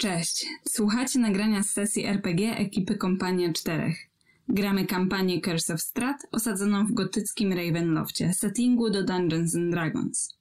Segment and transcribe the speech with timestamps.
[0.00, 3.96] Cześć, słuchacie nagrania z sesji RPG ekipy Kompania Czterech.
[4.48, 10.38] Gramy kampanię Curse of Strat osadzoną w gotyckim Ravenloftie, settingu do Dungeons and Dragons.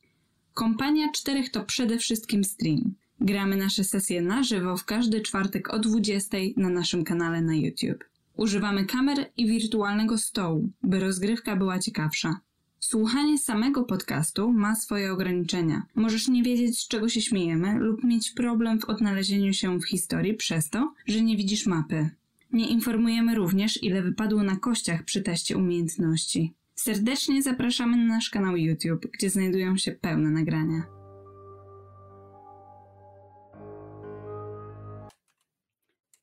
[0.53, 2.93] Kompania Czterech to przede wszystkim stream.
[3.21, 8.03] Gramy nasze sesje na żywo w każdy czwartek o 20 na naszym kanale na YouTube.
[8.37, 12.39] Używamy kamer i wirtualnego stołu, by rozgrywka była ciekawsza.
[12.79, 15.83] Słuchanie samego podcastu ma swoje ograniczenia.
[15.95, 20.33] Możesz nie wiedzieć, z czego się śmiejemy, lub mieć problem w odnalezieniu się w historii
[20.33, 22.09] przez to, że nie widzisz mapy.
[22.51, 26.53] Nie informujemy również, ile wypadło na kościach przy teście umiejętności.
[26.75, 30.83] Serdecznie zapraszamy na nasz kanał YouTube, gdzie znajdują się pełne nagrania.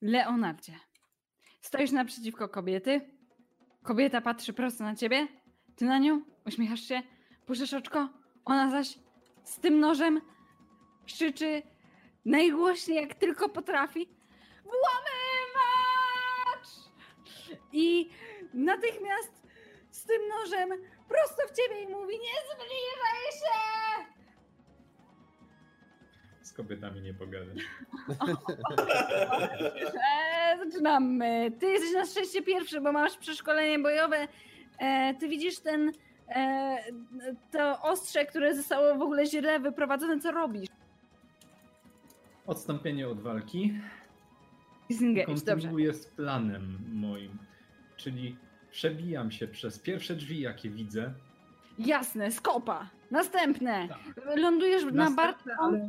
[0.02, 0.72] Leonardzie,
[1.60, 3.00] stoisz naprzeciwko kobiety.
[3.82, 5.28] Kobieta patrzy prosto na ciebie.
[5.76, 7.02] Ty na nią uśmiechasz się,
[7.46, 8.08] puszczasz oczko.
[8.44, 8.98] Ona zaś
[9.44, 10.20] z tym nożem
[11.06, 11.62] krzyczy
[12.24, 14.08] najgłośniej jak tylko potrafi.
[14.62, 15.08] Włamywacz!
[17.72, 18.10] I
[18.54, 19.32] natychmiast
[19.90, 20.70] z tym nożem
[21.08, 24.06] prosto w ciebie i mówi nie zbliżaj się!
[26.42, 27.56] Z kobietami nie pogadam.
[30.52, 31.52] E, zaczynamy.
[31.60, 34.28] Ty jesteś na szczęście pierwszy, bo masz przeszkolenie bojowe.
[34.78, 35.92] E, ty widzisz ten
[36.28, 36.76] e,
[37.52, 40.20] to ostrze, które zostało w ogóle źle wyprowadzone.
[40.20, 40.68] Co robisz?
[42.46, 43.74] Odstąpienie od walki.
[44.90, 45.44] Disengage, dobrze.
[45.46, 47.38] Kontynuuję z planem moim.
[47.96, 48.36] Czyli
[48.70, 51.12] przebijam się przez pierwsze drzwi, jakie widzę.
[51.78, 52.90] Jasne, skopa.
[53.10, 53.88] Następne.
[53.88, 53.98] Tak.
[54.36, 55.88] Lądujesz na Następne, bardzo ale-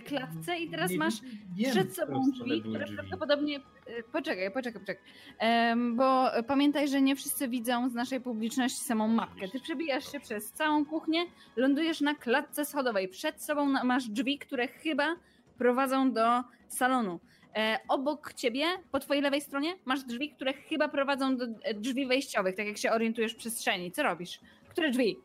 [0.00, 1.14] klatce i teraz Nie masz
[1.56, 2.96] wiem, przed sobą drzwi, które drzwi.
[2.96, 3.60] prawdopodobnie.
[3.88, 5.04] E, Poczekaj, poczekaj, poczekaj.
[5.38, 9.48] Em, bo pamiętaj, że nie wszyscy widzą z naszej publiczności samą mapkę.
[9.48, 11.20] Ty przebijasz się przez całą kuchnię,
[11.56, 13.08] lądujesz na klatce schodowej.
[13.08, 15.16] Przed sobą masz drzwi, które chyba
[15.58, 17.20] prowadzą do salonu.
[17.56, 22.06] E, obok ciebie, po twojej lewej stronie, masz drzwi, które chyba prowadzą do e, drzwi
[22.06, 23.92] wejściowych, tak jak się orientujesz w przestrzeni.
[23.92, 24.40] Co robisz?
[24.68, 25.16] Które drzwi?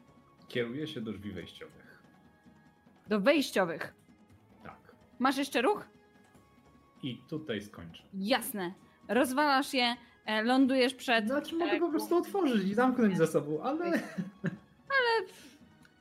[0.47, 2.01] Kieruję się do drzwi wejściowych.
[3.07, 3.93] Do wejściowych.
[4.63, 4.95] Tak.
[5.19, 5.85] Masz jeszcze ruch?
[7.03, 8.03] I tutaj skończę.
[8.13, 8.73] Jasne.
[9.07, 11.27] Rozwalasz je, e, lądujesz przed.
[11.27, 13.91] Znaczy mogę po prostu otworzyć i zamknąć za sobą, ale...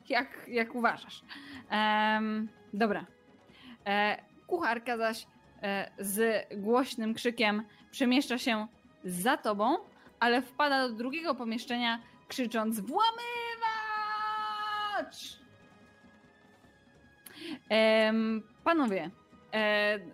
[0.08, 1.22] jak, jak uważasz.
[1.70, 3.06] Em, dobra.
[3.86, 5.26] E, kucharka zaś
[5.62, 8.66] e, z głośnym krzykiem przemieszcza się
[9.04, 9.76] za tobą,
[10.20, 13.22] ale wpada do drugiego pomieszczenia, krzycząc: Włamywacz!
[17.68, 19.10] Em, panowie,
[19.52, 19.56] e,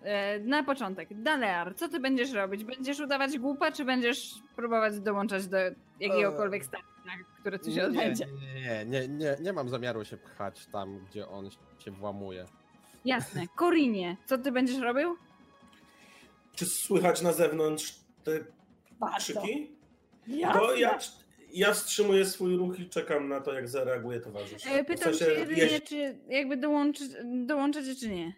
[0.02, 2.64] e, na początek, Dalear, co ty będziesz robić?
[2.64, 5.56] Będziesz udawać głupa, czy będziesz próbować dołączać do
[6.00, 8.26] jakiegokolwiek stanu, na który ci się nie, odbędzie?
[8.54, 12.44] nie, nie, nie, nie mam zamiaru się pchać tam, gdzie on się włamuje.
[13.04, 13.46] Jasne.
[13.56, 15.16] Korinie, co ty będziesz robił?
[16.54, 17.94] Czy słychać na zewnątrz
[18.24, 18.32] te
[19.18, 19.70] krzyki?
[20.54, 20.98] Bo ja,
[21.52, 24.66] ja wstrzymuję swój ruch i czekam na to, jak zareaguje towarzysz.
[24.66, 27.04] E, Pytam W sensie jedynie, jeździ- czy jakby dołączy,
[27.46, 28.32] dołączacie, czy nie?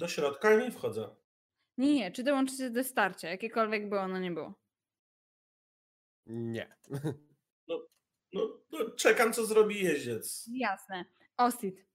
[0.00, 1.08] Do środka nie wchodzę.
[1.78, 4.54] Nie, nie, czy dołączycie do starcia, jakiekolwiek by ono nie było.
[6.26, 6.76] Nie.
[8.32, 8.40] No,
[8.72, 10.48] no, czekam, co zrobi jeździec.
[10.52, 11.04] Jasne.
[11.36, 11.86] Ostit.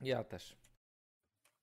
[0.00, 0.56] Ja też.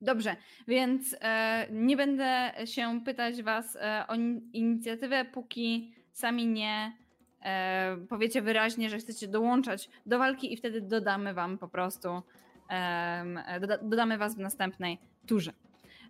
[0.01, 0.35] Dobrze,
[0.67, 6.97] więc e, nie będę się pytać was e, o in- inicjatywę, póki sami nie
[7.43, 12.21] e, powiecie wyraźnie, że chcecie dołączać do walki i wtedy dodamy wam po prostu,
[12.69, 14.97] e, doda- dodamy was w następnej
[15.27, 15.53] turze.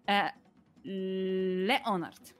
[0.09, 0.31] E,
[1.67, 2.33] Leonard.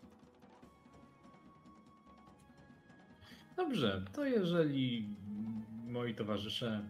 [3.57, 5.09] Dobrze, to jeżeli
[5.87, 6.83] moi towarzysze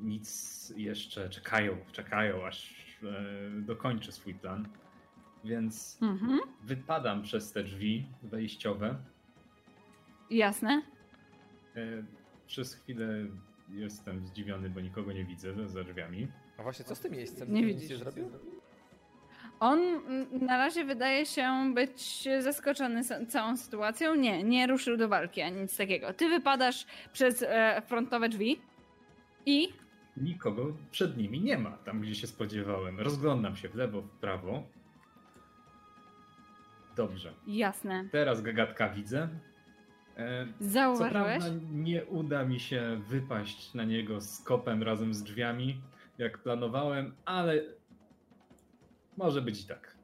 [0.00, 4.68] nic jeszcze czekają, czekają aż e, dokończę swój plan,
[5.44, 6.38] więc Mhm.
[6.62, 8.96] wypadam przez te drzwi wejściowe.
[10.30, 10.82] Jasne.
[11.76, 11.80] E,
[12.46, 13.08] przez chwilę
[13.68, 16.28] jestem zdziwiony, bo nikogo nie widzę za drzwiami.
[16.58, 17.52] A właśnie, co z tym miejscem?
[17.54, 17.90] Nie widzisz.
[17.90, 18.30] Nie zrobił?
[19.60, 24.14] On mm, na razie wydaje się być zaskoczony całą sytuacją.
[24.14, 26.12] Nie, nie ruszył do walki ani nic takiego.
[26.12, 28.60] Ty wypadasz przez e, frontowe drzwi
[29.46, 29.68] i
[30.16, 33.00] Nikogo przed nimi nie ma, tam gdzie się spodziewałem.
[33.00, 34.62] Rozglądam się w lewo, w prawo.
[36.96, 37.32] Dobrze.
[37.46, 39.28] jasne, Teraz gagatka widzę.
[40.16, 41.12] E, Co zauważyłeś?
[41.42, 45.80] prawda nie uda mi się wypaść na niego z kopem razem z drzwiami,
[46.18, 47.62] jak planowałem, ale
[49.16, 49.96] może być i tak.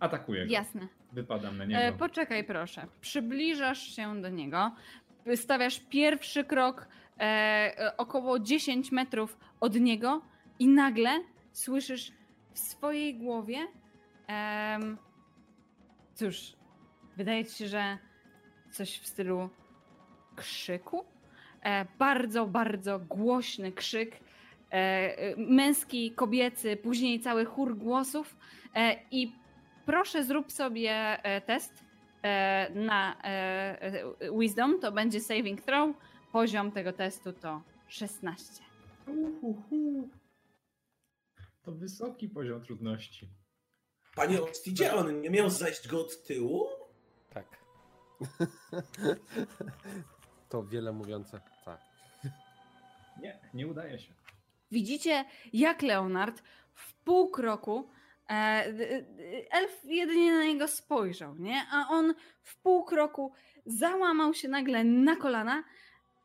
[0.00, 0.52] Atakuję go.
[0.52, 0.88] Jasne.
[1.12, 1.80] Wypadam na niego.
[1.80, 2.86] E, poczekaj proszę.
[3.00, 4.72] Przybliżasz się do niego.
[5.34, 6.88] Stawiasz pierwszy krok
[7.18, 10.22] e, e, około 10 metrów od niego
[10.58, 11.10] i nagle
[11.52, 12.12] słyszysz
[12.52, 13.66] w swojej głowie
[14.26, 14.98] Em,
[16.14, 16.52] cóż,
[17.16, 17.98] wydaje ci się, że
[18.70, 19.50] coś w stylu
[20.36, 21.04] krzyku?
[21.62, 24.20] E, bardzo, bardzo głośny krzyk.
[24.76, 28.36] E, męski, kobiecy, później cały chór głosów.
[28.74, 29.32] E, I
[29.86, 30.90] proszę, zrób sobie
[31.24, 31.86] e, test
[32.74, 33.16] na
[34.40, 34.80] Wisdom.
[34.80, 35.96] To będzie saving throw.
[36.32, 38.62] Poziom tego testu to 16.
[39.06, 40.08] Uhuhu.
[41.62, 43.28] To wysoki poziom trudności.
[44.14, 46.66] Panie Ostidzie, on nie miał zajść go od tyłu?
[47.30, 47.46] Tak.
[50.48, 51.40] To wiele mówiące.
[51.64, 51.80] Tak.
[53.20, 54.14] Nie, nie udaje się.
[54.70, 56.42] Widzicie, jak Leonard
[56.74, 57.90] w pół kroku.
[58.30, 58.34] E,
[59.50, 61.62] elf jedynie na niego spojrzał, nie?
[61.72, 63.32] A on w pół kroku
[63.66, 65.64] załamał się nagle na kolana,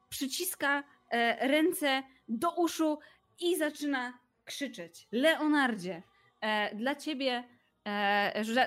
[0.09, 2.99] przyciska e, ręce do uszu
[3.39, 5.07] i zaczyna krzyczeć.
[5.11, 6.03] Leonardzie,
[6.41, 7.43] e, dla ciebie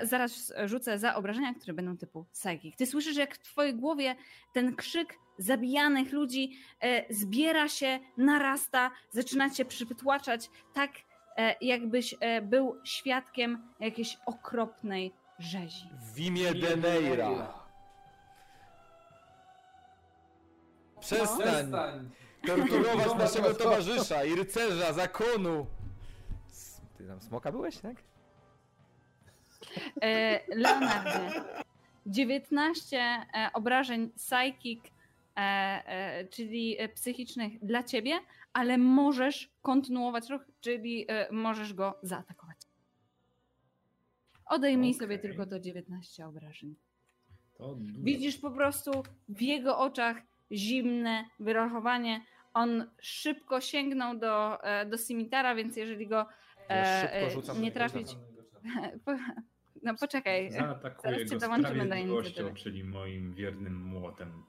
[0.03, 2.75] zaraz rzucę za obrażenia, które będą typu psychic.
[2.77, 4.15] Ty słyszysz, jak w twojej głowie
[4.53, 10.91] ten krzyk zabijanych ludzi e, zbiera się, narasta, zaczyna cię przytłaczać, tak
[11.37, 15.89] e, jakbyś e, był świadkiem jakiejś okropnej rzezi.
[16.13, 17.53] W imię Deneira.
[20.99, 21.71] Przestań
[22.47, 25.65] torturować naszego towarzysza i rycerza zakonu.
[26.97, 27.95] Ty tam smoka byłeś, tak?
[30.47, 31.43] Leonardzie,
[32.05, 34.81] 19 e, obrażeń psychic,
[36.29, 38.19] czyli e, psychicznych dla ciebie,
[38.53, 42.57] ale możesz kontynuować ruch, czyli e, możesz go zaatakować.
[44.45, 45.29] Odejmij sobie Okej.
[45.29, 46.75] tylko to 19 obrażeń.
[48.03, 50.17] Widzisz po prostu w jego oczach
[50.51, 52.21] zimne wyrachowanie.
[52.53, 56.25] On szybko sięgnął do, e, do Simitara, więc jeżeli go
[56.69, 57.21] Ja e,
[57.53, 58.07] e, nie trafić.
[59.83, 60.51] No poczekaj.
[60.51, 62.53] Zaatakuję Zaraz cię go dołączymy do inicjatywy.
[62.53, 64.43] czyli moim wiernym młotem.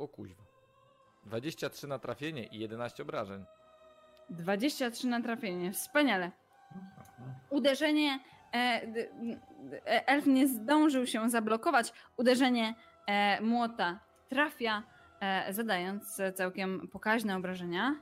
[0.00, 0.42] O kuźwa.
[1.24, 3.44] 23 na trafienie i 11 obrażeń.
[4.30, 5.72] 23 na trafienie.
[5.72, 6.30] Wspaniale.
[6.98, 7.24] Aha.
[7.50, 8.20] Uderzenie.
[8.54, 8.56] E,
[9.86, 11.92] e, elf nie zdążył się zablokować.
[12.16, 12.74] Uderzenie
[13.06, 14.82] e, młota trafia,
[15.20, 17.96] e, zadając całkiem pokaźne obrażenia.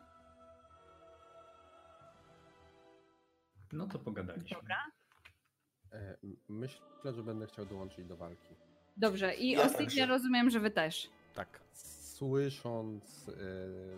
[3.72, 4.56] No to pogadaliśmy.
[4.56, 4.76] Dobra.
[5.92, 6.16] E,
[6.48, 8.54] Myślę, że będę chciał dołączyć do walki.
[8.96, 9.34] Dobrze.
[9.34, 10.06] I Ja także.
[10.06, 11.10] rozumiem, że wy też.
[11.38, 11.60] Tak.
[12.18, 13.32] Słysząc e,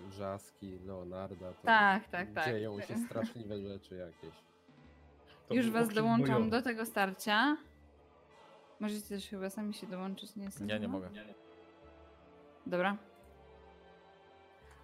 [0.08, 2.44] wrzaski Leonarda, to Tak, tak, tak.
[2.46, 4.34] dzieją się straszliwe rzeczy jakieś.
[5.48, 6.50] To Już was dołączam bojowy.
[6.50, 7.56] do tego starcia.
[8.80, 11.10] Możecie też chyba sami się dołączyć, nie jestem Ja nie mogę.
[12.66, 12.96] Dobra.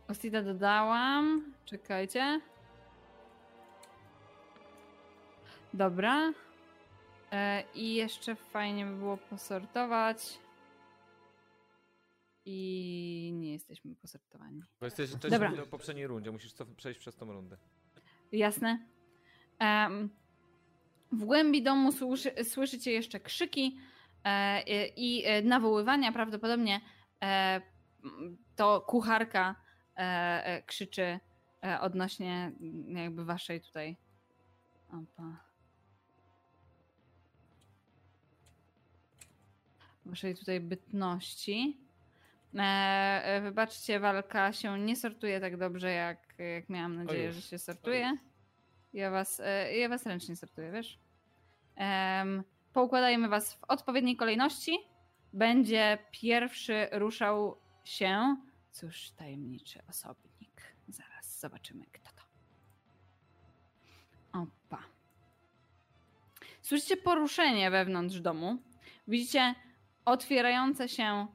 [0.09, 1.55] Ostida dodałam.
[1.65, 2.41] Czekajcie.
[5.75, 6.33] Dobra.
[7.33, 10.39] E, I jeszcze fajnie by było posortować.
[12.49, 14.63] I nie jesteśmy posortowani.
[14.81, 15.39] Bo jesteś Dobra.
[15.39, 17.57] wcześniej w poprzedniej rundzie, musisz cof- przejść przez tą rundę.
[18.33, 18.87] Jasne.
[19.59, 20.11] Em,
[21.13, 23.79] w głębi domu słyszy, słyszycie jeszcze krzyki
[24.25, 24.63] e,
[24.97, 26.13] i, e, nawoływania.
[26.13, 26.81] Prawdopodobnie
[27.23, 27.61] e,
[28.57, 29.55] to kucharka
[29.97, 30.01] e,
[30.45, 31.21] e, krzyczy
[31.65, 33.97] e, odnośnie m, jakby waszej tutaj.
[34.89, 35.45] Opa.
[40.05, 41.86] Waszej tutaj bytności.
[42.59, 47.59] E, e, wybaczcie, walka się nie sortuje tak dobrze, jak, jak miałam nadzieję, że się
[47.59, 48.17] sortuje.
[48.93, 50.99] Ja was, e, ja was ręcznie sortuję, wiesz?
[52.73, 54.79] Poukładajmy was w odpowiedniej kolejności.
[55.33, 58.37] Będzie pierwszy ruszał się.
[58.73, 60.63] Cóż, tajemniczy osobnik.
[60.89, 62.23] Zaraz zobaczymy, kto to.
[64.39, 64.83] Opa.
[66.63, 68.59] Słyszycie poruszenie wewnątrz domu.
[69.09, 69.55] Widzicie
[70.05, 71.27] otwierające się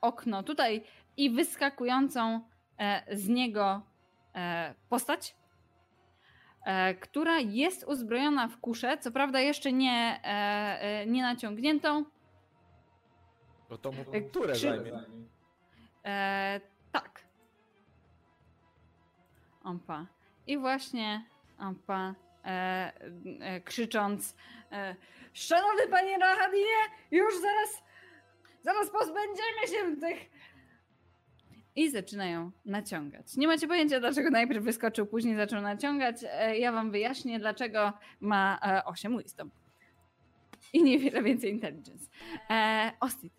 [0.00, 0.82] okno tutaj
[1.16, 2.40] i wyskakującą
[2.78, 3.82] e, z niego
[4.34, 5.36] e, postać,
[6.64, 10.28] e, która jest uzbrojona w kuszę, co prawda jeszcze nie, e,
[10.80, 12.04] e, nie naciągniętą.
[13.68, 14.92] Bo to mu E, turę zajmie.
[16.04, 16.60] E,
[16.92, 17.24] tak.
[19.64, 20.06] Ompa.
[20.46, 21.24] I właśnie
[21.58, 22.92] Ompa e,
[23.40, 24.36] e, krzycząc
[24.72, 24.96] e,
[25.32, 26.76] Szanowny panie Rahadinie,
[27.10, 27.82] już zaraz
[28.64, 30.30] zaraz pozbędziemy się tych
[31.76, 33.36] i zaczynają naciągać.
[33.36, 36.16] Nie macie pojęcia, dlaczego najpierw wyskoczył, później zaczął naciągać.
[36.30, 39.50] E, Ja wam wyjaśnię, dlaczego ma e, 8 wisdom.
[40.72, 42.06] I niewiele więcej intelligence.
[42.50, 43.32] E, Ostit.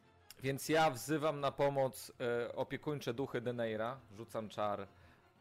[0.44, 4.00] Więc ja wzywam na pomoc e, opiekuńcze duchy Deneira.
[4.18, 4.88] Rzucam czar.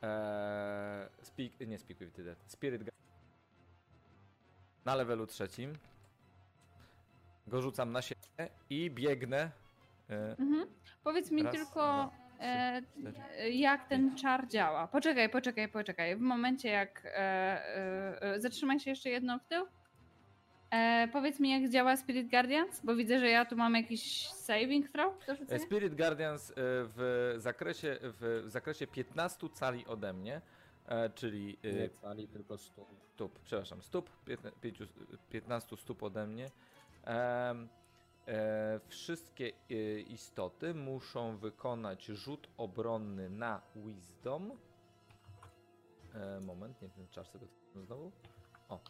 [0.03, 2.38] E, speak, nie speak with the dead.
[2.47, 2.83] Spirit
[4.85, 5.73] na levelu trzecim.
[7.47, 8.21] Go rzucam na siebie
[8.71, 9.50] i biegnę.
[10.11, 10.67] E, Mhm.
[11.05, 14.89] Powiedz mi Raz, tylko, dwa, e, cztery, e, jak ten czar działa.
[14.89, 16.17] Poczekaj, poczekaj, poczekaj.
[16.17, 17.03] W momencie jak.
[17.07, 19.67] E, e, e, zatrzymaj się jeszcze jedno w tył.
[20.71, 24.89] E, powiedz mi, jak działa Spirit Guardians, bo widzę, że ja tu mam jakiś saving
[24.89, 25.15] throw.
[25.59, 30.41] Spirit Guardians w zakresie, w zakresie 15 cali ode mnie,
[31.15, 32.89] czyli Nie cali, tylko stóp.
[33.15, 34.87] stóp, przepraszam, stóp, piętna- pięciu-
[35.31, 36.47] 15 stóp ode mnie.
[37.07, 37.55] E,
[38.88, 44.52] wszystkie e, istoty muszą wykonać rzut obronny na Wisdom.
[46.14, 48.12] E, moment, nie ten czas sobie otworzyłem znowu.
[48.69, 48.81] O.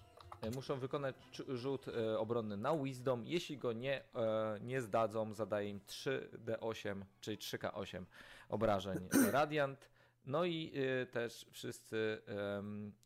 [0.43, 1.17] E, Muszą wykonać
[1.49, 3.27] rzut e, obronny na Wisdom.
[3.27, 8.05] Jeśli go nie, e, nie zdadzą, zadaje im 3d8, czyli 3k8
[8.49, 9.95] obrażeń Radiant.
[10.27, 10.73] No i
[11.11, 12.23] też wszyscy,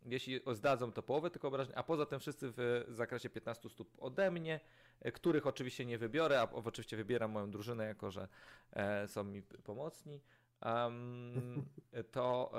[0.07, 4.31] jeśli zdadzą to połowę tylko obrażeń, a poza tym wszyscy w zakresie 15 stóp ode
[4.31, 8.29] mnie, e, których oczywiście nie wybiorę, a oczywiście wybieram moją drużynę, jako że
[8.73, 10.21] e, są mi pomocni,
[12.13, 12.53] to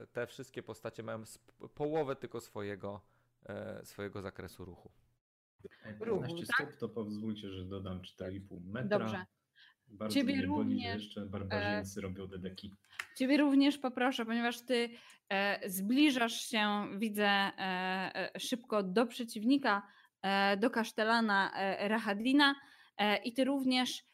[0.00, 3.00] e, te wszystkie postacie mają sp- połowę tylko swojego,
[3.46, 4.90] e, swojego zakresu ruchu.
[6.00, 6.68] Ruchu, 15 tak?
[6.68, 8.98] stóp, to pozwólcie, że dodam 4,5 metra.
[8.98, 9.24] Dobrze.
[9.88, 12.74] Bardzo Ciebie mnie boli, że również, jeszcze barbarzyńcy robią dedeki.
[13.16, 14.90] Ciebie również poproszę, ponieważ ty
[15.28, 17.52] e, zbliżasz się, widzę, e,
[18.34, 19.97] e, szybko do przeciwnika, e,
[20.56, 22.54] do kasztelana e, Rahadlina
[22.98, 24.04] e, i ty również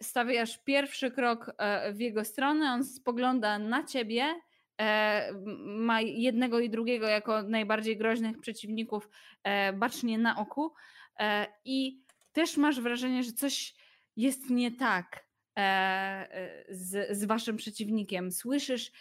[0.00, 4.34] stawiasz pierwszy krok e, w jego stronę, on spogląda na ciebie,
[4.80, 5.32] e,
[5.66, 9.08] ma jednego i drugiego jako najbardziej groźnych przeciwników
[9.42, 10.72] e, bacznie na oku
[11.18, 12.02] e, i
[12.32, 13.74] też masz wrażenie, że coś
[14.16, 15.26] jest nie tak
[15.56, 18.32] e, e, z, z waszym przeciwnikiem.
[18.32, 18.92] Słyszysz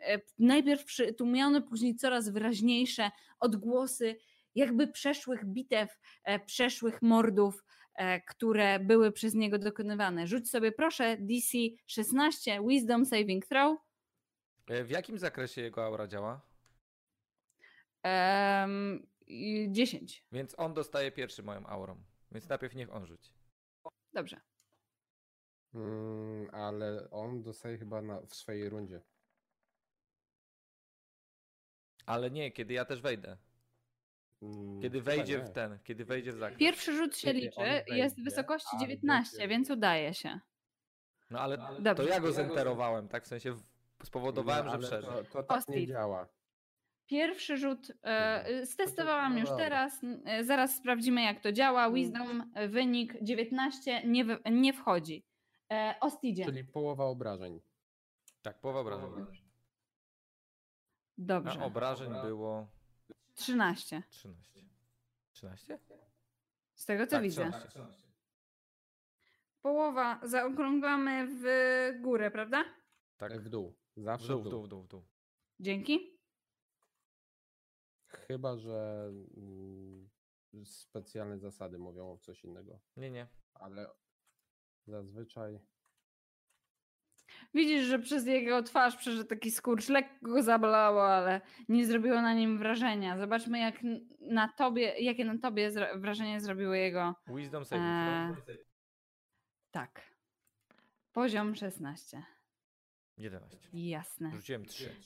[0.00, 4.16] e, najpierw przytłumione, później coraz wyraźniejsze odgłosy
[4.54, 7.64] jakby przeszłych bitew, e, przeszłych mordów,
[7.94, 10.26] e, które były przez niego dokonywane.
[10.26, 13.78] Rzuć sobie proszę DC 16 Wisdom Saving Throw.
[14.68, 16.50] E, W jakim zakresie jego aura działa?
[19.26, 20.24] I 10.
[20.32, 22.02] Więc on dostaje pierwszy moją aurą.
[22.32, 23.32] Więc najpierw niech on rzuci.
[24.12, 24.40] Dobrze.
[25.74, 29.00] Mm, ale on dostaje chyba na, w swojej rundzie.
[32.06, 33.36] Ale nie, kiedy ja też wejdę.
[34.42, 36.58] Mm, Kiedy wejdzie w ten, kiedy wejdzie w zakres.
[36.58, 40.40] Pierwszy rzut się liczy, jest wejdzie, wysokości a 19, będzie- więc udaje się.
[41.30, 41.94] No ale Dobrze.
[41.94, 43.24] to ja go zenterowałem, tak?
[43.24, 43.62] W sensie w-
[44.04, 45.10] spowodowałem, No, że przeżył.
[45.12, 45.74] To, to tak Ostit.
[45.74, 46.28] nie działa.
[47.06, 48.66] Pierwszy rzut e, Mhm.
[48.66, 50.00] stestowałam No już teraz.
[50.24, 51.82] e, Zaraz sprawdzimy, jak to działa.
[51.82, 51.94] Mm.
[51.94, 55.24] Wisdom, e, wynik 19 nie, wy, nie wchodzi.
[55.72, 56.44] E, Ostidzie.
[56.44, 57.60] Czyli połowa obrażeń.
[58.42, 59.10] Tak, połowa obrażeń.
[61.18, 61.60] Dobrze.
[61.60, 62.68] A obrażeń było
[63.40, 64.02] 13.
[64.10, 64.64] 13.
[65.32, 65.78] 13?
[66.74, 67.50] Z tego co Tak, widzę.
[67.68, 68.08] 13.
[69.62, 71.44] Połowa zaokrąglamy w
[72.02, 72.64] górę, prawda?
[73.16, 73.40] Tak.
[73.40, 73.76] W dół.
[73.96, 75.04] W Zawsze dół, w dół, w dół, w dół.
[75.60, 76.20] Dzięki.
[78.06, 80.10] Chyba, że mm,
[80.64, 82.80] specjalne zasady mówią o coś innego.
[82.96, 83.28] Nie, nie.
[83.54, 83.86] Ale
[84.86, 85.60] zazwyczaj
[87.54, 89.88] Widzisz, że przez jego twarz przeszedł taki skurcz.
[89.88, 93.18] Lekko go zabolało, ale nie zrobiło na nim wrażenia.
[93.18, 93.74] Zobaczmy, jak
[94.20, 97.14] na tobie, jakie na tobie wrażenie zrobiły jego.
[97.26, 97.80] Wisdom throw.
[97.80, 98.34] Eee,
[99.70, 100.10] tak.
[101.12, 102.22] Poziom 16.
[103.18, 103.58] 11.
[103.72, 104.30] Jasne.
[104.30, 104.96] Rzuciłem 3.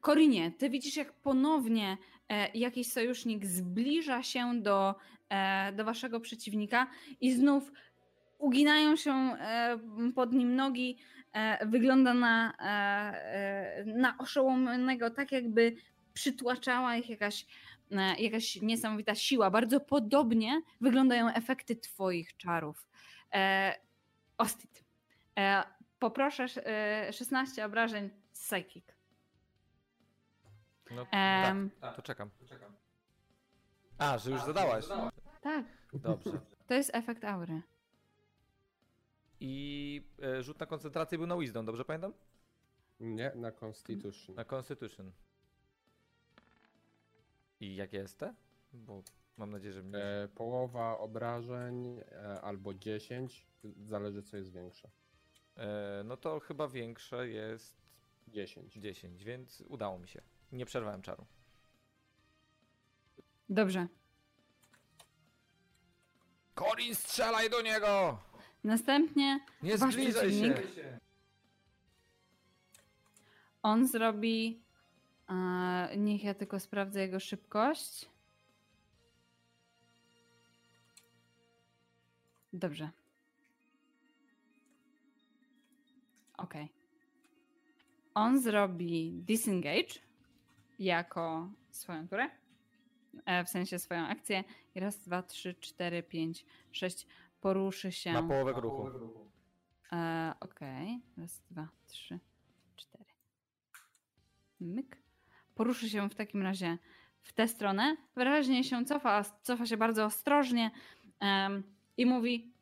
[0.00, 4.94] Korinie, ty widzisz, jak ponownie e, jakiś sojusznik zbliża się do,
[5.28, 7.72] e, do waszego przeciwnika i znów
[8.42, 9.78] uginają się e,
[10.14, 10.98] pod nim nogi.
[11.32, 15.76] E, wygląda na, e, na oszołomionego, tak jakby
[16.14, 17.46] przytłaczała ich jakaś,
[18.18, 19.50] jakaś niesamowita siła.
[19.50, 22.88] Bardzo podobnie wyglądają efekty twoich czarów.
[24.38, 24.84] Ostit,
[25.98, 28.84] poproszę e, 16 obrażeń z Psychic.
[30.90, 31.06] No
[31.80, 32.30] tak, to czekam.
[33.98, 34.84] A, że już zadałaś.
[35.40, 36.40] Tak, Dobrze.
[36.66, 37.62] to jest efekt aury.
[39.44, 42.12] I e, rzut na koncentrację był na Wisdom, dobrze pamiętam?
[43.00, 44.36] nie na Constitution.
[44.36, 45.12] Na Constitution.
[47.60, 48.34] I jakie jest te?
[48.72, 49.02] Bo
[49.36, 49.98] mam nadzieję, że mnie...
[49.98, 54.90] E, połowa obrażeń e, albo 10, zależy co jest większe.
[55.56, 57.82] E, no to chyba większe jest
[58.28, 58.74] 10.
[58.74, 60.22] 10, więc udało mi się.
[60.52, 61.26] Nie przerwałem czaru.
[63.48, 63.86] Dobrze.
[66.54, 68.18] Corin, strzelaj do niego!
[68.64, 70.54] Następnie Nie wasz zbliżaj się.
[73.62, 74.62] on zrobi...
[75.26, 78.08] A, niech ja tylko sprawdzę jego szybkość.
[82.52, 82.90] Dobrze.
[86.36, 86.68] Okej.
[88.14, 89.94] On zrobi disengage
[90.78, 92.30] jako swoją turę.
[93.26, 94.44] E, w sensie swoją akcję.
[94.74, 97.06] I raz, dwa, trzy, cztery, pięć, sześć,
[97.42, 98.12] Poruszy się.
[98.12, 98.90] Na połowę ruchu.
[99.92, 101.00] E, Okej.
[101.18, 102.18] Raz, dwa, trzy,
[102.76, 103.04] cztery.
[104.60, 104.96] Myk.
[105.54, 106.78] Poruszy się w takim razie
[107.22, 107.96] w tę stronę.
[108.14, 110.70] Wyraźnie się cofa, cofa się bardzo ostrożnie
[111.20, 111.62] em,
[111.96, 112.52] i mówi: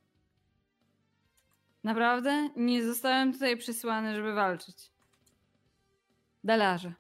[1.85, 4.93] Naprawdę nie zostałem tutaj przysłany, żeby walczyć.
[6.45, 6.93] Dalarze.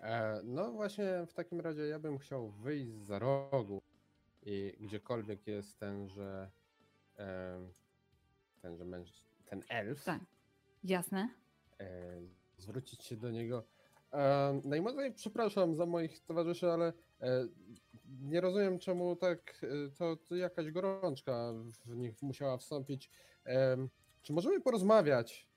[0.00, 3.82] E, no właśnie w takim razie ja bym chciał wyjść za rogu
[4.42, 6.57] i gdziekolwiek jest tenże e,
[8.62, 9.10] tenże męż,
[9.46, 10.20] ten elf, Tak.
[10.84, 11.28] Jasne.
[11.80, 11.86] e,
[12.56, 13.64] zwrócić się do niego.
[14.12, 17.46] E, najmocniej przepraszam za moich towarzyszy, ale e,
[18.20, 21.52] nie rozumiem czemu tak e, to, to jakaś gorączka
[21.84, 23.10] w nich musiała wstąpić.
[23.46, 23.76] E,
[24.22, 25.48] czy możemy porozmawiać?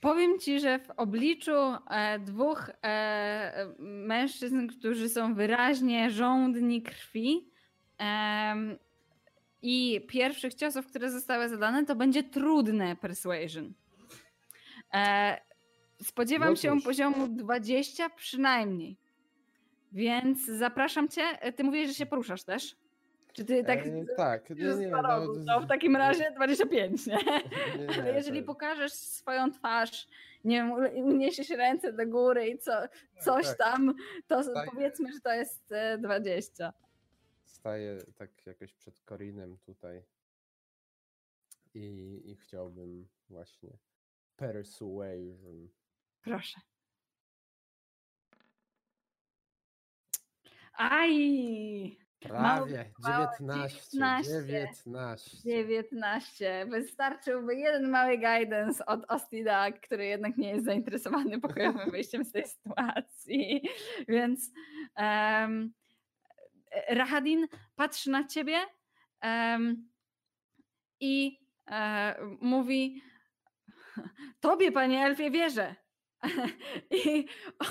[0.00, 1.52] Powiem ci, że w obliczu
[1.90, 7.50] e, dwóch e, mężczyzn, którzy są wyraźnie żądni krwi
[7.98, 8.78] em,
[9.68, 13.72] i pierwszych ciosów, które zostały zadane, to będzie trudne persuasion.
[14.94, 15.36] E,
[16.02, 18.96] spodziewam No się poziomu 20 przynajmniej.
[19.92, 21.22] Więc zapraszam cię.
[21.22, 22.76] E, Ty mówisz, że się poruszasz też?
[23.32, 23.78] Czy ty tak.
[23.86, 27.18] E, tak, nie, nie, no, to w takim razie 25, nie?
[27.78, 30.08] nie, nie, jeżeli to- pokażesz swoją twarz,
[30.44, 30.72] nie wiem,
[31.04, 32.72] uniesiesz ręce do góry i co,
[33.20, 33.56] coś tak.
[33.58, 33.94] tam,
[34.26, 34.70] to Tak.
[34.70, 36.72] powiedzmy, że to jest e, 20.
[37.66, 40.02] Staję tak jakoś przed Korinem tutaj
[41.74, 43.78] i, i chciałbym właśnie
[44.36, 45.68] persuasion.
[46.20, 46.60] Proszę.
[50.72, 51.98] Aj!
[52.20, 54.30] Prawie, małe 19, 19.
[54.46, 55.36] 19.
[55.44, 56.66] 19.
[56.70, 62.44] Wystarczyłby jeden mały guidance od Ostida, który jednak nie jest zainteresowany pokojowym wyjściem z tej
[62.48, 63.62] sytuacji.
[64.08, 64.52] Więc
[64.96, 65.72] um,
[66.88, 68.58] Rahadin patrzy na ciebie
[69.20, 69.88] em,
[71.00, 73.02] i e, mówi:
[74.40, 75.74] Tobie, panie Elfie, wierzę.
[77.06, 77.26] I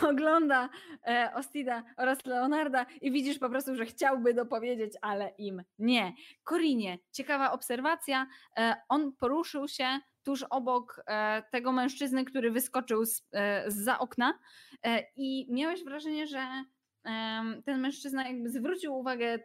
[0.09, 0.69] ogląda
[1.07, 6.13] e, Ostida oraz Leonarda i widzisz po prostu, że chciałby dopowiedzieć, ale im nie.
[6.43, 8.27] Korinie, ciekawa obserwacja.
[8.57, 11.05] E, on poruszył się tuż obok
[11.51, 13.23] tego mężczyzny, który wyskoczył z,
[13.67, 14.39] za okna
[15.15, 16.47] i miałeś wrażenie, że
[17.65, 19.39] ten mężczyzna jakby zwrócił uwagę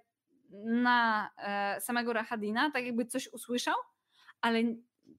[0.65, 3.75] na e, samego Rahadina, tak jakby coś usłyszał,
[4.41, 4.63] ale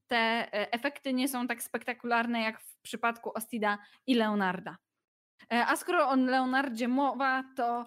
[0.06, 4.76] te e, efekty nie są tak spektakularne jak w przypadku Ostida i Leonarda.
[5.52, 7.86] E, A skoro o Leonardzie mowa, to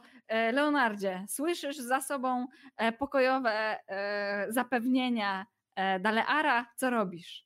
[0.53, 2.47] Leonardzie, słyszysz za sobą
[2.99, 3.77] pokojowe
[4.49, 5.45] zapewnienia
[5.99, 7.45] Daleara, co robisz?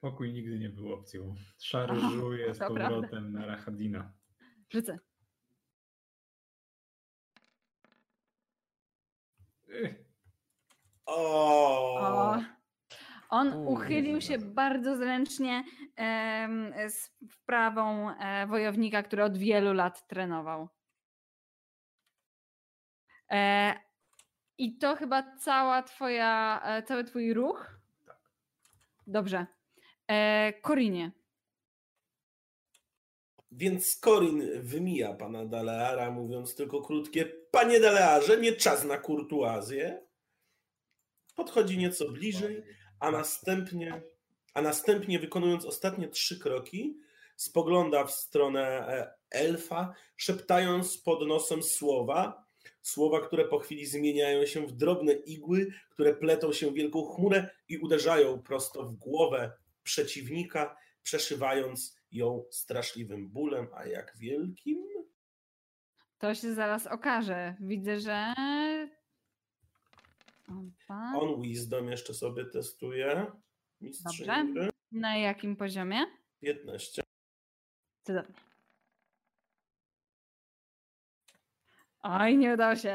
[0.00, 1.34] Pokój nigdy nie był opcją.
[1.62, 2.94] Szarżuję z to prawda.
[2.94, 4.12] powrotem na Rahadina.
[4.72, 4.98] Rzucę.
[11.06, 12.36] O, O.
[13.28, 15.64] On U, uchylił się bardzo zręcznie
[16.88, 20.68] z wprawą e, wojownika, który od wielu lat trenował.
[23.30, 23.74] E,
[24.58, 27.80] I to chyba cała twoja, e, cały twój ruch?
[28.06, 28.16] Tak.
[29.06, 29.46] Dobrze.
[30.08, 31.10] E, Korinie.
[33.56, 40.06] Więc Corin wymija pana Daleara, mówiąc tylko krótkie: Panie Dalearze, nie czas na kurtuazję.
[41.34, 42.62] Podchodzi nieco bliżej,
[43.00, 44.02] a następnie,
[44.54, 46.98] a następnie wykonując ostatnie trzy kroki,
[47.36, 52.46] spogląda w stronę e, elfa, szeptając pod nosem słowa,
[52.82, 57.50] słowa, które po chwili zmieniają się w drobne igły, które pletą się w wielką chmurę
[57.68, 64.86] i uderzają prosto w głowę przeciwnika, przeszywając ją straszliwym bólem, a jak wielkim?
[66.18, 67.54] To się zaraz okaże.
[67.60, 68.34] Widzę, że.
[70.48, 71.12] Opa.
[71.16, 73.32] On Wisdom jeszcze sobie testuje.
[74.52, 74.70] Gry.
[74.92, 76.06] Na jakim poziomie?
[76.40, 77.02] 15.
[78.02, 78.34] Cudownie.
[82.02, 82.94] Oj, nie udało się.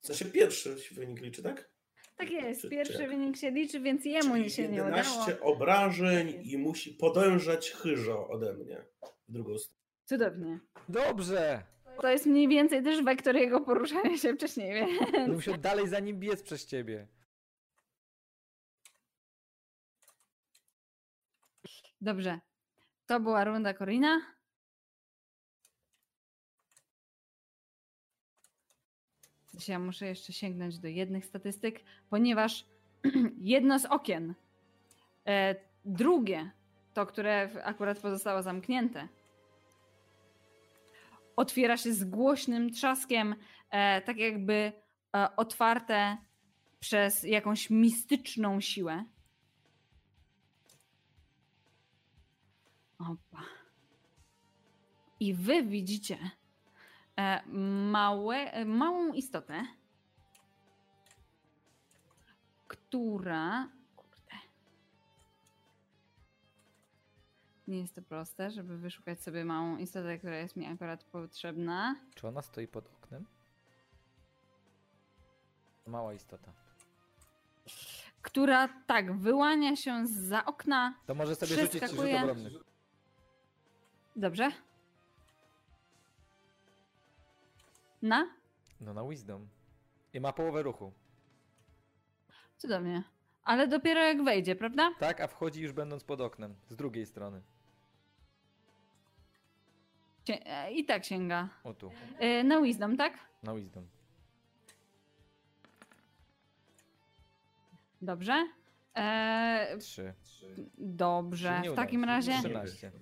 [0.00, 1.75] W sensie pierwszy wynik liczy, tak?
[2.16, 4.96] Tak jest, Czy- pierwszy czy wynik się liczy, więc jemu Czyli się nie udało.
[4.96, 8.84] 11 obrażeń i musi podążać chyżo ode mnie
[9.28, 9.80] w drugą stronę.
[10.04, 10.58] Cudownie.
[10.88, 11.62] Dobrze!
[12.00, 14.74] To jest mniej więcej też wektor jego poruszania się wcześniej,
[15.12, 17.06] więc musiał dalej za nim biec przez ciebie.
[22.00, 22.40] dobrze.
[23.06, 24.35] To była runda Korina.
[29.68, 32.66] Ja muszę jeszcze sięgnąć do jednych statystyk, ponieważ
[33.40, 34.34] jedno z okien,
[35.26, 36.50] e, drugie,
[36.94, 39.08] to które akurat pozostało zamknięte,
[41.36, 43.34] otwiera się z głośnym trzaskiem,
[43.70, 44.72] e, tak jakby
[45.16, 46.16] e, otwarte
[46.80, 49.04] przez jakąś mistyczną siłę.
[52.98, 53.42] Opa.
[55.20, 56.18] I wy widzicie
[57.90, 59.66] małe, e, małą istotę,
[62.68, 63.68] która.
[63.96, 64.36] Kurde.
[67.68, 71.96] Nie jest to proste, żeby wyszukać sobie małą istotę, która jest mi akurat potrzebna.
[72.14, 73.26] Czy ona stoi pod oknem?
[75.86, 76.52] Mała istota.
[78.22, 80.94] Która tak wyłania się za okna.
[81.06, 82.50] To może sobie rzucić rzut obronny.
[84.16, 84.50] Dobrze.
[88.08, 88.26] Na?
[88.80, 89.48] No na wisdom.
[90.14, 90.92] I ma połowę ruchu.
[92.58, 93.02] Cudownie.
[93.44, 94.90] Ale dopiero jak wejdzie, prawda?
[94.98, 96.54] Tak, a wchodzi już będąc pod oknem.
[96.68, 97.42] Z drugiej strony.
[100.72, 101.48] I tak sięga.
[101.64, 101.90] O tu.
[102.18, 103.18] E, Na wisdom, tak?
[103.42, 103.86] Na wisdom.
[108.02, 108.48] Dobrze.
[108.96, 110.14] E, Trzy.
[110.78, 111.62] dobrze.
[111.72, 112.32] W takim razie.
[112.38, 112.92] 13.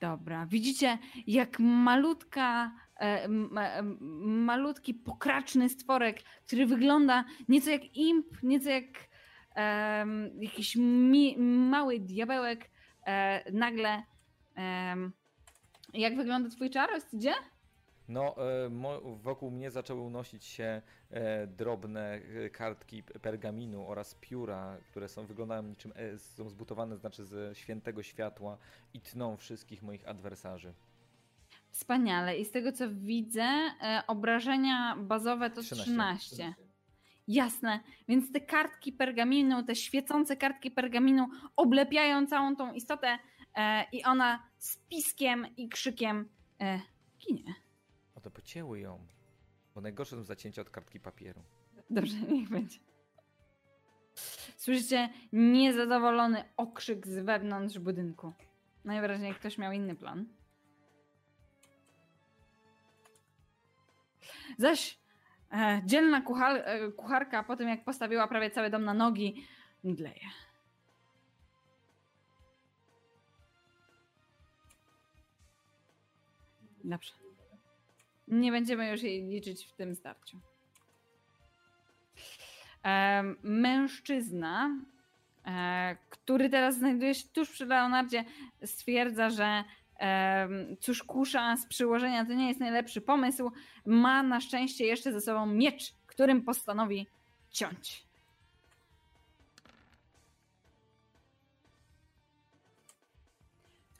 [0.00, 0.46] Dobra.
[0.46, 3.24] Widzicie, jak malutka, e,
[3.56, 3.82] e,
[4.22, 8.84] malutki, pokraczny stworek, który wygląda nieco jak imp, nieco jak
[9.54, 12.70] em, jakiś mi, mały diabełek,
[13.06, 14.02] e, nagle.
[14.54, 15.12] em,
[15.94, 17.32] jak wygląda twój czar, Ostydzie?
[18.10, 18.70] No, e,
[19.22, 25.62] wokół mnie zaczęły unosić się e, drobne e, kartki pergaminu oraz pióra, które są wyglądają
[25.62, 28.58] niczym są zbudowane, znaczy ze świętego światła
[28.94, 30.74] i tną wszystkich moich adwersarzy.
[31.70, 32.38] Wspaniale.
[32.38, 33.46] I z tego co widzę,
[34.06, 35.84] obrażenia bazowe to 13.
[35.84, 36.54] 13.
[37.28, 37.80] Jasne.
[38.08, 43.18] Więc te kartki pergaminu, te świecące kartki pergaminu oblepiają całą tą istotę
[43.54, 46.28] e, i ona z piskiem i krzykiem
[46.60, 46.80] e,
[47.18, 47.54] ginie.
[48.20, 49.06] O to pocięły ją.
[49.74, 51.42] Bo najgorsze są zacięcia od kartki papieru.
[51.90, 52.78] Dobrze, niech będzie.
[54.56, 58.32] Słyszycie niezadowolony okrzyk z wewnątrz budynku.
[58.84, 60.26] Najwyraźniej ktoś miał inny plan.
[64.58, 64.98] Zaś
[65.52, 69.46] e, dzielna kuchar, e, kucharka po tym, jak postawiła prawie cały dom na nogi,
[69.84, 70.26] mdleje.
[76.84, 77.29] Dobrze.
[78.30, 80.40] Nie będziemy już jej liczyć w tym starciu.
[83.42, 84.70] Mężczyzna,
[85.46, 88.24] e, który teraz znajduje się tuż przy Leonardzie,
[88.64, 89.64] stwierdza, że
[90.80, 93.50] cóż kusza z przyłożenia to nie jest najlepszy pomysł.
[93.86, 97.06] Ma na szczęście jeszcze ze sobą miecz, którym postanowi
[97.50, 98.06] ciąć.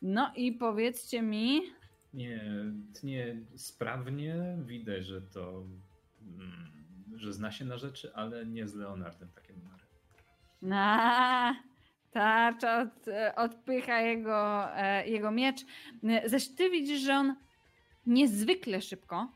[0.03, 1.63] No i powiedzcie mi,
[2.15, 2.41] Nie,
[2.95, 4.57] tnie sprawnie.
[4.67, 5.65] Widać, że to.
[6.23, 6.71] Mm,
[7.17, 9.85] że zna się na rzeczy, ale nie z Leonardem takie numery.
[10.63, 11.57] Na,
[12.11, 15.61] tarcza od, odpycha jego, e, jego miecz.
[16.27, 17.37] Zaś ty widzisz, że on
[18.07, 19.33] niezwykle szybko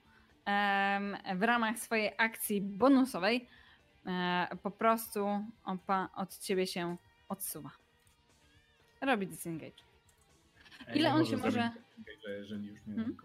[1.36, 3.48] w ramach swojej akcji bonusowej
[4.06, 5.26] e, po prostu
[5.64, 6.96] opa, od ciebie się
[7.28, 7.70] odsuwa.
[9.00, 9.82] Robi disengage.
[10.94, 13.16] Ile on się może- disengage'a, Jeżeli już nie Hmm?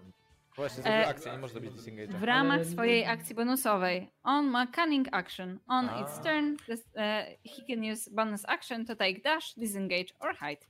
[0.55, 2.19] Właśnie, E, zrobił akcję, nie może zrobić disengage'a.
[2.19, 5.59] W ramach Ale- swojej akcji bonusowej on ma cunning action.
[5.67, 6.01] On A.
[6.01, 10.61] its turn, this, e, he can use bonus action to take dash, disengage or hide.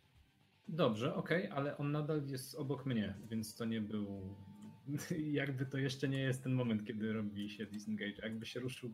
[0.68, 4.36] Dobrze, okej, ale on nadal jest obok mnie, więc to nie był.
[5.32, 8.14] Jakby to jeszcze nie jest ten moment, kiedy robi się disengage.
[8.24, 8.90] Jakby się ruszył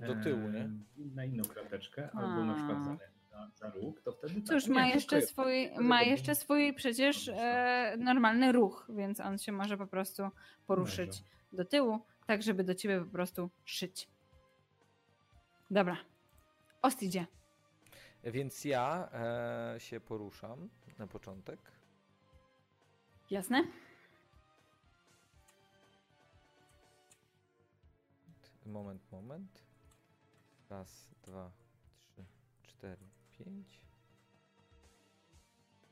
[0.00, 0.60] Do tyłu, nie?
[0.60, 0.70] e,
[1.14, 2.96] Na inną krateczkę, albo na przykład za,
[3.36, 4.42] za, za róg, to wtedy.
[4.42, 4.72] Cóż, tak.
[4.74, 9.76] ma Nie, jeszcze swój, ma jeszcze swój przecież e, normalny ruch, więc on się może
[9.76, 10.22] po prostu
[10.66, 11.22] poruszyć Może.
[11.52, 14.08] do tyłu, tak żeby do ciebie po prostu szyć.
[15.70, 15.96] Dobra.
[16.82, 17.26] Ostidzie.
[18.24, 20.68] Więc ja e, się poruszam
[20.98, 21.60] na początek.
[23.30, 23.64] Jasne?
[28.66, 29.64] Moment, moment.
[30.70, 31.50] Raz, dwa,
[32.02, 32.24] trzy,
[32.62, 33.06] cztery,
[33.38, 33.80] pięć.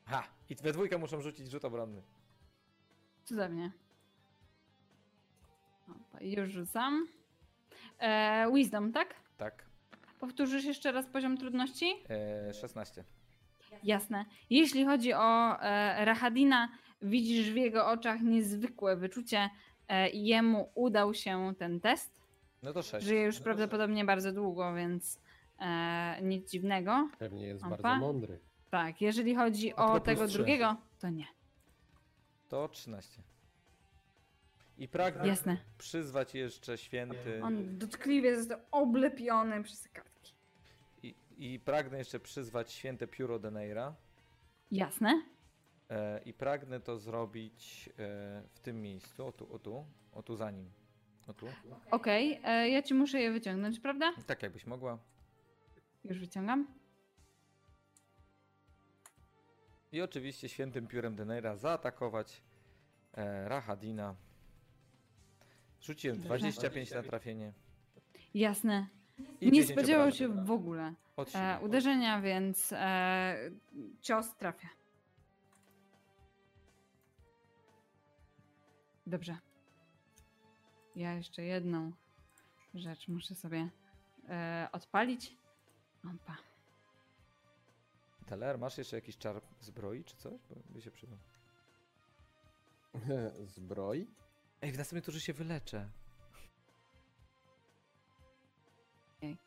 [0.04, 0.24] Ha!
[0.48, 2.02] I we dwójkę muszą rzucić rzut obronny.
[3.24, 3.72] Cudownie.
[5.88, 7.08] Opa, już rzucam.
[7.98, 9.14] E, wisdom, tak?
[9.36, 9.64] Tak.
[10.20, 11.94] Powtórzysz jeszcze raz poziom trudności?
[12.10, 13.04] E, 16.
[13.82, 14.24] Jasne.
[14.50, 16.68] Jeśli chodzi o e, Rahadina,
[17.02, 19.50] widzisz w jego oczach niezwykłe wyczucie
[19.88, 22.20] e, jemu udał się ten test.
[22.62, 23.06] No to 6.
[23.06, 25.20] Żyje już prawdopodobnie bardzo długo, więc
[25.60, 27.08] e, nic dziwnego.
[27.18, 27.76] Pewnie jest Opa.
[27.76, 28.40] bardzo mądry.
[28.70, 31.26] Tak, jeżeli chodzi o tego drugiego, to nie.
[32.48, 33.22] To 13.
[34.78, 35.56] I pragnę Jasne.
[35.78, 37.40] przyzwać jeszcze święty.
[37.42, 40.34] On dotkliwie został oblepiony przez kartki.
[41.02, 43.94] I, I pragnę jeszcze przyzwać święte pióro Deneira.
[44.70, 45.22] Jasne.
[45.90, 47.92] E, I pragnę to zrobić e,
[48.50, 49.26] w tym miejscu.
[49.26, 50.70] O tu, o tu, o tu za nim.
[51.26, 51.46] O tu.
[51.90, 54.12] Okej, e, ja ci muszę je wyciągnąć, prawda?
[54.26, 54.98] Tak jakbyś mogła.
[56.04, 56.66] Już wyciągam.
[59.92, 62.42] I oczywiście świętym piórem Deneira zaatakować
[63.14, 64.14] e, Rahadina.
[65.80, 66.28] Rzuciłem Dobrze.
[66.28, 67.52] 25 na trafienie.
[68.34, 68.86] Jasne.
[69.40, 70.94] I nie 10 spodziewał się w ogóle
[71.34, 73.36] e, uderzenia, więc e,
[74.00, 74.68] cios trafia.
[79.06, 79.38] Dobrze.
[80.96, 81.92] Ja jeszcze jedną
[82.74, 83.68] rzecz muszę sobie
[84.28, 85.36] e, odpalić.
[86.04, 86.36] Opa.
[88.26, 90.40] Teler, masz jeszcze jakiś czar zbroi czy coś?
[90.50, 91.18] Bo by się przydał.
[93.56, 94.06] Zbroi?
[94.62, 95.90] Ej, w następnej turze się wyleczę.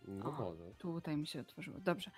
[0.08, 0.32] No O.
[0.32, 0.74] może.
[0.76, 1.80] Tutaj mi się otworzyło.
[1.80, 2.12] Dobrze.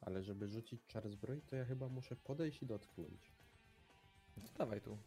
[0.00, 3.32] Ale żeby rzucić czar zbroi, to ja chyba muszę podejść i dotknąć.
[4.36, 4.98] No to dawaj tu.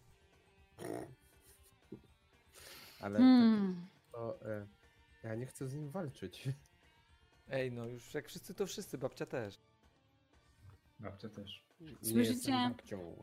[3.01, 3.87] Ale Hmm.
[4.11, 4.67] to e,
[5.23, 6.43] ja nie chcę z nim walczyć.
[7.49, 9.59] Ej, no już jak wszyscy to wszyscy, babcia też.
[10.99, 11.63] Babcia też.
[12.01, 12.71] Słyszycie?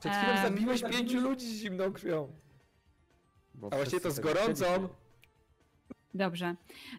[0.01, 2.33] Przed chwilą Em, zabiłeś pięciu ludzi z zimną krwią.
[3.55, 4.89] Bo A właściwie to z gorącą.
[6.15, 6.55] Dobrze.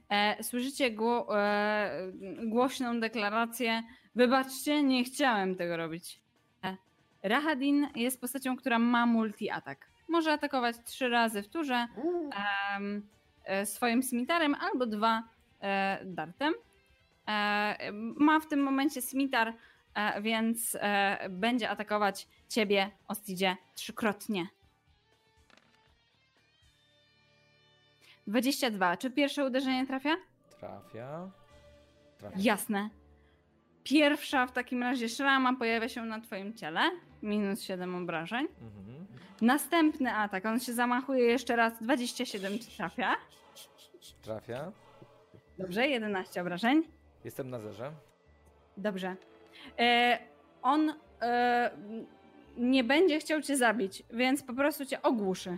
[0.10, 2.12] E, słyszycie gło, e,
[2.45, 3.84] głośną deklarację.
[4.15, 6.21] Wybaczcie, nie chciałem tego robić.
[6.63, 6.77] E,
[7.23, 9.75] Rahadin jest postacią, która ma multi-atak.
[10.07, 11.88] Może atakować trzy razy w turze
[12.75, 13.07] em,
[13.43, 15.23] e, swoim smitarem albo dwa
[15.62, 16.53] e, dartem.
[17.32, 19.54] E, ma w tym momencie smitar,
[19.94, 24.48] e, więc e, będzie atakować ciebie, Ostidzie, trzykrotnie.
[28.28, 28.98] 22.
[28.98, 30.17] Czy pierwsze uderzenie trafia?
[30.60, 31.30] Trafia.
[32.17, 32.38] Trafia.
[32.39, 32.89] Jasne.
[33.84, 36.82] Pierwsza w takim razie szrama pojawia się na twoim ciele.
[37.24, 38.48] Minus 7 obrażeń.
[38.62, 39.08] Mhm.
[39.41, 40.46] Następny atak.
[40.46, 41.74] On się zamachuje jeszcze raz.
[41.82, 43.15] 27 czy trafia.
[44.22, 44.72] Trafia.
[45.58, 47.01] Dobrze, 11 obrażeń.
[47.23, 47.91] Jestem na zerze.
[48.77, 49.15] Dobrze.
[49.79, 50.19] E,
[50.62, 51.71] on e,
[52.57, 55.57] nie będzie chciał cię zabić, więc po prostu cię ogłuszy.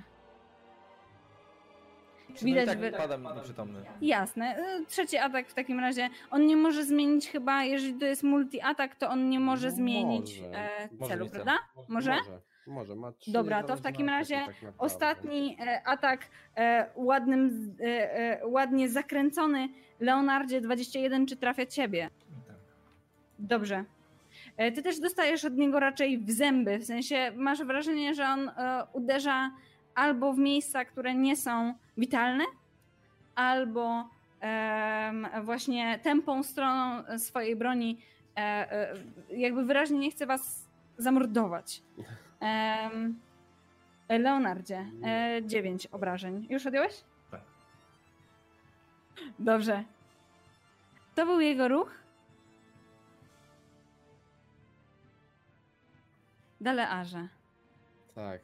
[2.35, 3.85] Czy Widać, no tak że- padam nieprzytomny.
[4.01, 4.45] Jasne.
[4.57, 6.09] E, Trzeci atak w takim razie.
[6.31, 9.75] On nie może zmienić chyba, jeżeli to jest multi-atak, to on nie może Może.
[9.77, 11.43] zmienić e, Może celu, mieć cel.
[11.43, 11.63] prawda?
[11.87, 12.15] Może?
[12.15, 12.95] Może, może.
[12.95, 14.73] Ma trzy Dobra, to w takim razie tak.
[14.77, 19.69] Ostatni e, atak e, ładnym, e, ładnie zakręcony.
[19.99, 22.09] Leonardzie 21, czy trafia ciebie?
[22.47, 22.55] Tak.
[23.39, 23.83] Dobrze.
[24.57, 28.51] Ty też dostajesz od niego raczej w zęby, w sensie masz wrażenie, że on
[28.93, 29.51] uderza
[29.95, 32.43] albo w miejsca, które nie są witalne,
[33.35, 34.09] albo
[35.43, 37.97] właśnie tępą stroną swojej broni
[39.29, 41.81] jakby wyraźnie nie chce was zamordować.
[44.09, 46.47] Leonardzie, e, 9 obrażeń.
[46.49, 47.03] Już odjąłeś?
[47.31, 47.41] Tak.
[49.39, 49.83] Dobrze.
[51.15, 51.91] To był jego ruch.
[56.61, 57.27] Dalearze.
[58.15, 58.41] Tak.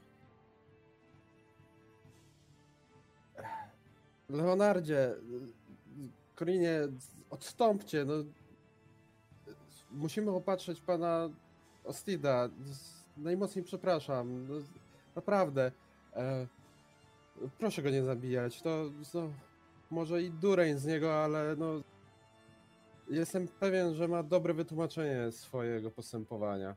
[4.30, 5.16] Leonardzie,
[6.36, 6.80] Korinie,
[7.30, 8.14] odstąpcie, no.
[9.92, 11.30] Musimy opatrzyć pana
[11.84, 12.50] Ostida.
[13.20, 14.48] Najmocniej przepraszam.
[14.48, 14.56] No,
[15.16, 15.72] naprawdę.
[16.16, 16.48] E,
[17.58, 18.62] proszę go nie zabijać.
[18.62, 19.30] To no,
[19.92, 21.84] może i dureń z niego, ale no.
[23.10, 26.76] Jestem pewien, że ma dobre wytłumaczenie swojego postępowania.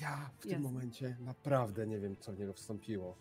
[0.00, 3.16] Ja w tym momencie naprawdę nie wiem, co w niego wstąpiło.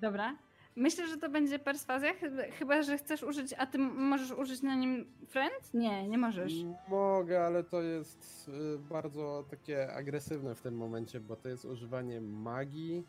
[0.00, 0.36] Dobra.
[0.76, 2.12] Myślę, że to będzie perswazja,
[2.58, 5.74] chyba, że chcesz użyć, a ty możesz użyć na nim friend?
[5.74, 6.52] Nie, nie możesz.
[6.88, 12.20] Mogę, ale to jest y, bardzo takie agresywne w tym momencie, bo to jest używanie
[12.20, 13.04] magii,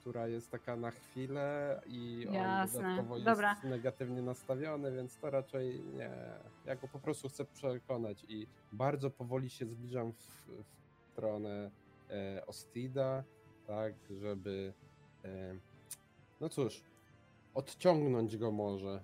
[0.00, 3.50] która jest taka na chwilę i Jasne, on dodatkowo dobra.
[3.50, 6.10] jest negatywnie nastawiony, więc to raczej nie.
[6.66, 11.70] Ja go po prostu chcę przekonać i bardzo powoli się zbliżam w, w stronę
[12.10, 13.24] e, Ostida,
[13.66, 14.72] tak, żeby
[15.24, 15.54] e,
[16.40, 16.82] no cóż,
[17.56, 19.00] odciągnąć go może.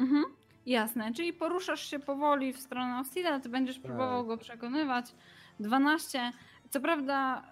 [0.00, 0.24] Mhm.
[0.66, 3.84] Jasne, czyli poruszasz się powoli w stronę Ostida, ty będziesz Tak.
[3.84, 5.14] próbował go przekonywać.
[5.60, 6.32] 12.
[6.70, 7.42] co prawda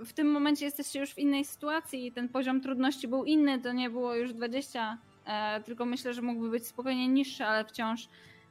[0.00, 3.60] y, w tym momencie jesteście już w innej sytuacji i ten poziom trudności był inny,
[3.60, 8.08] to nie było już 20, e, tylko myślę, że mógłby być spokojnie niższy, ale wciąż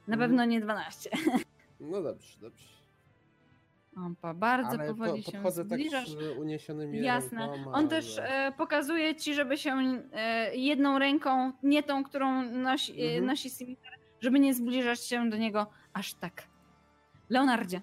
[0.08, 0.20] na Mhm.
[0.30, 1.10] pewno nie 12.
[1.80, 2.68] No dobrze, dobrze.
[3.98, 6.10] Ompa, bardzo Ale po, powoli się podchodzę tak zbliżasz.
[6.10, 7.48] z uniesionymi Jasne.
[7.48, 9.72] rękoma, On też e, pokazuje ci, żeby się
[10.14, 13.26] e, jedną ręką, nie tą, którą nosi, e, Mhm.
[13.26, 16.44] nosi Simitar, żeby nie zbliżać się do niego aż tak.
[17.30, 17.82] Leonardzie,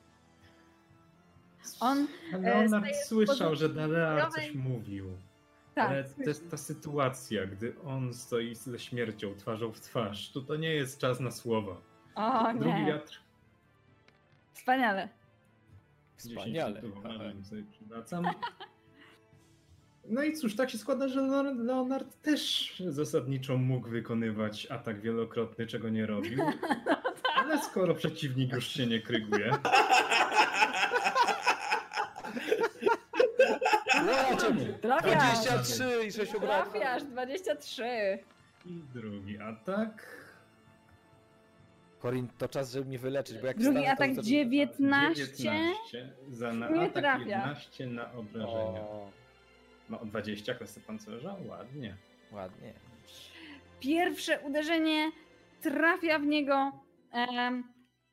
[1.81, 5.07] on Leonard staje z słyszał, pozycji że Dalear coś mówił.
[5.75, 10.33] tak, Ale to jest ta sytuacja, gdy on stoi ze śmiercią twarzą w twarz.
[10.33, 11.77] To to nie jest czas na słowa.
[12.15, 13.21] o Drugi nie, wiatr.
[14.53, 15.09] wspaniale.
[16.23, 16.83] 10 Wspaniale.
[16.83, 18.25] minut uważam, sobie przywracam.
[20.05, 21.21] No i cóż, tak się składa, że
[21.57, 26.39] Leonard, też zasadniczo mógł wykonywać atak wielokrotny, czego nie robił.
[27.37, 29.51] Ale skoro przeciwnik już się nie kryguje,
[33.95, 34.79] Zobaczymy.
[34.81, 35.45] Trafiasz!
[35.45, 36.71] 23 i 6 obrażeń.
[36.73, 38.19] Trafiasz, 23.
[38.67, 40.07] i drugi atak.
[42.01, 45.27] Korin, to czas, żeby mnie wyleczyć, bo jak Drugi wstanę, to atak wtedy- 19.
[45.37, 47.25] 19 za na Nie atak trafia.
[47.25, 48.81] 11 na obrażenia.
[48.81, 49.11] O,
[49.91, 51.37] No 20 klasy pancerza?
[51.49, 51.97] Ładnie.
[52.33, 52.73] ładnie.
[53.81, 55.11] Pierwsze uderzenie
[55.61, 56.73] trafia w niego.
[57.13, 57.65] Em,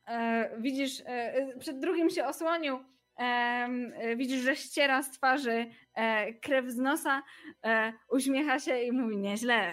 [0.06, 2.78] e, widzisz, e, przed drugim się osłonił.
[3.18, 7.22] E, widzisz, że ściera z twarzy e, krew z nosa,
[7.64, 9.72] e, uśmiecha się i mówi nieźle.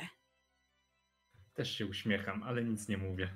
[1.54, 3.30] Też się uśmiecham, ale nic nie mówię.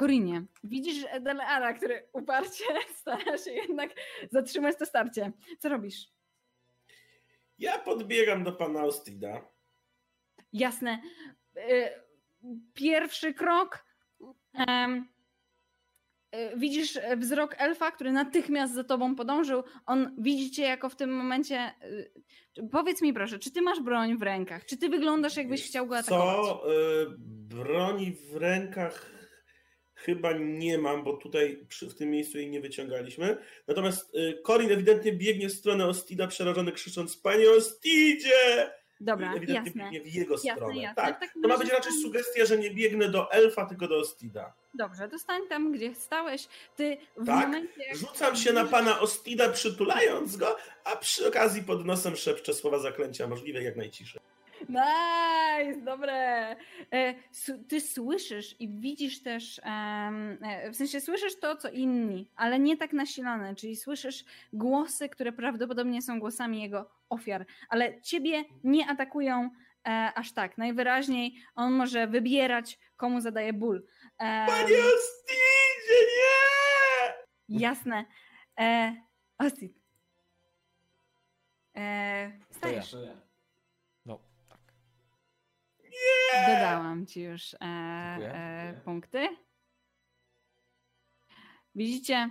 [0.00, 2.64] Korinie, widzisz Deleara, który uparcie
[3.00, 3.90] stara się jednak
[4.30, 5.32] zatrzymać to starcie.
[5.58, 6.08] Co robisz?
[7.58, 9.48] Ja podbiegam do pana Ostida.
[10.52, 11.02] Jasne.
[11.56, 11.90] E,
[12.74, 13.84] Pierwszy krok.
[14.68, 15.02] e,
[16.56, 19.62] Widzisz wzrok elfa, który natychmiast za tobą podążył.
[19.86, 21.56] On widzi cię jako w tym momencie.
[21.56, 21.74] e,
[22.72, 24.64] Powiedz mi proszę, czy ty masz broń w rękach?
[24.66, 26.46] Czy ty wyglądasz, jakbyś chciał go atakować?
[26.46, 26.62] Co?
[27.48, 29.15] Broni w rękach
[29.96, 33.36] chyba nie mam, bo tutaj przy, w tym miejscu jej nie wyciągaliśmy.
[33.68, 38.70] Natomiast y, Corin ewidentnie biegnie w stronę Ostida, przerażony krzycząc Panie Ostidzie!
[39.00, 39.82] Dobra, ewidentnie jasne.
[39.92, 40.76] biegnie w jego Jasne, stronę.
[40.82, 41.02] jasne.
[41.02, 41.16] Tak.
[41.16, 44.52] W takim To ma być raczej sugestia, że nie biegnę do elfa, tylko do Ostida.
[44.74, 46.48] Dobrze, to stań tam, gdzie stałeś.
[46.76, 47.94] Ty w Tak, momencie.
[47.94, 53.26] Rzucam się na pana Ostida, przytulając go, a przy okazji pod nosem szepczę słowa zaklęcia,
[53.28, 54.20] możliwe jak najciszej.
[54.60, 56.56] Nice, dobre.
[56.92, 57.14] E,
[57.68, 62.92] Ty słyszysz i widzisz też, e, w sensie słyszysz to, co inni, ale nie tak
[62.92, 69.50] nasilone, czyli słyszysz głosy, które prawdopodobnie są głosami jego ofiar, ale ciebie nie atakują
[69.88, 70.58] e, aż tak.
[70.58, 73.86] Najwyraźniej on może wybierać, komu zadaje ból.
[74.18, 76.06] Panie Ostidzie,
[77.48, 77.58] nie!
[77.60, 78.04] Jasne.
[78.60, 78.96] E,
[79.38, 79.72] Ostit.
[81.76, 82.82] E, To ja.
[82.82, 82.92] stajesz.
[82.92, 83.25] No, tak.
[86.48, 89.28] Dodałam ci już e, e, punkty.
[91.74, 92.30] Widzicie,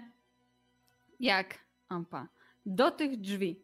[1.19, 2.27] jak Ampa
[2.65, 3.61] do tych drzwi,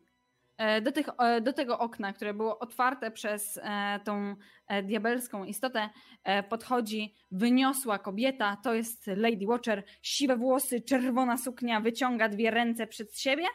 [0.58, 4.36] e, do, tych, e, do tego okna, które było otwarte przez e, tą
[4.68, 5.90] e, diabelską istotę,
[6.50, 8.58] podchodzi wyniosła kobieta.
[8.64, 9.84] To jest Lady Watcher.
[10.02, 13.46] Siwe włosy, czerwona suknia, wyciąga dwie ręce przed siebie.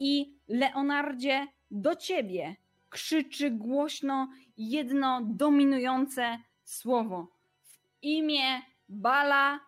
[0.00, 2.56] I Leonardzie, do ciebie
[2.92, 7.26] krzyczy głośno jedno dominujące słowo.
[7.62, 9.60] W imię Bala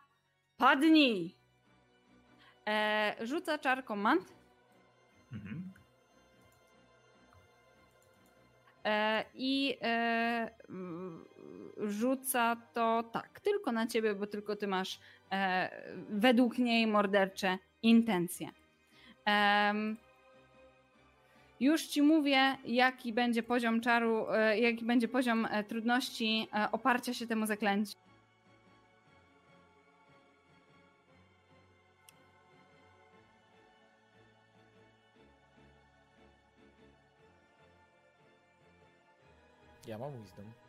[0.56, 1.37] padnij.
[2.68, 4.34] E, rzuca czar komand
[5.32, 5.72] Mhm.
[8.84, 10.50] e, i e,
[11.78, 15.00] rzuca to tak, tylko na ciebie, bo tylko ty masz
[15.32, 15.70] e,
[16.10, 18.50] według niej mordercze intencje.
[19.24, 19.96] Em,
[21.60, 27.14] już ci mówię, jaki będzie poziom czaru, e, jaki będzie poziom e, trudności e, oparcia
[27.14, 27.96] się temu zaklęciu.
[39.87, 40.63] Ja mam wisdom.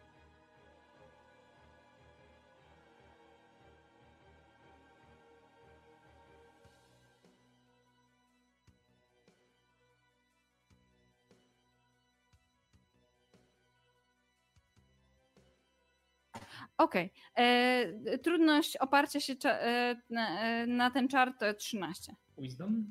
[16.77, 17.13] Okej.
[17.37, 22.15] e, Trudność oparcia się cza- e, na, e, na ten czar to 13.
[22.37, 22.85] Wisdom?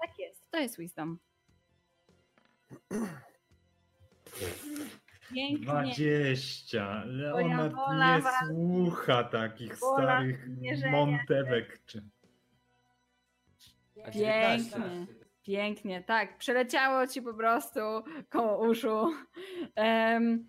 [0.00, 0.50] Tak jest.
[0.50, 1.18] To jest wisdom.
[5.34, 5.66] Pięknie.
[5.66, 7.04] 20.
[7.04, 10.48] Leonard wola nie was- słucha takich wola starych
[10.90, 11.82] montewek.
[11.86, 12.02] Czy...
[14.04, 14.70] A 19.
[14.76, 15.06] Pięknie.
[15.42, 16.38] Pięknie, tak.
[16.38, 17.80] Przeleciało ci po prostu
[18.30, 19.12] koło uszu.
[19.74, 20.48] Em,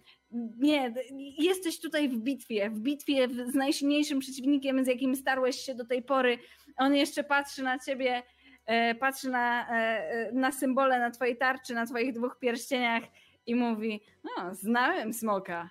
[0.59, 0.93] nie,
[1.37, 2.69] jesteś tutaj w bitwie.
[2.69, 6.37] W bitwie z najsilniejszym przeciwnikiem, z jakim starłeś się do tej pory.
[6.77, 8.23] On jeszcze patrzy na ciebie,
[8.65, 9.73] e, patrzy na, e,
[10.09, 13.03] e, na symbole na twojej tarczy, na twoich dwóch pierścieniach
[13.45, 15.69] i mówi: No, znałem smoka.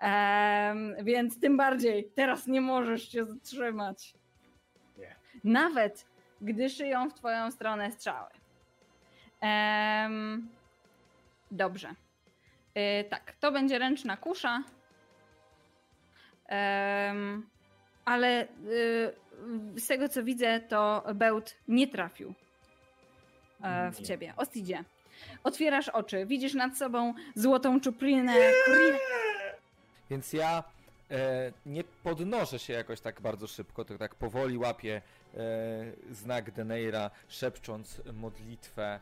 [0.00, 4.14] Em, więc tym bardziej teraz nie możesz się zatrzymać.
[4.98, 5.16] Nie.
[5.44, 6.06] Nawet
[6.40, 8.30] gdy szyją w twoją stronę strzały.
[9.40, 10.48] Em,
[11.50, 11.94] dobrze.
[12.76, 14.62] Y, tak, to będzie ręczna kusza.
[18.04, 19.12] Ale y,
[19.76, 22.34] z tego co widzę, to bełt nie trafił
[23.62, 24.06] e, w Nie.
[24.06, 24.34] ciebie.
[24.36, 24.84] Ostidzie.
[25.44, 28.32] Otwierasz oczy, widzisz nad sobą złotą czuplinę.
[30.10, 30.64] Więc ja
[31.10, 35.02] e, nie podnoszę się jakoś tak bardzo szybko, to tak powoli łapię
[35.34, 35.40] e,
[36.10, 39.00] znak Deneira, szepcząc modlitwę,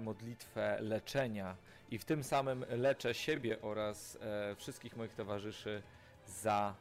[0.00, 1.56] modlitwę leczenia
[1.90, 5.82] i w tym samym leczę siebie oraz e, wszystkich moich towarzyszy
[6.26, 6.74] za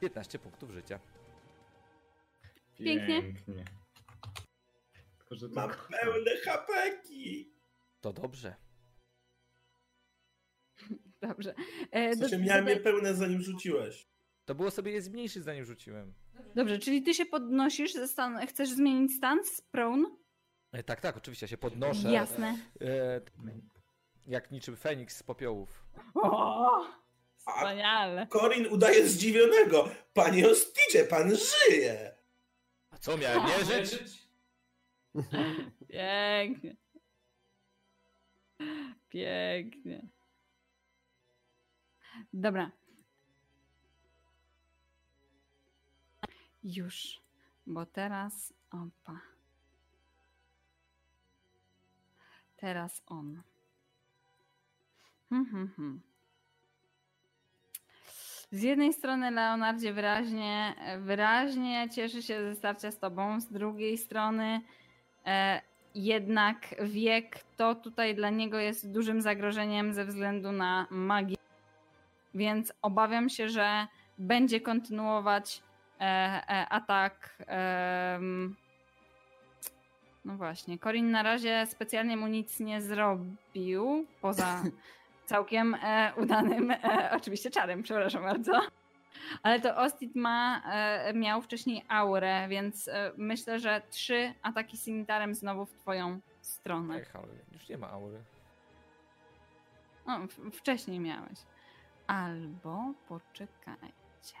[0.00, 1.00] 15 punktów życia.
[2.78, 3.22] Pięknie.
[3.22, 3.64] Pięknie.
[5.18, 7.52] Tylko, że to Mam pełne hapeki.
[8.00, 8.54] To dobrze.
[11.22, 11.54] Dobrze.
[11.90, 14.08] E, W do- sensie miałem do- je pełne zanim rzuciłeś.
[14.44, 16.14] To było sobie je zmniejszyć zanim rzuciłem.
[16.54, 20.08] Dobrze, czyli ty się podnosisz, ze stan- chcesz zmienić stan z prone?
[20.72, 22.12] E, tak, tak, oczywiście, ja się podnoszę.
[22.12, 22.58] Jasne.
[22.80, 23.20] E,
[24.26, 25.84] jak niczym Feniks z popiołów.
[26.14, 26.86] O,
[27.36, 28.26] wspaniale.
[28.26, 29.90] Corin udaje zdziwionego.
[30.14, 32.14] Panie Osticie, pan żyje.
[32.90, 34.28] A co miałem wierzyć?
[35.88, 36.76] Pięknie.
[39.08, 40.08] Pięknie.
[42.32, 42.70] Dobra.
[46.64, 47.20] Już,
[47.66, 49.20] bo teraz opa.
[52.58, 53.42] Teraz on.
[55.30, 56.00] Hmm, hmm, hmm.
[58.50, 64.60] Z jednej strony Leonardzie wyraźnie, wyraźnie cieszy się ze starcia z tobą, z drugiej strony
[65.26, 65.60] e,
[65.94, 71.36] jednak wie, kto tutaj dla niego jest dużym zagrożeniem ze względu na magię.
[72.34, 73.86] Więc obawiam się, że
[74.18, 75.62] będzie kontynuować
[76.00, 77.38] e, e, atak.
[80.28, 84.62] No właśnie, Corin na razie specjalnie mu nic nie zrobił, poza
[85.26, 88.60] całkiem e, udanym, e, oczywiście czarem, przepraszam bardzo.
[89.42, 95.34] Ale to Ostit ma, e, miał wcześniej aurę, więc e, myślę, że trzy ataki simitarem
[95.34, 96.96] znowu w twoją stronę.
[96.96, 98.22] Ech, ale już nie ma aury.
[100.06, 101.38] O, w- wcześniej miałeś.
[102.06, 104.36] Albo poczekajcie.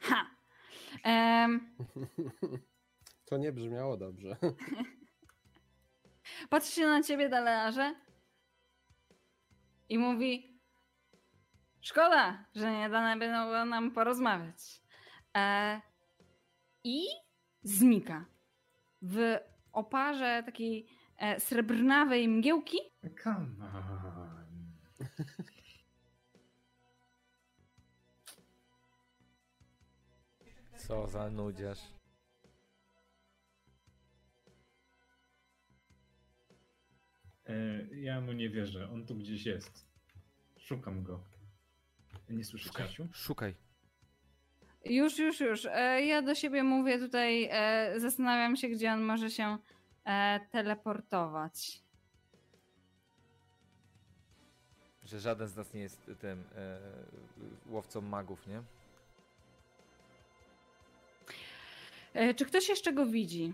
[0.00, 0.39] Ha!
[1.04, 1.76] Em,
[3.24, 4.36] To nie brzmiało dobrze.
[6.50, 7.94] patrzy się na ciebie, Dalearze,
[9.88, 10.60] i mówi:
[11.80, 14.82] Szkoda, że nie dane było nam porozmawiać.
[15.36, 15.80] E,
[16.84, 17.02] I
[17.62, 18.24] znika.
[19.02, 19.38] W
[19.72, 20.86] oparze takiej
[21.16, 22.78] e, srebrnawej mgiełki
[23.24, 24.09] Come on.
[30.90, 31.78] Co za nudziarz.
[37.46, 37.54] E,
[37.96, 38.90] ja mu nie wierzę.
[38.92, 39.86] On tu gdzieś jest.
[40.58, 41.20] Szukam go.
[42.28, 43.08] Nie słyszę Szukaj, Kasiu?
[43.12, 43.54] szukaj.
[44.84, 45.66] Już, już, już.
[45.66, 49.58] E, Ja do siebie mówię tutaj, e, zastanawiam się, gdzie on może się
[50.04, 51.82] e, teleportować.
[55.04, 56.78] Że żaden z nas nie jest tym e,
[57.66, 58.62] łowcą magów, nie?
[62.36, 63.52] Czy ktoś jeszcze go widzi?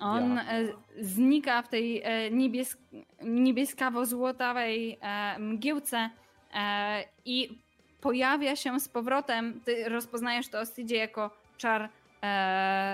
[0.00, 0.42] On Ja.
[0.52, 0.64] e,
[1.00, 2.76] znika w tej e, niebies
[3.22, 6.10] niebieskawo-złotawej e, mgiełce
[6.54, 7.58] e, i
[8.00, 9.60] pojawia się z powrotem.
[9.64, 11.88] Ty rozpoznajesz to Ostidzie jako czar e,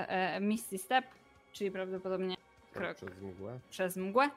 [0.09, 1.05] e, Misty Step,
[1.53, 2.35] czyli prawdopodobnie
[2.73, 3.59] krok Przez mgłę.
[3.69, 4.29] przez mgłę.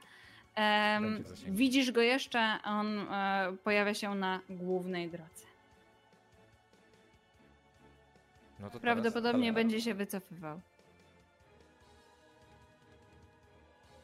[1.48, 5.46] Widzisz go jeszcze, on e, pojawia się na głównej drodze.
[8.62, 9.54] No to teraz Prawdopodobnie Dalear.
[9.54, 10.60] będzie się wycofywał.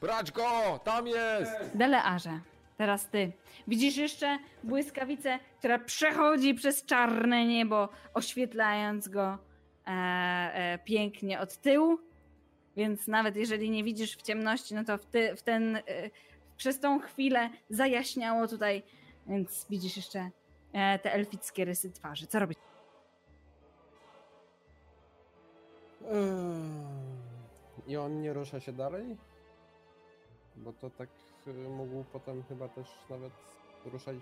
[0.00, 0.80] Brać go!
[0.84, 1.52] Tam jest!
[1.74, 2.40] Delearze,
[2.76, 3.32] teraz ty.
[3.68, 9.38] Widzisz jeszcze błyskawicę, która przechodzi przez czarne niebo, oświetlając go
[9.86, 11.98] e, e, pięknie od tyłu.
[12.76, 15.82] Więc nawet jeżeli nie widzisz w ciemności, no to w, ty, w ten, e,
[16.56, 18.82] przez tą chwilę zajaśniało tutaj,
[19.26, 20.30] więc widzisz jeszcze
[20.72, 22.26] e, te elfickie rysy twarzy.
[22.26, 22.67] Co robisz?
[27.86, 29.16] I on nie rusza się dalej?
[30.56, 31.08] Bo to tak
[31.46, 33.32] y, mógł potem chyba też nawet
[33.84, 34.16] ruszać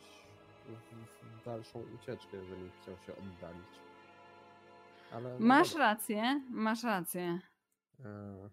[1.40, 3.66] w, dalszą ucieczkę, jeżeli chciał się oddalić.
[5.12, 5.84] Ale no Masz dobra.
[5.86, 7.40] rację, masz rację.
[8.04, 8.48] E,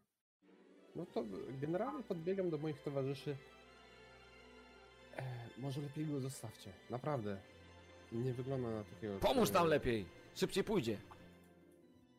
[0.95, 1.23] No to
[1.61, 3.38] generalnie podbiegam do moich towarzyszy.
[5.17, 5.23] E,
[5.57, 6.71] może lepiej go zostawcie.
[6.89, 7.38] Naprawdę.
[8.11, 9.19] Nie wygląda na takiego.
[9.19, 10.05] Pomóż tam lepiej!
[10.36, 10.97] Szybciej pójdzie.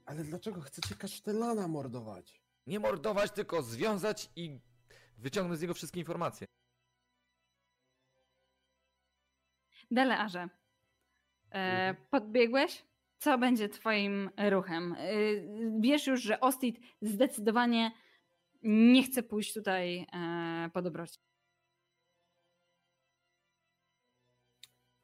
[0.05, 2.41] Ale dlaczego chcecie kasztelana mordować?
[2.67, 4.61] Nie mordować, tylko związać i
[5.19, 6.47] wyciągnąć z niego wszystkie informacje.
[9.91, 10.49] Delearze, e,
[11.55, 11.97] Mhm.
[12.11, 12.85] podbiegłeś?
[13.19, 14.93] Co będzie twoim ruchem?
[14.99, 15.07] E,
[15.81, 17.93] wiesz już, że Ostit zdecydowanie
[18.63, 21.19] nie chce pójść tutaj e, po dobroci.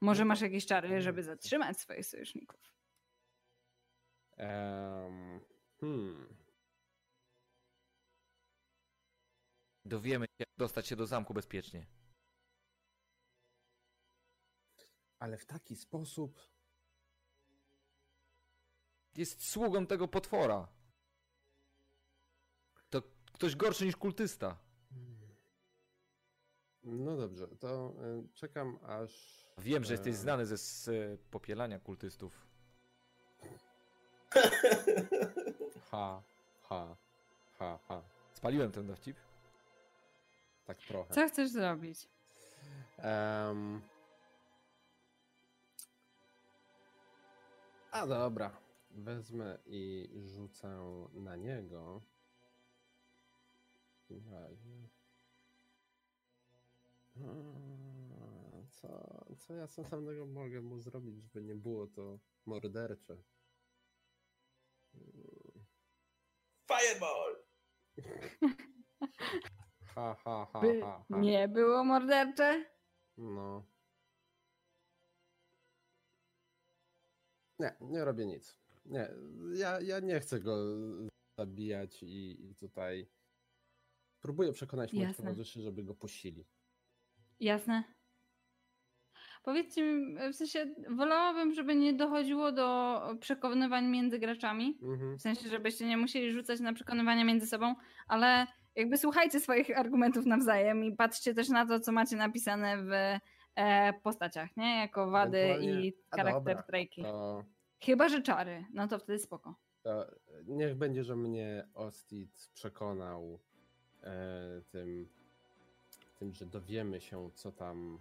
[0.01, 2.61] Może No masz jakieś czary, żeby zatrzymać swoich sojuszników?
[4.41, 5.41] Em,
[5.81, 6.35] hmm.
[9.85, 11.87] Dowiemy się, jak dostać się do zamku bezpiecznie.
[15.19, 16.51] Ale w taki sposób.
[19.17, 20.69] Jest sługą tego potwora.
[22.91, 24.59] To ktoś gorszy niż kultysta.
[26.83, 29.41] No dobrze, to y, czekam aż.
[29.59, 32.50] Wiem, że jesteś e, znany ze e, popielania kultystów.
[35.91, 36.23] Ha,
[36.63, 36.97] ha,
[37.59, 38.03] ha, ha.
[38.35, 39.17] Spaliłem ten dowcip.
[40.67, 41.15] Tak trochę.
[41.15, 42.09] Co chcesz zrobić?
[42.99, 43.81] Em.
[47.91, 48.57] A dobra.
[48.91, 50.69] Wezmę i rzucę
[51.15, 52.01] na niego.
[53.95, 54.89] W takim razie.
[58.71, 63.17] Co, co ja sensownego mogę mu zrobić, żeby nie było to mordercze?
[66.67, 67.37] Fireball!
[69.95, 71.19] Ha, ha, ha, By ha, ha.
[71.21, 72.65] nie było mordercze?
[73.17, 73.67] No.
[77.59, 78.59] Nie, nie robię nic.
[78.85, 79.11] Nie,
[79.55, 80.57] ja, ja nie chcę go
[81.39, 83.11] zabijać i, i tutaj
[84.21, 85.25] próbuję przekonać moich Jasne.
[85.25, 86.47] towarzyszy, żeby go puścili.
[87.41, 87.85] Jasne.
[89.43, 94.79] Powiedzcie mi, w sensie, wolałabym, żeby nie dochodziło do przekonywań między graczami.
[94.83, 95.19] Mhm.
[95.19, 97.75] W sensie, żebyście nie musieli rzucać na przekonywania między sobą,
[98.09, 103.21] ale jakby słuchajcie swoich argumentów nawzajem i patrzcie też na to, co macie napisane w
[103.57, 104.79] e, postaciach, nie?
[104.79, 107.03] Jako wady Ewentualnie- i charakter trajki.
[107.03, 107.45] To,
[107.85, 109.55] Chyba, że czary, no to wtedy spoko.
[109.83, 110.07] to
[110.47, 113.39] niech będzie, że mnie Ostit przekonał
[114.03, 115.09] e, tym,
[116.19, 117.99] tym, że dowiemy się, co tam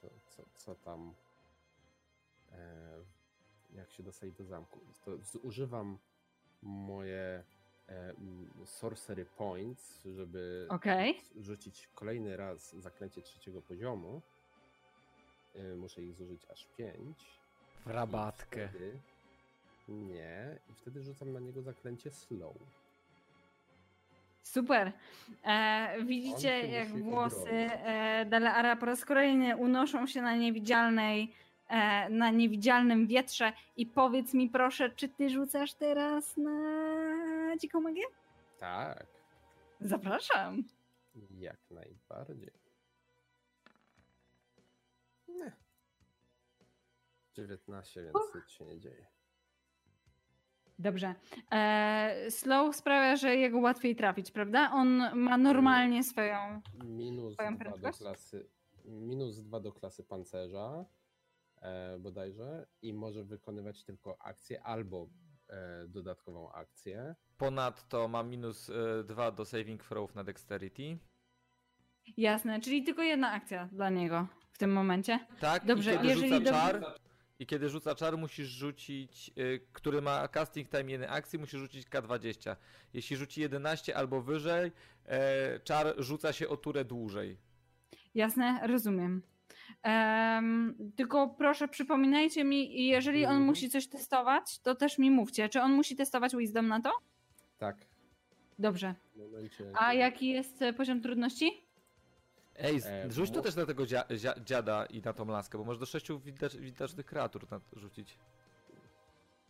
[0.00, 1.14] co, co, co tam
[2.52, 2.58] e,
[3.74, 4.80] jak się dostać do zamku.
[5.04, 5.98] To zużywam
[6.62, 7.44] moje
[7.88, 11.20] e, m, sorcery points, żeby Okej.
[11.40, 14.22] rzucić kolejny raz zaklęcie trzeciego poziomu.
[15.54, 17.18] E, Muszę ich zużyć aż pięć.
[17.86, 18.68] W rabatkę.
[18.68, 18.98] Wtedy,
[19.88, 22.54] nie, i wtedy rzucam na niego zaklęcie slow.
[24.42, 24.92] Super.
[25.44, 31.34] E, widzicie, jak włosy e, Deleara po raz kolejny unoszą się na niewidzialnej,
[31.68, 38.04] e, na niewidzialnym wietrze i powiedz mi proszę, czy ty rzucasz teraz na dziką magię?
[38.58, 39.06] Tak,
[39.80, 40.64] Zapraszam.
[41.30, 42.52] jak najbardziej.
[45.28, 45.52] Nie.
[47.34, 49.11] 19, więc nic się nie dzieje.
[50.78, 51.14] Dobrze.
[51.52, 54.70] E, slow sprawia, że jego łatwiej trafić, prawda?
[54.72, 56.60] On ma normalnie swoją.
[56.84, 58.48] Minus Swoją 2 do klasy,
[58.84, 60.84] minus 2 do klasy pancerza
[61.62, 65.08] e, bodajże i może wykonywać tylko akcję albo
[65.48, 67.14] e, dodatkową akcję.
[67.38, 68.70] Ponadto ma minus
[69.04, 70.98] 2 do saving throwów na dexterity.
[72.16, 75.26] Jasne, czyli tylko jedna akcja dla niego w tym momencie.
[75.40, 76.94] Tak, Dobrze, i kiedy jeżeli rzuca dobrze- czar,
[77.42, 81.88] i kiedy rzuca czar, musisz rzucić, y, który ma casting time jednej akcji, musisz rzucić
[81.88, 82.56] K20.
[82.94, 84.70] Jeśli rzuci 11 albo wyżej,
[85.06, 87.36] e, czar rzuca się o turę dłużej.
[88.14, 89.22] Jasne, rozumiem.
[89.82, 93.46] Em, tylko proszę przypominajcie mi, i jeżeli on Mhm.
[93.46, 95.48] musi coś testować, to też mi mówcie.
[95.48, 96.90] Czy on musi testować Wisdom na to?
[97.58, 97.76] Tak.
[98.58, 98.94] Dobrze.
[99.14, 101.50] W momencie, A jaki jest e, poziom trudności?
[102.62, 105.64] Ej, E, rzuć to też na tego dzia, dzia, dziada i na tą laskę, bo
[105.64, 108.18] może do sześciu widać, widocznych kreatur na rzucić.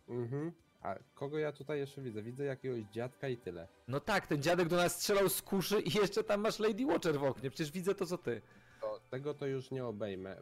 [0.08, 0.52] Mhm.
[0.82, 2.22] A kogo ja tutaj jeszcze widzę?
[2.22, 3.68] Widzę jakiegoś dziadka i tyle.
[3.88, 7.18] No tak, ten dziadek do nas strzelał z kuszy i jeszcze tam masz Lady Watcher
[7.18, 8.42] w oknie, przecież widzę to co ty.
[8.80, 10.36] To, tego to już nie obejmę.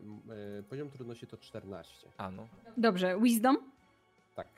[0.59, 2.09] Y, Poziom trudności to 14.
[2.17, 2.49] A no.
[2.77, 3.57] Dobrze, Wisdom?
[4.35, 4.49] Tak.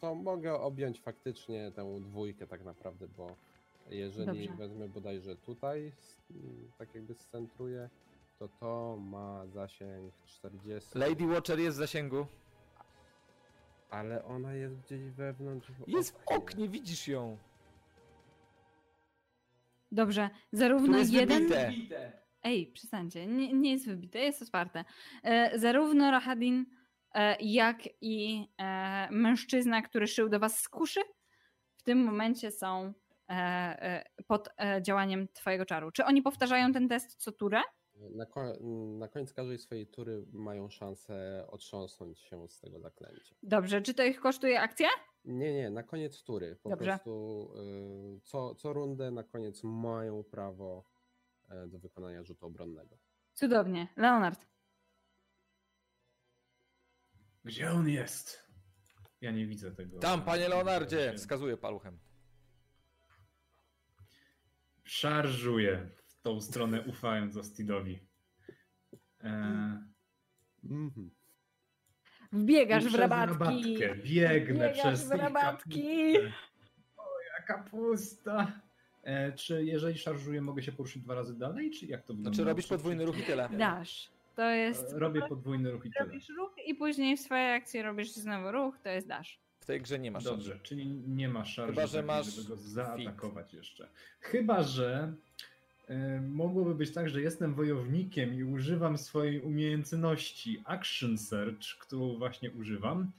[0.00, 3.36] to mogę objąć faktycznie tę dwójkę tak naprawdę, bo
[3.90, 4.56] jeżeli Dobrze.
[4.56, 7.88] wezmę bodajże tutaj, s- m, tak jakby scentruję,
[8.38, 10.98] to to ma zasięg 40.
[10.98, 12.26] Lady Watcher jest w zasięgu.
[13.90, 15.70] Ale ona jest gdzieś wewnątrz.
[15.72, 17.36] W Jest w oknie, widzisz ją.
[19.92, 21.48] Dobrze, zarówno jest jeden...
[21.48, 22.12] wybite.
[22.42, 24.84] Ej, przestańcie, nie, nie jest wybite, jest otwarte.
[25.22, 26.66] E, zarówno Rahadin,
[27.14, 31.00] e, jak i e, mężczyzna, który szył do was z kuszy,
[31.76, 32.92] w tym momencie są
[34.26, 35.90] pod e, działaniem twojego czaru.
[35.90, 37.60] Czy oni powtarzają ten test co turę?
[38.14, 38.56] Na, ko-
[38.98, 43.34] na koniec każdej swojej tury mają szansę otrząsnąć się z tego zaklęcia.
[43.42, 44.86] Dobrze, czy to ich kosztuje akcję?
[45.24, 46.56] Nie, nie, na koniec tury.
[46.62, 46.84] Po Dobrze.
[46.84, 47.52] prostu
[48.16, 50.84] y, co, co rundę na koniec mają prawo
[51.48, 52.98] e, do wykonania rzutu obronnego.
[53.34, 53.88] Cudownie.
[53.96, 54.46] Leonard.
[57.44, 58.50] Gdzie on jest?
[59.20, 59.98] Ja nie widzę tego.
[59.98, 61.12] Tam, panie Leonardzie!
[61.16, 61.98] Wskazuje paluchem.
[64.94, 68.00] Szarżuję w tą stronę, ufając Ostidowi.
[69.20, 69.78] Eee,
[70.64, 71.10] Mhm.
[72.32, 73.32] Wbiegasz w rabatki.
[73.78, 75.70] rabatkę Biegnę Biegasz przez w rabatki.
[75.70, 76.32] kaplicę.
[76.96, 78.60] Moja kapusta.
[79.02, 82.30] E, czy jeżeli szarżuję, mogę się poruszyć dwa razy dalej, czy jak to wygląda?
[82.36, 83.48] Znaczy robisz podwójny ruch i tyle.
[83.58, 84.10] Dasz.
[84.36, 84.92] To jest.
[84.92, 86.04] E, Robię podwójny ruch i tyle.
[86.06, 89.40] Robisz ruch i później w swojej akcji robisz znowu ruch, to jest dasz.
[89.70, 93.54] Tej grze nie masz Dobrze, czyli nie ma szarży, Chyba, że masz żeby go zaatakować
[93.54, 93.88] jeszcze.
[94.20, 95.12] Chyba, że
[95.88, 102.50] e, mogłoby być tak, że jestem wojownikiem i używam swojej umiejętności Action Search, którą właśnie
[102.50, 103.10] używam,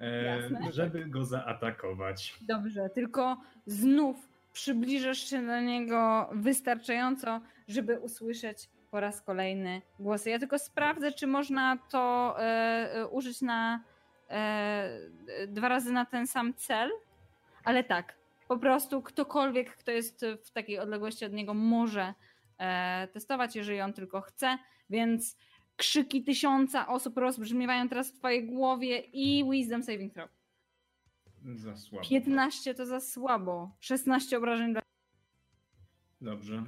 [0.00, 0.72] e, Jasne.
[0.72, 2.38] żeby go zaatakować.
[2.40, 4.16] Dobrze, tylko znów
[4.52, 10.30] przybliżasz się do niego wystarczająco, żeby usłyszeć po raz kolejny głosy.
[10.30, 13.80] Ja tylko sprawdzę, czy można to e, e, użyć na
[14.30, 14.98] e,
[15.48, 16.90] dwa razy na ten sam cel,
[17.64, 18.16] ale tak,
[18.48, 22.14] po prostu ktokolwiek, kto jest w takiej odległości od niego, może
[22.58, 24.58] e, testować, jeżeli on tylko chce,
[24.90, 25.36] więc
[25.76, 30.30] krzyki tysiąca osób rozbrzmiewają teraz w twojej głowie i Wisdom Saving Throw.
[31.54, 32.08] Za słabo.
[32.08, 33.70] 15 to za słabo.
[33.80, 34.82] 16 obrażeń dla.
[36.20, 36.64] Dobrze.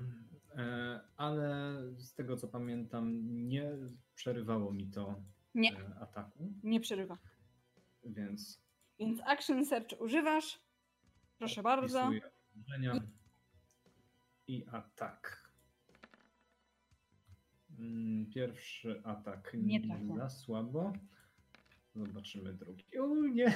[0.56, 3.70] E, ale z tego co pamiętam, nie
[4.14, 5.14] przerywało mi to
[5.54, 5.72] Nie.
[5.72, 7.18] e, ataku, Nie przerywa.
[8.04, 8.60] Więc
[8.98, 10.60] Więc action search używasz.
[11.38, 12.10] Proszę bardzo.
[12.56, 13.00] Obrażenia
[14.46, 15.48] i atak.
[17.78, 19.80] Mm, Pierwszy atak Nie
[20.16, 20.92] za słabo.
[21.94, 22.84] Zobaczymy drugi.
[23.00, 23.54] O nie,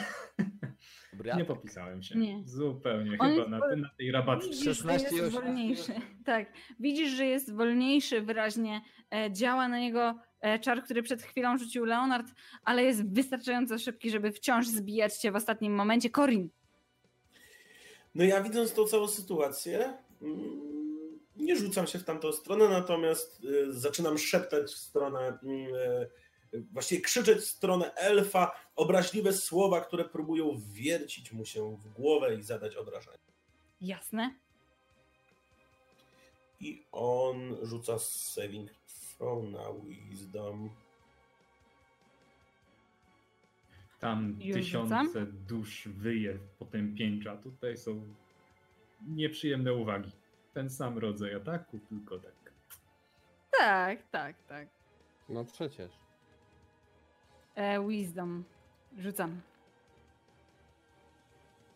[1.12, 1.46] Dobry nie atak.
[1.46, 2.18] popisałem się.
[2.18, 2.42] Nie.
[2.44, 4.48] Zupełnie On chyba jest na, wol- na tej rabatce.
[4.48, 5.44] Widzisz, 16 że i jest 8.
[5.46, 5.92] wolniejszy.
[6.24, 6.52] Tak.
[6.80, 8.80] Widzisz, że jest wolniejszy wyraźnie.
[9.14, 10.18] E, działa na niego
[10.60, 12.26] czar, który przed chwilą rzucił Leonard,
[12.64, 16.10] ale jest wystarczająco szybki, żeby wciąż zbijać cię w ostatnim momencie.
[16.10, 16.48] Corin.
[18.14, 20.72] No ja widząc tą całą sytuację, mm,
[21.36, 25.74] nie rzucam się w tamtą stronę, natomiast y, zaczynam szeptać w stronę, mm,
[26.54, 32.34] y, właściwie krzyczeć w stronę elfa obraźliwe słowa, które próbują wiercić mu się w głowę
[32.34, 33.18] i zadać obrażenia.
[33.80, 34.34] Jasne.
[36.60, 38.70] I on rzuca saving
[39.22, 40.70] throw na wisdom.
[44.00, 45.26] Tam Już tysiące rzucam?
[45.48, 47.36] dusz wyje potępieńcza.
[47.36, 48.02] Tutaj są
[49.08, 50.10] nieprzyjemne uwagi.
[50.54, 52.32] Ten sam rodzaj ataku, tylko tak.
[53.58, 54.68] Tak, tak, tak.
[55.28, 55.92] No przecież.
[57.54, 58.44] E, wisdom.
[58.98, 59.40] Rzucam.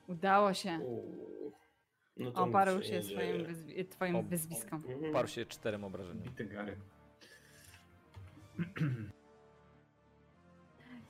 [0.09, 0.79] Udało się.
[0.79, 1.53] Uuu.
[2.17, 4.83] No Oparł się swoim wyzwi- twoim wyzwiskom.
[4.89, 5.13] Mhm.
[5.13, 6.23] Parł się czterem obrażeniom.
[6.23, 6.77] Bity gary.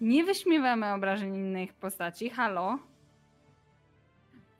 [0.00, 2.30] Nie wyśmiewamy obrażeń innych postaci.
[2.30, 2.78] Halo?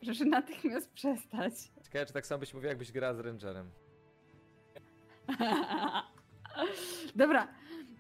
[0.05, 1.53] Proszę natychmiast przestać.
[1.85, 3.71] Ciekawe, czy tak samo byś mówił, jakbyś grała z Rangerem.
[7.17, 7.49] Dobra.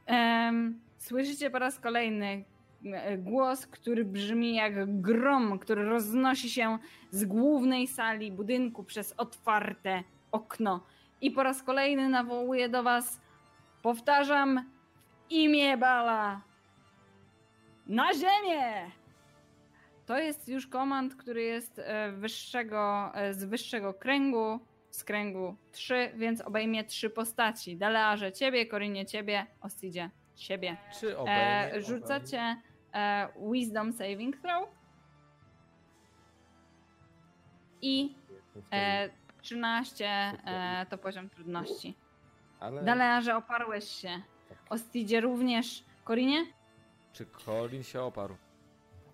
[0.06, 2.44] Em, słyszycie po raz kolejny
[2.84, 6.78] e, głos, który brzmi jak grom, który roznosi się
[7.10, 10.86] z głównej sali budynku przez otwarte okno.
[11.20, 13.20] I po raz kolejny nawołuje do was,
[13.82, 14.75] powtarzam,
[15.30, 16.40] imię Bala.
[17.86, 18.90] Na ziemię!
[20.06, 24.60] To jest już komand, który jest e, wyższego, e, z wyższego kręgu,
[24.90, 27.76] z kręgu 3, więc obejmie trzy postaci.
[27.76, 30.76] Dalearze ciebie, Korinie ciebie, Ostidzie ciebie.
[31.00, 31.72] Czy obejmie?
[31.74, 32.56] E, rzucacie
[32.94, 34.68] e, Wisdom Saving Throw
[37.82, 38.14] i
[38.72, 39.08] e,
[39.42, 41.96] 13 e, to poziom trudności.
[42.60, 44.22] Ale Dalearze oparłeś się.
[44.48, 44.58] Tak.
[44.70, 45.84] Ostidzie również.
[46.04, 46.46] Korinie?
[47.12, 48.36] Czy Colin się oparł?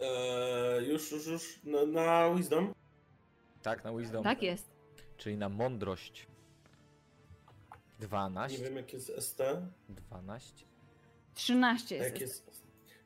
[0.00, 2.74] Eee, już, już, już na, na Wisdom.
[3.62, 4.24] Tak, na Wisdom.
[4.24, 4.70] Tak jest.
[5.16, 6.26] Czyli na mądrość.
[8.00, 8.64] Nie 12.
[8.64, 9.40] wiem, jak jest ST.
[9.88, 10.66] 12.
[11.34, 12.10] 13 jest.
[12.10, 12.62] Jak jest...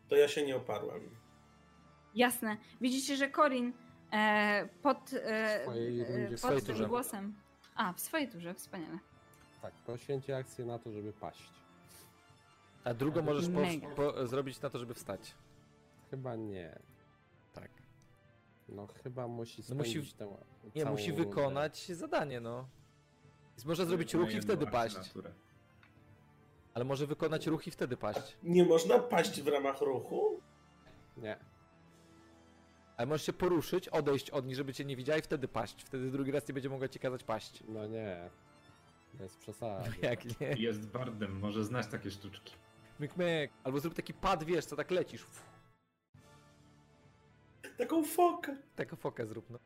[0.09, 1.11] To ja się nie oparłem.
[2.15, 2.57] Jasne.
[2.81, 3.73] Widzicie, że Corin
[4.13, 6.87] e, pod, e, swojej e, rundzie, pod swojej tym turze.
[6.89, 7.35] głosem.
[7.75, 8.99] A, w swojej turze, wspaniale.
[9.63, 11.56] Tak, poświęci akcję na to, żeby paść.
[12.87, 15.35] A drugą możesz po, po, zrobić na to, żeby wstać.
[16.11, 16.79] Chyba nie.
[17.53, 17.71] Tak.
[18.69, 20.37] No chyba musi No musi- spędzić tę
[20.75, 21.25] Nie, musi rundę.
[21.25, 22.69] wykonać zadanie, no.
[23.51, 24.97] Więc może zrobić ruch i wtedy paść.
[26.75, 28.37] Ale może wykonać ruch i wtedy paść.
[28.43, 30.41] Nie można paść w ramach ruchu?
[31.17, 31.37] Nie.
[32.97, 35.83] Ale możesz się poruszyć, odejść od nich, żeby cię nie widziała i wtedy paść.
[35.83, 37.63] Wtedy drugi raz nie będzie mogła ci kazać paść.
[37.69, 38.31] No nie.
[39.15, 39.91] Bez przesady.
[40.03, 40.47] Jak nie?
[40.49, 42.55] Jest bardem, może znać takie sztuczki.
[42.99, 43.51] Myk, myk.
[43.65, 45.23] Albo zrób taki pad, wiesz, co tak lecisz.
[45.23, 45.43] Fu,
[47.79, 48.57] Taką fokę.
[48.77, 49.59] Taką fokę zrób, no.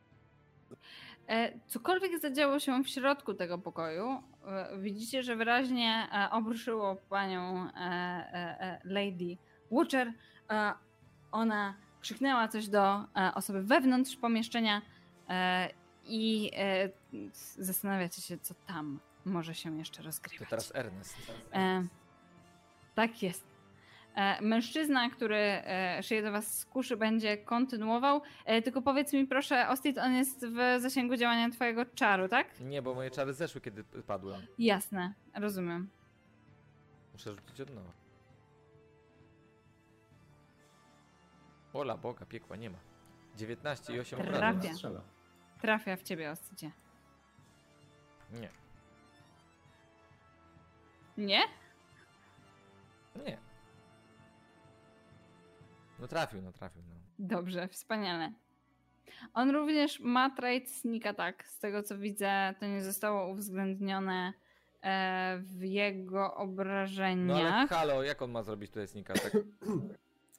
[1.29, 7.69] E, cokolwiek zadziało się w środku tego pokoju, e, widzicie, że wyraźnie e, obruszyło panią
[7.69, 9.37] e, e, e, Lady
[9.71, 10.13] Watcher.
[10.51, 10.73] E,
[11.33, 14.83] ona krzyknęła coś do e, osoby wewnątrz pomieszczenia
[15.29, 15.69] e,
[16.05, 16.91] i e,
[17.59, 20.49] zastanawiacie się, co tam może się jeszcze To rozgrywać.
[20.51, 21.17] teraz Ernest.
[22.95, 23.51] Tak jest.
[24.15, 28.23] E, mężczyzna, który e, szyje do was z kuszy, będzie kontynuował.
[28.45, 32.61] E, tylko powiedz mi proszę, Ostit, on jest w zasięgu działania twojego czaru, tak?
[32.61, 34.41] Nie, bo moje czary zeszły, kiedy padłem.
[34.59, 35.89] Jasne, rozumiem.
[37.13, 37.91] Muszę rzucić od nowa.
[41.73, 42.79] Ola Boga, piekła nie ma.
[43.37, 44.71] 19 i 8 Trafia.
[45.61, 46.71] Trafia w ciebie, Osticie.
[48.33, 48.49] Nie,
[51.17, 51.41] Nie?
[53.19, 53.39] Nie.
[56.01, 56.95] No trafił, no trafił, no.
[57.19, 58.33] Dobrze, wspaniale.
[59.35, 61.45] On również ma trait sneak attack.
[61.47, 64.33] Z tego co widzę, to nie zostało uwzględnione
[64.83, 67.69] e, w jego No ale obrażeniach.
[67.69, 69.15] halo, jak on ma zrobić tutaj snika?
[69.15, 69.33] Tak,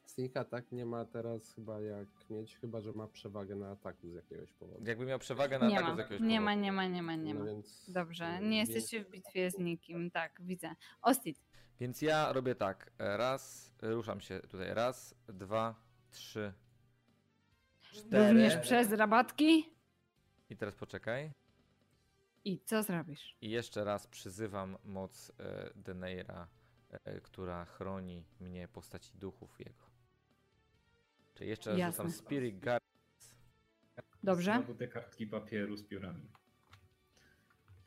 [0.06, 4.14] Sneaka tak nie ma teraz chyba jak mieć, chyba że ma przewagę na ataku z
[4.16, 4.84] jakiegoś powodu.
[4.88, 6.46] jakby miał przewagę na nie ataku ma, z jakiegoś nie powodu.
[6.46, 7.46] ma, nie ma, nie ma, nie No ma.
[7.46, 10.76] więc, Dobrze, y, nie jesteście w bitwie z nikim, tak, widzę.
[11.02, 11.40] Ostit,
[11.82, 12.92] Więc ja robię tak.
[13.00, 14.74] Raz, ruszam się tutaj.
[14.74, 15.76] Raz, dwa,
[16.12, 16.54] trzy,
[17.82, 18.28] cztery.
[18.28, 19.76] również przez rabatki.
[20.50, 21.32] I teraz poczekaj.
[22.46, 23.38] I co zrobisz?
[23.42, 26.48] I jeszcze raz przyzywam moc e, Deneira,
[26.92, 29.86] e, która chroni mnie postaci duchów jego.
[31.34, 32.04] Czyli jeszcze raz Jasne.
[32.04, 32.84] rzucam Spirit Guard.
[34.24, 34.54] Dobrze?
[34.54, 36.32] Znowu te kartki papieru z piórami.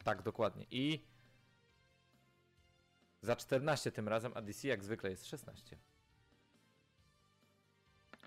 [0.04, 0.66] Tak, dokładnie.
[0.70, 1.13] I
[3.24, 5.76] za 14 tym razem, a DC jak zwykle jest 16.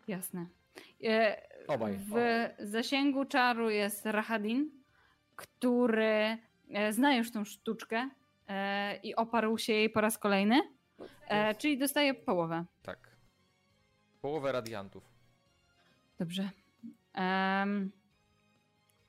[0.07, 0.45] Jasne.
[1.03, 1.97] E, Obaj.
[1.97, 2.15] W
[2.59, 4.71] zasięgu czaru jest Rahadin,
[5.35, 6.37] który
[6.69, 8.09] e, zna już tą sztuczkę
[8.47, 10.61] e, i oparł się jej po raz kolejny,
[11.27, 12.65] e, czyli dostaje połowę.
[12.83, 13.17] Tak.
[14.21, 15.03] Połowę radiantów.
[16.19, 16.49] Dobrze.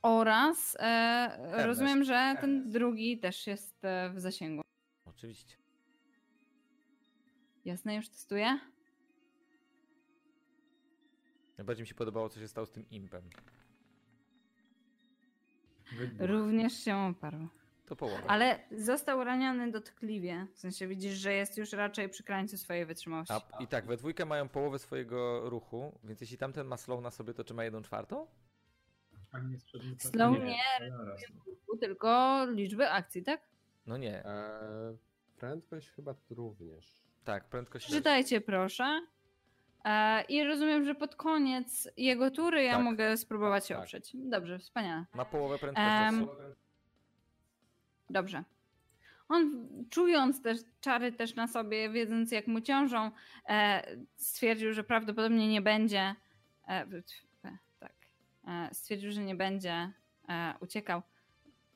[0.03, 4.63] Oraz e, rozumiem, że ten drugi też jest e, w zasięgu.
[5.05, 5.57] Oczywiście.
[7.69, 8.59] Jasne, już testuję.
[11.59, 13.31] Najbardziej mi się podobało, co się stało z tym impem.
[15.93, 16.29] Wybuch.
[16.29, 17.49] Również się oparł.
[17.87, 18.27] To połowa.
[18.27, 20.47] Ale został raniony dotkliwie.
[20.55, 23.35] W sensie widzisz, że jest już raczej przy krańcu swojej wytrzymałości.
[23.53, 27.11] A, I tak, we dwójkę mają połowę swojego ruchu, więc jeśli tamten ma slow na
[27.11, 28.27] sobie, to czy ma jedną czwartą?
[29.33, 29.59] A nie
[29.99, 31.23] Slow nie, zaraz,
[31.69, 31.77] no.
[31.81, 33.41] Tylko liczby akcji, tak?
[33.87, 34.25] No nie.
[34.25, 34.97] E,
[35.37, 37.08] prędkość chyba również.
[37.29, 37.87] Tak, prędkość.
[37.87, 39.01] Przeczytajcie proszę.
[39.85, 42.85] E, I rozumiem, że pod koniec jego tury ja Tak.
[42.85, 43.83] mogę spróbować się Tak.
[43.83, 44.11] oprzeć.
[44.15, 45.05] Dobrze, wspaniale.
[45.15, 45.89] Ma połowę prędkości.
[45.89, 46.29] Em,
[48.11, 48.45] Dobrze.
[49.29, 53.11] On, czując też czary też na sobie, wiedząc jak mu ciążą,
[53.49, 53.83] e,
[54.17, 56.15] stwierdził, że prawdopodobnie nie będzie.
[56.69, 56.87] E,
[57.81, 57.93] tak.
[58.73, 59.93] Stwierdził, że nie będzie
[60.61, 61.03] uciekał.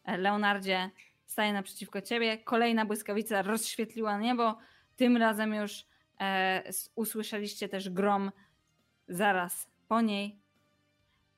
[0.07, 0.91] Leonardzie
[1.27, 2.39] staje naprzeciwko ciebie.
[2.39, 4.59] Kolejna błyskawica rozświetliła niebo.
[4.97, 5.85] Tym razem już
[6.21, 8.33] e, usłyszeliście też grom
[9.09, 10.39] zaraz po niej.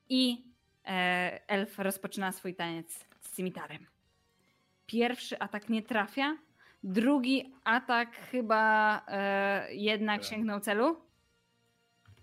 [0.09, 0.43] I
[0.85, 3.85] e, elf rozpoczyna swój taniec z cimitarem.
[4.85, 6.37] Pierwszy atak nie trafia.
[6.83, 10.29] Drugi atak chyba e, jednak Tak.
[10.29, 11.01] sięgnął celu.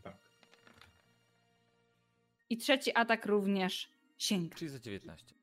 [0.03, 0.16] Tak.
[2.51, 4.57] I trzeci atak również sięga.
[4.57, 5.35] Czyli za 19.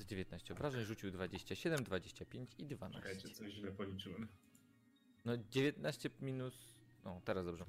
[0.00, 2.98] Za 19 obrażeń rzucił 27, 25 i 12.
[3.02, 4.28] Czekajcie, coś źle policzyłem.
[5.24, 6.74] No 19 minus.
[7.04, 7.64] No teraz dobrze.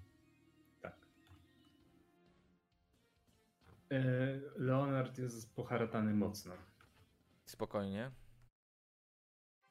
[0.81, 0.95] Tak.
[3.89, 4.01] E,
[4.55, 6.53] Leonard jest poharatany mocno.
[7.45, 8.11] Spokojnie.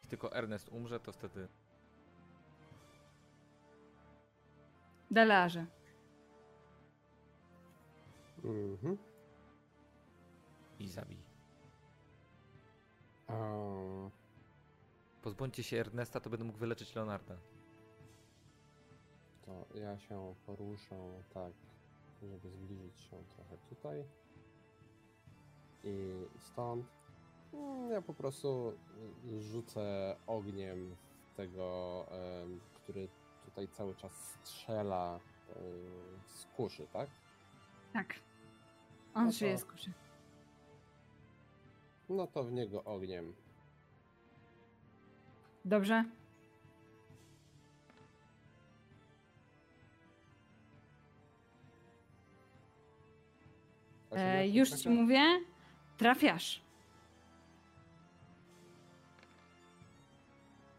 [0.03, 1.49] Jak tylko Ernest umrze, to wtedy
[5.11, 5.67] Dalarze.
[8.45, 8.99] Mhm.
[10.79, 11.30] i zabij.
[15.23, 17.37] Pozbądźcie się Ernesta, to będę mógł wyleczyć Leonarda.
[19.47, 21.53] to ja się poruszę tak,
[22.23, 24.05] żeby zbliżyć się trochę tutaj.
[25.85, 26.87] I stąd
[27.53, 28.73] mm, ja po prostu
[29.39, 30.97] rzucę ogniem
[31.37, 32.07] tego,
[32.75, 33.09] który
[33.45, 35.21] tutaj cały czas strzela
[36.27, 37.11] z kuszy, tak?
[37.93, 38.15] Tak.
[39.15, 39.93] On No żyje to- z kuszy.
[42.11, 43.35] No to w niego ogniem.
[45.65, 46.05] Dobrze?
[54.13, 55.21] E, już ci mówię.
[55.97, 56.61] Trafiasz.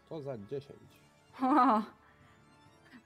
[0.09, 0.79] To za 10.
[1.41, 1.82] O,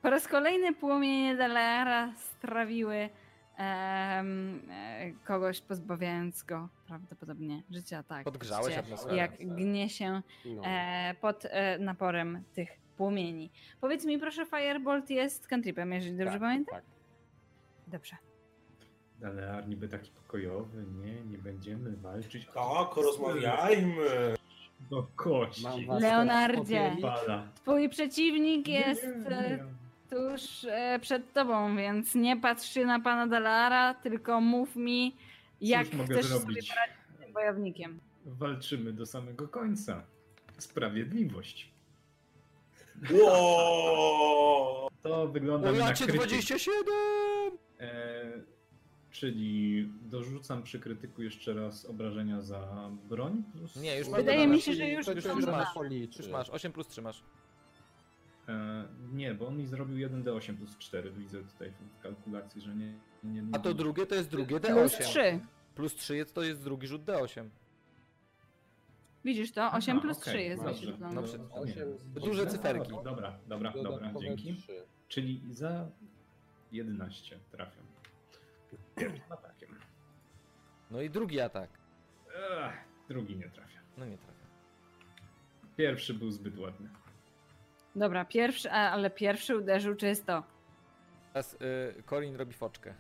[0.02, 3.10] po raz kolejny płomienie Deleara strawiły
[3.58, 8.04] em, e, kogoś, pozbawiając go prawdopodobnie życia.
[8.04, 9.16] Tak, Podgrzałeś atmosferę.
[9.16, 10.62] Jak gnie się No.
[10.66, 13.52] e, pod e, naporem tych płomieni.
[13.82, 16.76] Powiedz mi proszę, Firebolt jest cantripem, jeżeli dobrze tak, pamiętam?
[16.76, 16.84] Tak.
[17.88, 18.16] Dobrze.
[19.20, 22.46] Dalear niby taki pokojowy, nie, nie będziemy walczyć.
[22.46, 24.36] Tak, rozmawiajmy.
[24.92, 25.64] Do kości.
[25.64, 26.92] Mam was Leonardzie.
[27.02, 27.48] Fala.
[27.56, 29.66] Twój przeciwnik jest nie, e, nie.
[30.10, 35.16] tuż e, przed tobą, więc nie patrz się na pana Dalara, tylko mów mi,
[35.62, 36.70] jak Cóż mogę chcesz sobie zrobić?
[36.70, 38.00] poradzić z tym wojownikiem.
[38.26, 40.04] Walczymy do samego końca.
[40.58, 41.72] Sprawiedliwość.
[43.12, 44.90] Ło!
[45.02, 46.16] To wygląda na krytyk.
[46.16, 46.74] 27!
[47.80, 48.32] E,
[49.12, 53.44] czyli dorzucam przy krytyku jeszcze raz obrażenia za broń.
[53.54, 55.68] Plus, Nie, już masz Wydaje mi się, że już już cię masz.
[56.18, 57.24] Już masz, 8 plus 3 masz.
[58.48, 61.12] E, nie, bo on mi zrobił 1d8 plus 4.
[61.12, 63.00] Widzę tutaj w kalkulacji, że nie.
[63.24, 65.04] nie, nie A to drugie to jest drugie Plus D8.
[65.04, 65.40] 3.
[65.76, 67.50] Plus 3 jest, to jest drugi rzut D8.
[69.26, 69.72] Widzisz to?
[69.72, 70.80] 8 Aha, plus okej, 3 jest dobrze.
[70.80, 71.16] wyświetlone.
[71.16, 71.72] No, przed- to nie.
[71.74, 72.92] osiem- Duże cyferki.
[73.04, 74.62] Dobra, dobra, dobra, dzięki.
[75.08, 75.88] Czyli za
[76.72, 77.86] 11 trafiam.
[79.30, 79.70] Atakiem.
[80.92, 81.70] No i drugi atak.
[82.60, 82.74] Ech,
[83.08, 83.80] drugi nie trafia.
[83.98, 84.46] No nie trafia.
[85.78, 86.90] Pierwszy był zbyt ładny.
[87.96, 90.44] Dobra, pierwszy, ale pierwszy uderzył czysto.
[91.34, 92.94] Teraz y, Corin robi foczkę.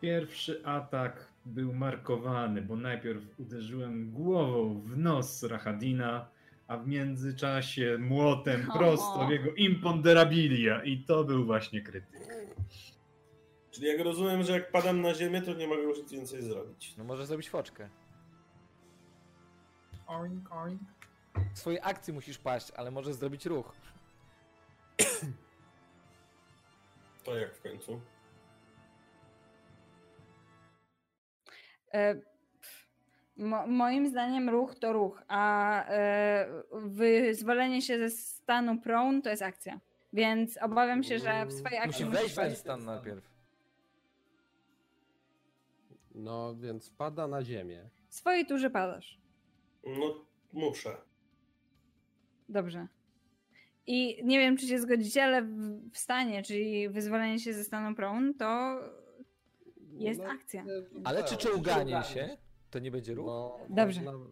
[0.00, 6.28] Pierwszy atak był markowany, bo najpierw uderzyłem głową w nos Rahadina,
[6.68, 8.78] a w międzyczasie młotem O.
[8.78, 12.20] prosto w jego imponderabilia i to był właśnie krytyk.
[13.70, 16.94] Czyli jak rozumiem, że jak padam na ziemię, to nie mogę już nic więcej zrobić.
[16.96, 17.88] No może zrobić foczkę.
[20.06, 20.80] Oink, oink.
[21.54, 23.72] W swojej akcji musisz paść, ale możesz zrobić ruch.
[27.24, 28.00] To jak w końcu?
[31.94, 32.20] E,
[33.36, 39.42] Mo, moim zdaniem ruch to ruch, a e, wyzwolenie się ze stanu prone to jest
[39.42, 39.80] akcja.
[40.12, 43.30] Więc obawiam się, że w swojej akcji Musi musisz wejść w ten stan najpierw.
[46.14, 47.90] No więc pada na ziemię.
[48.08, 49.20] W swojej turze padasz.
[49.86, 50.96] No, muszę.
[52.48, 52.86] Dobrze.
[53.86, 55.48] I nie wiem, czy się zgodzicie, ale w,
[55.92, 58.78] w stanie, czyli wyzwolenie się ze stanu prone, to
[59.92, 60.64] jest No, akcja.
[61.04, 62.36] Ale czy tak, czołganie się,
[62.70, 63.26] to nie będzie ruch?
[63.26, 64.02] No, Dobrze.
[64.02, 64.24] Można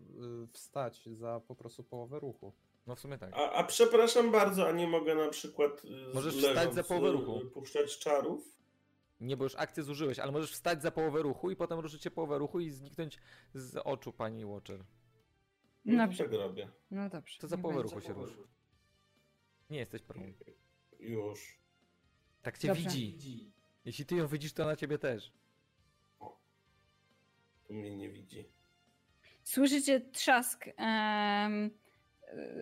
[0.45, 2.53] y, wstać za po prostu połowę ruchu.
[2.87, 3.31] No w sumie tak.
[3.35, 7.11] A, a przepraszam bardzo, a nie mogę na przykład y, Możesz leżąc, wstać za połowę
[7.13, 7.41] ruchu.
[7.51, 8.55] puszczać czarów?
[9.21, 12.39] Nie, bo już akcję zużyłeś, ale możesz wstać za połowę ruchu i potem ruszycie połowę
[12.39, 13.19] ruchu i zniknąć
[13.55, 14.85] z oczu pani Watcher.
[15.85, 16.27] No, to Dobrze.
[16.39, 16.69] robię.
[16.91, 17.39] No dobrze.
[17.41, 18.31] To za połowę ruchu się rusz.
[19.71, 20.33] Nie jesteś prą.
[21.01, 21.59] Już.
[22.43, 22.83] Tak cię Dobrze.
[22.91, 23.53] widzi.
[23.85, 25.33] Jeśli ty ją widzisz, to na ciebie też.
[27.67, 28.45] Tu mnie nie widzi.
[29.43, 31.71] Słyszycie trzask em,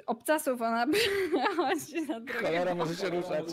[0.07, 0.87] obcasów, ona
[1.57, 2.41] chodzi na drogę.
[2.43, 3.45] Cholera może się ruszać.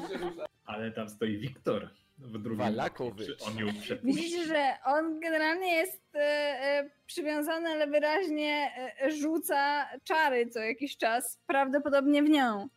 [0.65, 1.89] Ale tam stoi Wiktor
[2.19, 3.29] w drugim Walakowicz.
[3.29, 3.35] oknie.
[3.35, 4.21] Czy on ją przepuści?
[4.21, 10.97] Widzicie, że on generalnie jest e, e, przywiązany, ale wyraźnie e, rzuca czary co jakiś
[10.97, 12.67] czas, prawdopodobnie w nią.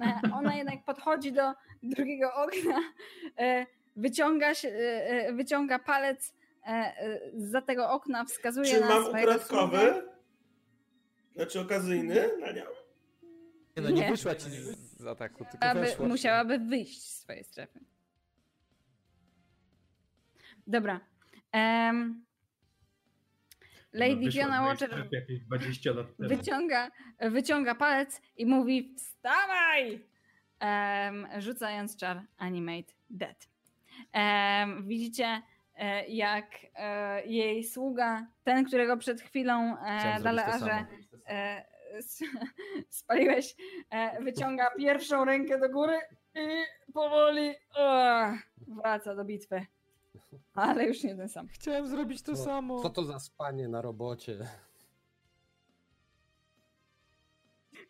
[0.00, 1.52] E, ona jednak podchodzi do
[1.82, 2.80] drugiego okna,
[3.38, 3.66] e,
[3.96, 4.72] wyciąga, się,
[5.32, 6.34] wyciąga palec
[6.66, 9.76] e, e, za tego okna, wskazuje Czy na mam swojego ukradkowy?
[9.78, 10.02] sługę.
[11.36, 12.64] Znaczy okazyjny na nią?
[13.76, 14.10] Nie no, nie Nie.
[14.10, 16.08] wyszła ci z, z ataku, tylko Aby, weszła.
[16.08, 17.80] musiałaby wyjść z swojej strefy.
[20.68, 21.00] Dobra.
[21.52, 22.24] Em,
[23.92, 26.28] Lady No, z Watcher sklepu jakieś 20 lat temu.
[26.28, 26.90] wyciąga,
[27.20, 30.06] wyciąga palec i mówi wstawaj!
[30.60, 33.48] Em, rzucając czar Animate Dead.
[34.12, 35.42] Em, widzicie,
[35.74, 40.86] e, jak e, jej sługa, ten, którego przed chwilą e, Dalearze
[41.26, 41.64] e,
[42.88, 43.56] spaliłeś,
[44.20, 45.98] wyciąga pierwszą rękę do góry
[46.34, 46.64] i
[46.94, 48.24] powoli o,
[48.68, 49.66] wraca do bitwy.
[50.54, 51.48] Ale już nie ten sam.
[51.48, 52.82] Chciałem zrobić to No, samo.
[52.82, 54.38] Co to za spanie na robocie?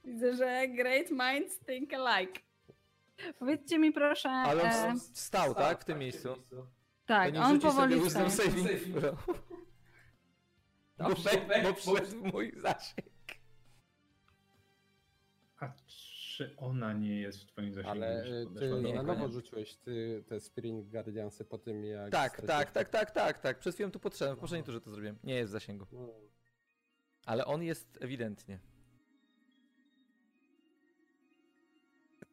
[0.04, 2.40] Widzę, że great minds think alike.
[3.38, 4.28] Powiedzcie mi proszę.
[4.30, 5.80] Ale on e, s- wstał, tak?
[5.80, 6.28] W tym miejscu.
[7.06, 8.50] tak, to on powoli sobie wstaje.
[8.50, 9.26] saving throw.
[10.98, 11.08] Bo,
[11.62, 13.17] bo wszedł w mój zasięg.
[16.38, 17.90] Czy ona nie jest w twoim zasięgu?
[17.90, 19.32] Ale y, ty Nie, na nowo nie.
[19.32, 22.12] rzuciłeś ty te Spirit Guardiansy po tym jak...
[22.12, 23.58] Tak, straciłeś- tak, tak, tak, tak, tak.
[23.58, 24.36] Przed chwilą tu podszedłem.
[24.36, 25.18] W poprzedniej turze to zrobiłem.
[25.24, 25.86] Nie jest w zasięgu.
[25.92, 26.08] No,
[27.26, 28.58] Ale on jest ewidentnie.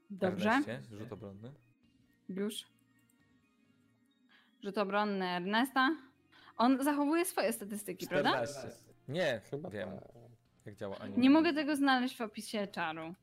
[0.09, 1.51] Dobrze, Erneście, Rzut obronny.
[2.29, 2.63] już.
[4.63, 5.95] Rzut obronny Ernesta.
[6.57, 8.29] On zachowuje swoje statystyki, prawda?
[8.47, 8.69] 14.
[9.07, 10.11] Nie, Chyba wiem tak.
[10.65, 11.17] jak działa anime.
[11.17, 13.13] Nie mogę tego znaleźć w opisie czaru.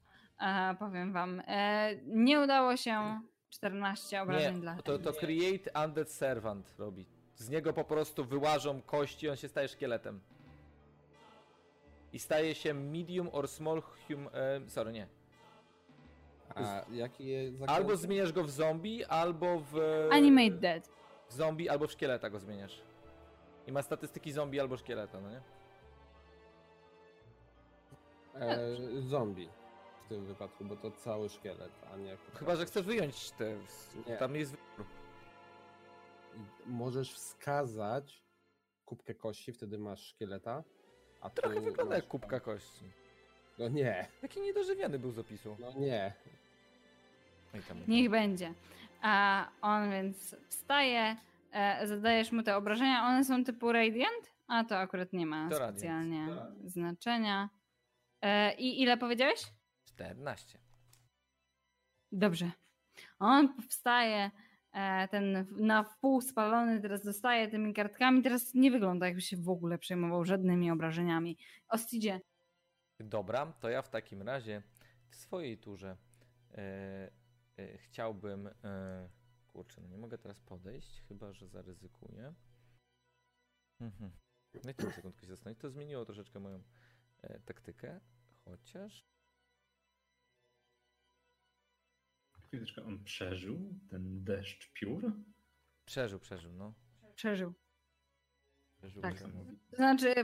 [0.42, 1.42] E, powiem wam.
[1.46, 3.20] E, nie udało się
[3.50, 4.76] 14 obrażeń Nie, dla.
[4.82, 7.06] to, to Create Undead Servant robi.
[7.34, 10.20] Z niego po prostu wyłażą kości, on się staje szkieletem.
[12.12, 14.28] I staje się medium or small hum...
[14.32, 15.06] E, sorry, nie.
[16.54, 19.74] A jaki jest Albo zmieniasz go w zombie, albo w...
[20.12, 20.90] Animate Dead.
[21.28, 22.82] W zombie, albo w szkieleta go zmieniasz.
[23.66, 25.40] I ma statystyki zombie albo szkieleta, no nie?
[28.34, 29.61] E, zombie
[30.12, 32.16] tym wypadku, bo to cały szkielet, a nie...
[32.34, 33.56] Chyba, że chcesz wyjąć te...
[34.06, 34.16] Nie.
[34.16, 34.86] Tam jest wybór.
[36.66, 38.22] Możesz wskazać
[38.84, 40.64] kubkę kości, wtedy masz szkieleta,
[41.20, 42.84] a Trochę wygląda masz- jak kubka kości.
[43.58, 45.56] No nie, Jaki niedożywiony był z opisu.
[45.60, 46.12] no nie.
[47.54, 48.54] No Niech będzie.
[49.02, 51.16] A on więc wstaje,
[51.52, 53.06] e, zadajesz mu te obrażenia.
[53.06, 54.32] One są typu Radiant?
[54.48, 55.78] A to akurat nie ma To Radiant.
[55.78, 56.26] specjalnie
[56.64, 57.48] znaczenia.
[58.22, 59.42] E, I ile powiedziałeś?
[59.94, 60.58] 14.
[62.12, 62.50] Dobrze.
[63.18, 64.30] On wstaje,
[64.72, 68.22] e, ten na wpół spalony, teraz dostaje tymi kartkami.
[68.22, 71.38] Teraz nie wygląda, jakby się w ogóle przejmował żadnymi obrażeniami.
[71.68, 72.20] Ostidzie,
[73.00, 74.62] Dobra, to ja w takim razie
[75.10, 75.96] w swojej turze
[76.50, 77.10] e,
[77.58, 78.46] e, chciałbym.
[78.64, 79.08] E,
[79.52, 82.34] kurczę, no nie mogę teraz podejść, chyba że zaryzykuję.
[83.80, 84.10] Mhm.
[84.64, 85.60] No i tyle sekundkę się zastanowić.
[85.60, 86.62] To zmieniło troszeczkę moją
[87.22, 88.00] e, taktykę,
[88.44, 89.06] chociaż.
[92.52, 93.58] Chwileczkę, on przeżył
[93.90, 95.12] ten deszcz piór?
[95.84, 96.74] Przeżył, przeżył, no.
[97.14, 97.52] przeżył.
[98.78, 99.14] Przeżył Tak.
[99.70, 100.14] To znaczy,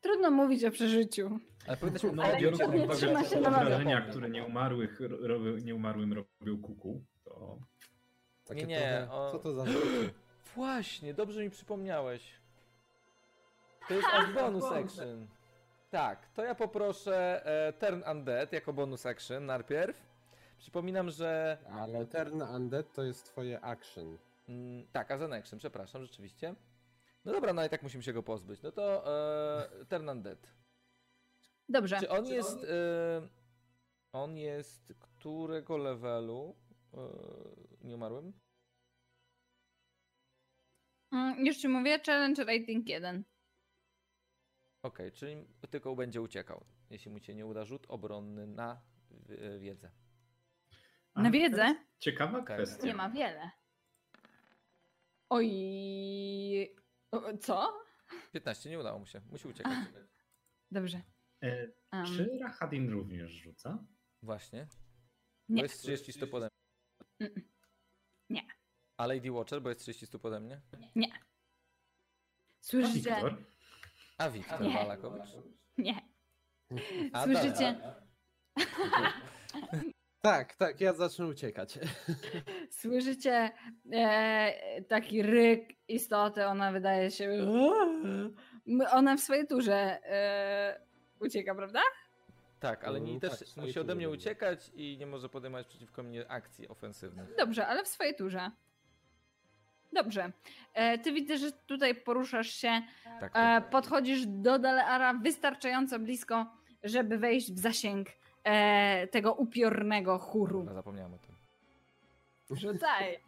[0.00, 1.38] trudno mówić o przeżyciu.
[1.66, 6.62] Ale powinnaśmy No, Ale biorąc nie pod uwagę obrażenia, które nieumarłych, ro- robią, nieumarłym robią
[6.62, 7.58] kuku, to
[8.44, 9.64] Takie Nie, nie, o- Co to za?
[10.54, 12.32] Właśnie, dobrze mi przypomniałeś.
[13.88, 15.26] To jest aż bonus action.
[15.90, 20.07] Tak, to ja poproszę e, Turn Undead jako bonus action najpierw.
[20.58, 21.58] Przypominam, że.
[21.70, 24.18] Ale Turn Undead to jest twoje action.
[24.48, 26.54] Mm, tak, as an action, przepraszam, rzeczywiście.
[27.24, 28.62] No dobra, no i tak musimy się go pozbyć.
[28.62, 29.12] No to
[29.80, 30.54] e, Turn Undead.
[31.68, 31.98] Dobrze.
[32.00, 32.64] Czy on jest.
[32.64, 33.28] E,
[34.12, 36.56] on jest którego levelu?
[36.94, 36.98] E,
[37.86, 38.32] nie umarłym?
[41.12, 43.24] Mm, Już ci mówię, challenge rating 1.
[44.82, 46.64] Okej, czyli tylko będzie uciekał.
[46.90, 48.80] Jeśli mu się nie uda rzut obronny na
[49.58, 49.90] wiedzę.
[51.18, 51.74] A, Na wiedzę?
[51.98, 52.86] Ciekawa kwestia.
[52.86, 53.50] Nie ma wiele.
[55.30, 56.76] Oj.
[57.10, 57.78] o, Co?
[58.32, 59.20] 15 nie udało mu się.
[59.30, 59.72] Musi uciekać.
[60.70, 61.02] Dobrze.
[61.44, 63.84] E, Um, czy Rahadin również rzuca?
[64.22, 64.66] Właśnie.
[65.48, 65.56] nie.
[65.56, 66.48] Bo jest 30 stóp ode
[67.20, 67.30] mnie.
[68.30, 68.42] Nie.
[68.96, 70.60] A Lady Watcher, bo jest 30 stóp ode mnie.
[70.96, 71.12] Nie.
[71.12, 71.18] A
[72.60, 73.10] Słyszycie?
[73.10, 73.44] Wiktor?
[74.18, 74.74] A Wiktor Nie.
[74.74, 75.28] Balakowicz.
[75.78, 76.08] Nie.
[77.12, 77.80] A Słyszycie?
[80.28, 81.78] Tak, tak, ja zacznę uciekać.
[82.80, 83.50] Słyszycie
[83.92, 87.30] e, taki ryk istoty, ona wydaje się.
[88.92, 89.74] Ona w swojej turze
[90.04, 90.80] e,
[91.20, 91.80] ucieka, prawda?
[92.60, 96.02] Tak, ale nie Mm, też tak, musi ode mnie uciekać i nie może podejmować przeciwko
[96.02, 97.34] mnie akcji ofensywnych.
[97.38, 98.50] Dobrze, ale w swojej turze.
[99.92, 100.32] Dobrze.
[100.74, 102.82] E, ty widzę, że tutaj poruszasz się,
[103.20, 103.70] Tak, e, tak.
[103.70, 106.46] podchodzisz do Daleara wystarczająco blisko,
[106.82, 108.08] żeby wejść w zasięg
[108.44, 110.58] e, tego upiornego chóru.
[110.58, 111.34] Dobra, zapomniałem o tym.
[112.56, 113.18] Rzucaj.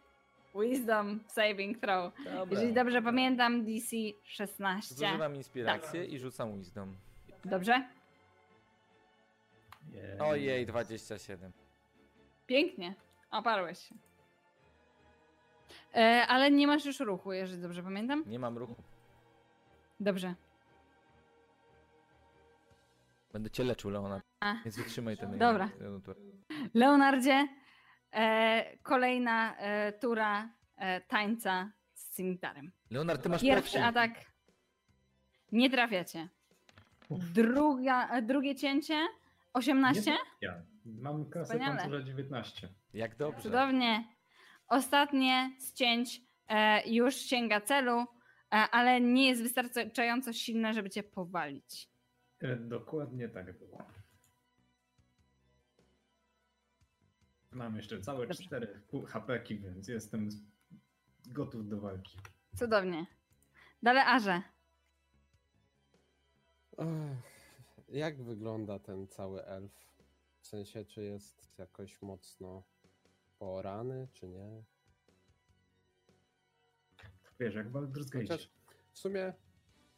[0.55, 2.13] Wisdom saving throw.
[2.25, 2.45] Dobra.
[2.51, 4.95] Jeżeli dobrze pamiętam, DC 16.
[4.95, 6.95] Zużywam inspirację i rzucam wisdom.
[7.45, 7.87] Dobrze?
[9.91, 10.19] Jej.
[10.19, 11.51] Ojej, 27.
[12.47, 12.95] Pięknie.
[13.31, 13.95] Oparłeś się.
[15.95, 18.23] E, ale nie masz już ruchu, jeżeli dobrze pamiętam.
[18.27, 18.75] Nie mam ruchu.
[19.99, 20.35] Dobrze.
[23.33, 24.21] Będę cię leczył, Leona.
[24.41, 24.55] A.
[24.65, 25.69] Więc wytrzymaj ten Dobra.
[26.05, 26.19] turę.
[26.73, 27.47] Leonardzie,
[28.11, 32.71] e, kolejna e, tura e, tańca z cimitarem.
[32.91, 34.11] Leonard, ty masz Pierwszy atak.
[35.51, 36.27] Nie trafiacie.
[37.09, 39.07] Druga, e, drugie cięcie.
[39.53, 40.17] 18?
[40.41, 40.53] Ja.
[40.85, 41.77] Mam kasę Wspaniale.
[41.81, 42.69] pancerza 19.
[42.93, 43.41] Jak dobrze.
[43.41, 44.03] Cudownie.
[44.67, 48.05] Ostatnie z cięć e, już sięga celu, e,
[48.51, 51.89] ale nie jest wystarczająco silne, żeby cię powalić.
[52.41, 53.77] E, Dokładnie tak było.
[57.51, 58.43] Mam jeszcze całe Dobrze.
[58.43, 60.29] 4 HP, więc jestem
[61.27, 62.17] gotów do walki.
[62.55, 63.05] Cudownie.
[63.83, 64.41] Dalej Arze.
[67.89, 69.71] Jak wygląda ten cały elf?
[70.39, 72.63] W sensie, czy jest jakoś mocno
[73.39, 74.63] porany, czy nie?
[77.39, 78.25] Wiesz, jak Baldur's Gate.
[78.25, 78.49] Chociaż
[78.91, 79.33] w sumie.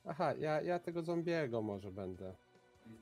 [0.05, 2.35] Aha, ja, ja tego zombiego może będę.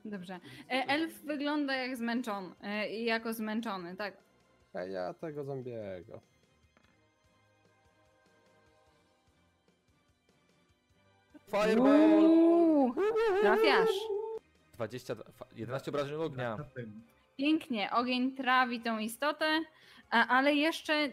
[0.06, 0.39] Dobrze.
[0.70, 2.56] E, elf wygląda jak zmęczony.
[2.62, 4.18] E, i jako zmęczony, tak.
[4.74, 6.22] Ja, ja tego zombiego.
[11.51, 12.93] Fireball!
[13.41, 13.89] Trafiasz.
[14.74, 16.57] 22, fa- 11 obrażeń ognia.
[17.38, 17.91] Pięknie.
[17.91, 19.45] Ogień trawi tą istotę,
[20.09, 21.09] a- ale jeszcze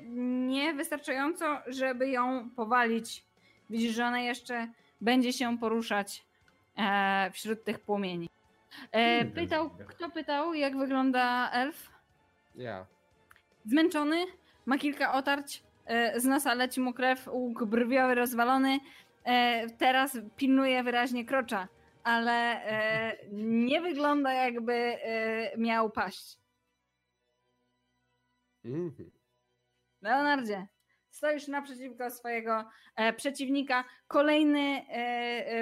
[0.46, 3.24] nie wystarczająco, żeby ją powalić.
[3.70, 4.68] Widzisz, że ona jeszcze
[5.00, 6.24] będzie się poruszać
[6.78, 8.28] e, wśród tych płomieni.
[8.92, 11.90] E, Hmm, pytał, kto pytał, jak wygląda elf?
[12.56, 12.86] Ja.
[13.68, 14.26] Zmęczony,
[14.66, 18.80] ma kilka otarć, e, z nosa leci mu krew, łuk brwiowy rozwalony.
[19.24, 21.68] E, teraz pilnuje wyraźnie krocza,
[22.04, 24.96] ale e, nie wygląda jakby
[25.58, 26.38] miał paść.
[28.64, 29.10] Mhm.
[30.02, 30.66] Leonardzie,
[31.10, 32.64] stoisz naprzeciwko swojego
[33.16, 33.84] przeciwnika.
[34.06, 34.86] Kolejny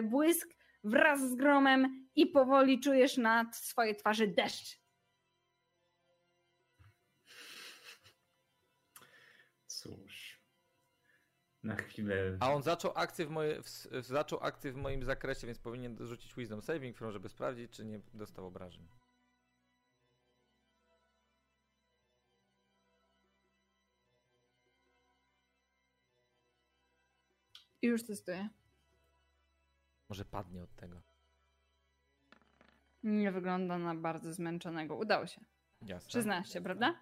[0.02, 0.48] błysk
[0.84, 4.86] wraz z gromem i powoli czujesz na swojej twarzy deszcz.
[9.87, 10.41] Cóż.
[11.62, 12.37] Na chwilę.
[12.41, 13.68] A on zaczął akcję w, moje, w,
[14.01, 18.01] zaczął akcję w moim zakresie, więc powinien rzucić Wisdom Saving Throw, żeby sprawdzić, czy nie
[18.14, 18.89] dostał obrażeń.
[27.82, 28.49] I już testuję.
[30.09, 31.03] Może padnie od tego.
[33.03, 34.97] Nie wygląda na bardzo zmęczonego.
[34.97, 35.41] Udało się.
[35.82, 36.11] Jasne.
[36.11, 36.95] 16, prawda?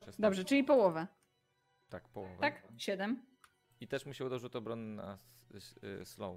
[0.00, 0.22] 16.
[0.22, 1.06] Dobrze, czyli połowę.
[1.90, 2.36] Tak, połowę.
[2.40, 2.62] Tak?
[2.78, 3.22] 7.
[3.80, 5.18] I też mu się udał rzut obronny na
[6.00, 6.36] y, slow.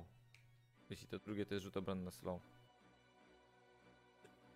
[0.89, 2.41] Jeśli to drugie, to jest rzut obronny na slow.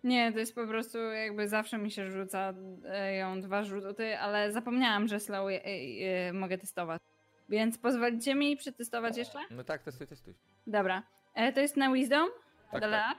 [0.04, 4.52] Nie, to jest po prostu jakby zawsze mi się rzuca e, ją dwa rzuty, ale
[4.52, 7.02] zapomniałam, że slow e, e, mogę testować.
[7.48, 9.38] Więc pozwolicie mi przetestować jeszcze?
[9.50, 10.34] No tak, testuj, testuj.
[10.66, 11.02] Dobra.
[11.34, 12.28] E, to jest na Wisdom?
[12.70, 13.14] Tak, Dobra.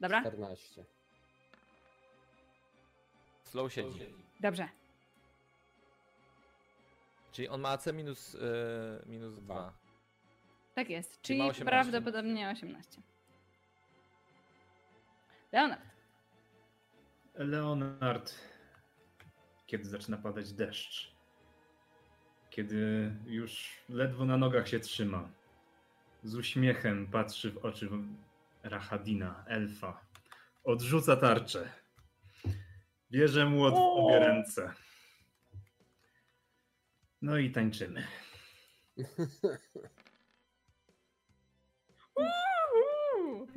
[0.00, 0.84] Dobra, 14.
[3.44, 4.14] Slow siedzi.
[4.40, 4.68] dobrze.
[7.38, 8.38] Czyli on ma AC minus, y,
[9.06, 9.72] minus 2.
[10.74, 11.10] Tak jest.
[11.10, 11.64] Czyli Czyli ma 18.
[11.64, 13.02] prawdopodobnie 18.
[15.52, 15.80] Leonard.
[17.34, 18.34] Leonard,
[19.66, 21.12] kiedy zaczyna padać deszcz,
[22.50, 25.28] kiedy już ledwo na nogach się trzyma,
[26.24, 27.88] z uśmiechem patrzy w oczy
[28.62, 30.00] Rahadina, elfa,
[30.64, 31.68] odrzuca tarczę,
[33.10, 34.74] bierze młot w obie ręce.
[37.22, 38.04] No i tańczymy.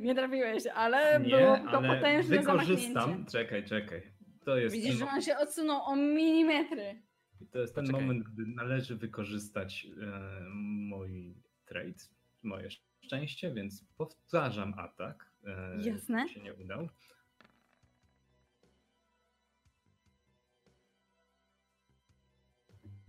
[0.00, 2.92] Nie trafiłeś, ale Nie, było to ale potężne wykorzystam.
[2.94, 3.30] zamachnięcie.
[3.30, 4.02] Czekaj, czekaj.
[4.44, 7.02] To jest Widzisz, ten że on się odsunął o milimetry.
[7.40, 8.06] I to jest ten Poczekaj.
[8.06, 11.34] moment, gdy należy wykorzystać e, mój
[11.64, 11.94] trade,
[12.42, 12.68] moje
[13.04, 15.30] szczęście, więc powtarzam atak.
[15.46, 16.28] E, Jasne.
[16.28, 16.88] Się nie udał.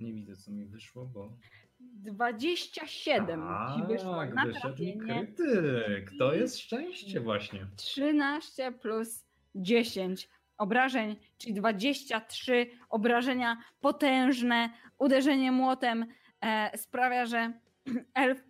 [0.03, 1.37] Nie widzę, co mi wyszło, bo.
[1.79, 3.41] 27
[3.75, 4.97] ci wyszło tak, na trafienie.
[5.01, 6.11] krytyk.
[6.19, 7.67] To jest szczęście właśnie.
[7.75, 9.25] 13 plus
[9.55, 14.69] 10 obrażeń, czyli 23 obrażenia potężne.
[14.97, 16.05] Uderzenie młotem
[16.41, 17.53] e, sprawia, że
[18.13, 18.43] elf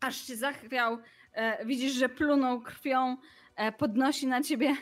[0.00, 0.98] aż się zachwiał.
[1.32, 3.16] E, widzisz, że plunął krwią,
[3.56, 4.76] e, podnosi na ciebie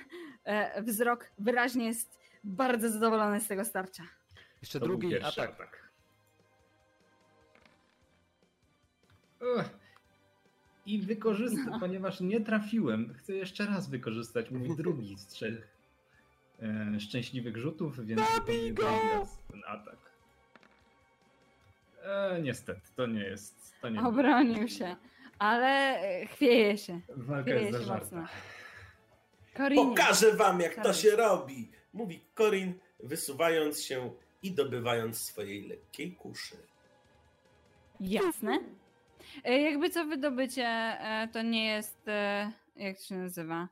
[0.45, 1.31] e, wzrok.
[1.39, 4.03] Wyraźnie jest bardzo zadowolony z tego starcia.
[4.61, 5.51] Jeszcze To drugi atak.
[5.51, 5.82] atak.
[10.87, 15.69] I wykorzystam, ponieważ nie trafiłem, chcę jeszcze raz wykorzystać mój drugi z trzech
[16.63, 18.75] e, szczęśliwych rzutów, więc drugi
[19.15, 19.97] raz ten atak.
[22.03, 23.75] E, niestety, to nie jest.
[23.81, 24.97] To nie Obronił się,
[25.39, 25.69] ale
[26.01, 27.01] e, chwieje się.
[27.17, 28.17] Walka Chwieje jest się zażarta.
[28.17, 28.27] mocno.
[29.55, 29.85] Korinie.
[29.85, 34.11] Pokażę wam, jak to się robi, mówi Korin, wysuwając się
[34.43, 36.57] i dobywając swojej lekkiej kuszy.
[38.01, 38.61] Jasne.
[39.45, 42.09] E, Jakby co wydobycie, e, to nie jest.
[42.09, 43.69] e, Jak to się nazywa?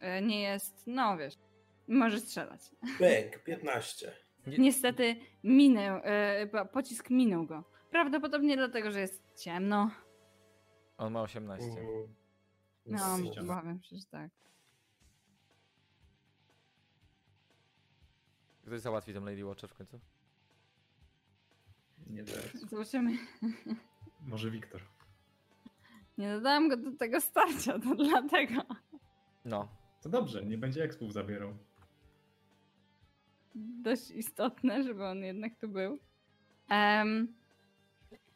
[0.00, 0.82] E, nie jest.
[0.86, 1.34] No wiesz.
[1.88, 2.60] Może strzelać.
[3.00, 4.12] Bęk, 15.
[4.46, 6.00] Nie- Niestety minął.
[6.52, 7.64] po- Pocisk minął go.
[7.90, 9.90] Prawdopodobnie dlatego, że jest ciemno.
[10.98, 11.66] On ma 18.
[11.68, 12.14] Mhm.
[12.86, 14.30] No, obawiam się, że tak.
[18.66, 20.00] Ktoś załatwi tę Lady Watcher w końcu?
[22.10, 22.60] Nie zaraz.
[22.70, 23.12] Zobaczymy.
[24.26, 24.80] Może Wiktor.
[26.18, 28.62] Nie dodałam go do tego starcia, to dlatego.
[29.44, 29.68] No.
[30.02, 31.54] To dobrze, nie będzie ekspów zabierał.
[33.54, 35.98] Dość istotne, żeby on jednak tu był.
[36.68, 37.34] Em,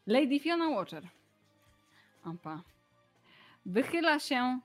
[0.07, 1.09] Lady Fiona Watcher.
[2.25, 2.63] Opa.
[3.67, 4.61] Wychyla się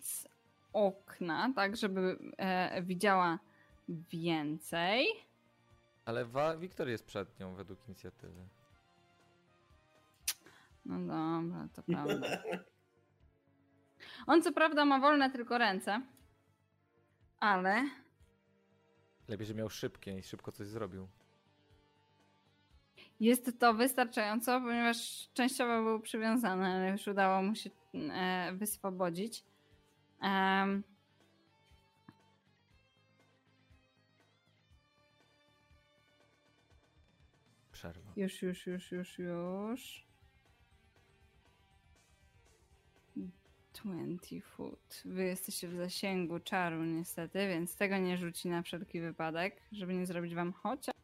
[0.00, 0.28] z
[0.72, 3.38] okna, tak żeby e, widziała
[3.88, 5.06] więcej.
[6.12, 8.44] Ale Wa- Wiktor jest przed nią według inicjatywy.
[10.84, 12.42] No dobra, to prawda.
[14.26, 16.00] On co prawda ma wolne tylko ręce,
[17.40, 17.88] ale
[19.28, 21.08] Lepiej, że miał szybkie i szybko coś zrobił.
[23.20, 29.44] jest to wystarczająco, ponieważ częściowo był przywiązany, ale już udało mu się e, wyswobodzić.
[30.20, 30.82] Em,
[37.82, 38.12] Przerwa.
[38.16, 40.06] Już, już, już, już, już.
[43.74, 45.02] 20 foot.
[45.04, 50.06] Wy jesteście w zasięgu czaru niestety, więc tego nie rzuci na wszelki wypadek, żeby nie
[50.06, 50.94] zrobić wam chociaż.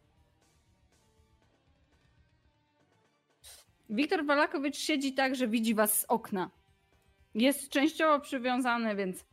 [3.91, 6.51] Wiktor Walakowicz siedzi tak, że widzi was z okna.
[7.35, 9.25] Jest częściowo przywiązany, więc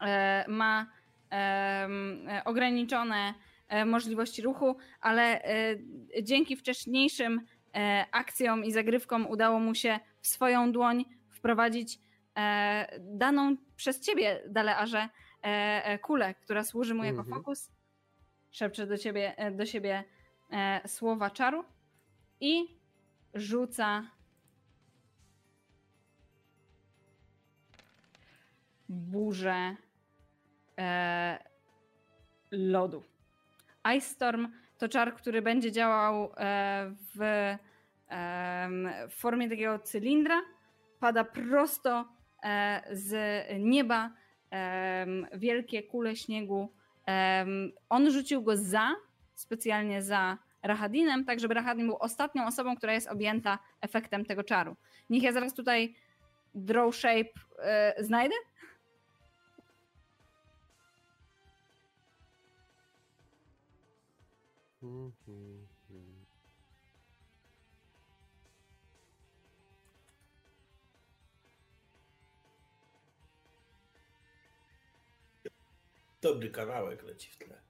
[0.00, 0.86] e, ma
[1.32, 1.88] e,
[2.44, 3.34] ograniczone
[3.86, 5.76] możliwości ruchu, ale e,
[6.22, 7.40] dzięki wcześniejszym
[7.74, 11.98] e, akcjom i zagrywkom udało mu się w swoją dłoń wprowadzić
[12.36, 14.98] e, daną przez ciebie, Dalearze,
[15.42, 15.46] e,
[15.84, 17.36] e, kulę, która służy mu jako Mhm.
[17.38, 17.70] fokus.
[18.50, 20.04] Szepcze do, ciebie, e, do siebie
[20.50, 21.64] e, słowa czaru
[22.40, 22.66] i
[23.34, 24.10] rzuca
[28.88, 29.76] burzę
[30.78, 31.38] e,
[32.50, 33.02] lodu.
[33.96, 34.48] Ice Storm
[34.78, 37.18] to czar, który będzie działał e, w,
[39.10, 40.40] w formie takiego cylindra.
[41.00, 42.08] Pada prosto
[42.42, 43.16] e, z
[43.60, 44.10] nieba
[45.34, 46.72] wielkie kule śniegu.
[47.88, 48.94] On rzucił go za,
[49.34, 54.76] specjalnie za Rahadinem, tak żeby Rahadin był ostatnią osobą, która jest objęta efektem tego czaru.
[55.10, 55.94] Niech ja zaraz tutaj
[56.54, 58.34] draw shape e, znajdę.
[76.22, 77.60] Dobry kawałek leci w tle.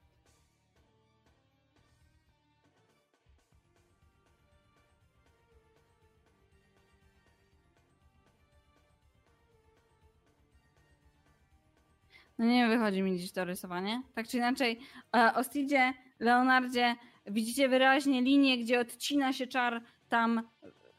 [12.37, 14.03] No nie wychodzi mi dziś to rysowanie.
[14.15, 14.79] Tak czy inaczej,
[15.15, 16.95] e, Ostidzie, Leonardzie,
[17.27, 20.49] widzicie wyraźnie linię, gdzie odcina się czar, tam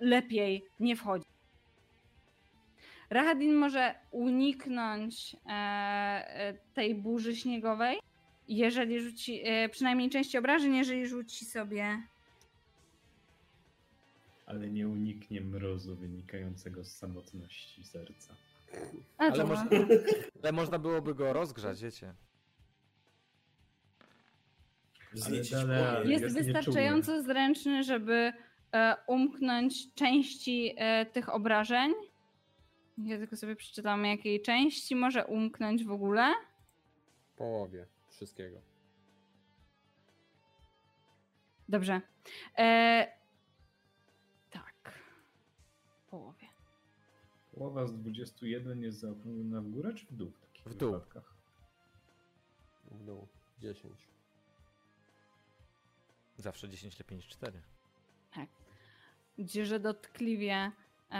[0.00, 1.26] lepiej nie wchodzi.
[3.10, 7.98] Rahadin może uniknąć e, e, tej burzy śniegowej,
[8.48, 12.02] jeżeli rzuci, e, przynajmniej części obrażeń, jeżeli rzuci sobie
[14.46, 18.34] Ale nie uniknie mrozu wynikającego z samotności serca.
[19.18, 19.44] Ale,
[20.42, 22.14] ale można byłoby go rozgrzać, wiecie.
[25.20, 26.10] Wzniecić dalej- płomień.
[26.12, 28.32] jest, jest wystarczająco zręczny, żeby
[28.72, 31.92] e, umknąć części e, tych obrażeń.
[32.98, 36.32] Ja tylko sobie przeczytam, jakiej części może umknąć w ogóle.
[37.36, 38.60] Połowie wszystkiego.
[41.68, 42.00] Dobrze.
[42.58, 43.06] E,
[44.50, 44.92] tak.
[46.06, 46.46] W połowie.
[47.54, 50.92] Połowa z 21 jest zaokrąglona w górę czy w dół w takich W dół.
[50.92, 51.34] wypadkach?
[52.90, 53.28] W dół.
[53.58, 53.94] 10.
[56.36, 57.62] Zawsze 10 lepiej niż 4.
[59.38, 61.14] gdzie że dotkliwie e,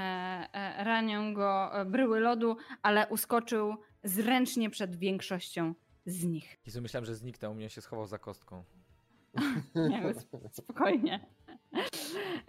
[0.53, 5.75] e, ranią go e, bryły lodu, ale uskoczył zręcznie przed większością
[6.07, 6.59] z nich.
[6.67, 8.65] Jezu, myślałem, że zniknął, mnie się schował za kostką.
[9.91, 11.27] Nie, sp- spokojnie.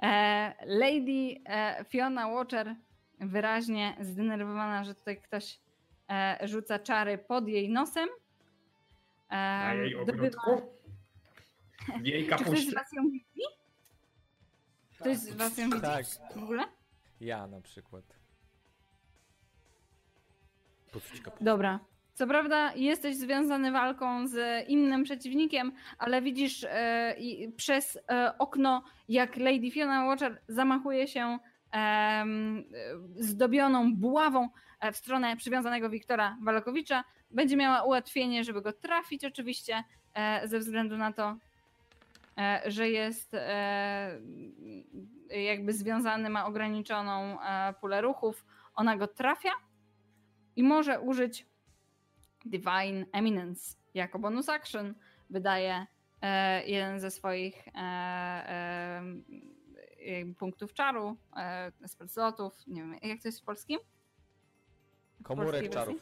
[0.02, 2.76] E, Lady e, Fiona Watcher
[3.20, 5.60] wyraźnie zdenerwowana, że tutaj ktoś
[6.10, 8.10] e, rzuca czary pod jej nosem.
[9.30, 10.77] E, Na jej dobywa- ogródku?
[12.02, 12.72] W jej Czy ktoś z kapuście?
[12.76, 13.42] was ją widzi?
[15.00, 16.06] Ktoś z was ją widzi Tak.
[16.36, 16.64] w ogóle?
[17.22, 18.04] Ja na przykład.
[21.42, 21.80] Dobra.
[22.14, 28.84] Co prawda jesteś związany walką z innym przeciwnikiem, ale widzisz e, i przez e, okno,
[29.10, 31.40] jak Lady Fiona Watcher zamachuje się
[31.74, 32.26] e,
[33.16, 34.50] zdobioną buławą
[34.80, 37.04] e, w stronę przywiązanego Wiktora Walakowicza.
[37.32, 39.84] Będzie miała ułatwienie, żeby go trafić oczywiście,
[40.14, 41.38] e, ze względu na to,
[42.66, 44.22] że jest e,
[45.30, 48.46] jakby związany, ma ograniczoną e, pulę ruchów.
[48.76, 49.52] Ona go trafia
[50.56, 51.46] i może użyć
[52.46, 54.96] Divine Eminence jako bonus action.
[55.30, 55.88] Wydaje
[56.22, 59.04] e, jeden ze swoich e, e,
[60.40, 63.80] punktów czaru, e, spell slotów, nie wiem, jak to jest w polskim?
[65.20, 66.02] W Komórek czarów.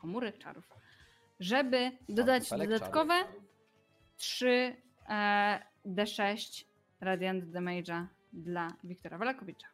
[0.00, 0.68] Komórek czarów.
[1.40, 3.14] Żeby dodać dodatkowe
[4.16, 4.89] 3 e,
[5.86, 6.64] D6
[7.00, 9.66] Radiant Damage'a dla Wiktora Walakowicza.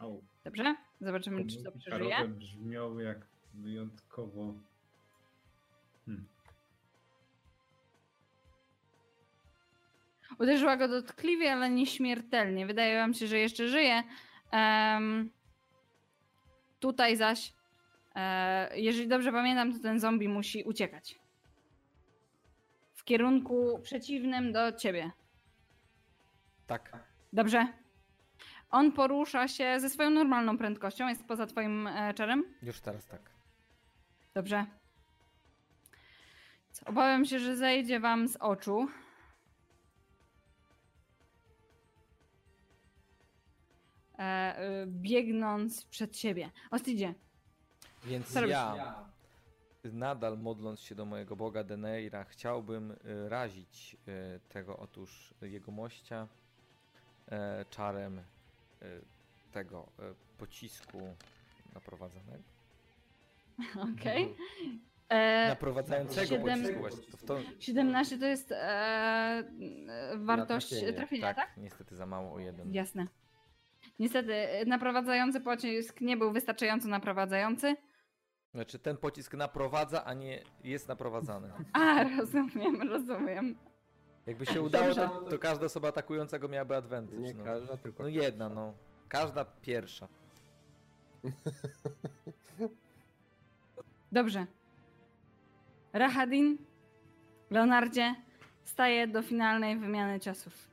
[0.00, 0.22] Au.
[0.44, 0.76] Dobrze?
[1.00, 2.28] Zobaczymy, czy to przeżyje.
[2.28, 4.54] brzmiały jak wyjątkowo...
[6.06, 6.26] Hmm.
[10.38, 12.66] Uderzyła go dotkliwie, ale nieśmiertelnie.
[12.66, 14.02] Wydaje wam się, że jeszcze żyje.
[14.50, 15.30] Em,
[16.80, 17.52] tutaj zaś,
[18.14, 21.23] e, jeżeli dobrze pamiętam, to ten zombie musi uciekać.
[23.04, 25.10] W kierunku przeciwnym do ciebie.
[26.66, 26.92] Tak.
[27.32, 27.68] Dobrze.
[28.70, 32.44] On porusza się ze swoją normalną prędkością, jest poza twoim e, czarem.
[32.62, 33.30] Już teraz tak.
[34.34, 34.66] Dobrze.
[36.86, 38.88] Obawiam się, że zejdzie wam z oczu.
[44.18, 46.50] E, y, biegnąc przed siebie.
[46.70, 47.14] Ostidzie,
[48.04, 49.04] Więc ja,
[49.92, 56.28] nadal modląc się do mojego boga Deneira, chciałbym y, razić y, tego otóż jego mościa
[57.28, 58.22] e, czarem
[59.52, 59.86] tego
[60.38, 60.98] pocisku
[61.74, 62.42] naprowadzanego.
[63.94, 64.34] okej.
[65.08, 67.02] E, Naprowadzającego siedem- pocisku właśnie.
[67.18, 69.44] To to, 17 to jest e,
[70.16, 70.92] wartość trafienie.
[70.92, 71.36] trafienia, tak?
[71.36, 72.74] tak, niestety za mało o jeden.
[72.74, 73.06] Jasne.
[73.98, 77.76] Niestety, e, naprowadzający pocisk nie był wystarczająco naprowadzający.
[78.54, 81.52] Znaczy ten pocisk naprowadza, a nie jest naprowadzany.
[81.72, 83.56] A, rozumiem, rozumiem.
[84.26, 87.18] Jakby się udało, to, to każda osoba atakująca go miałaby advantage.
[87.18, 87.44] Nie no.
[87.44, 88.74] każda, tylko no jedna, no.
[89.08, 90.08] Każda pierwsza.
[94.12, 94.46] Dobrze.
[95.92, 96.58] Rahadin,
[97.50, 98.14] Leonardzie,
[98.64, 100.68] staje do finalnej wymiany ciosów.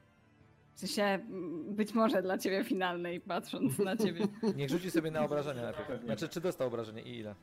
[0.74, 1.20] W sensie,
[1.68, 4.28] być może dla ciebie finalnej, patrząc na ciebie.
[4.58, 6.04] Niech rzuci sobie na obrażenia najpierw.
[6.04, 7.36] Znaczy, czy dostał obrażenie i ile?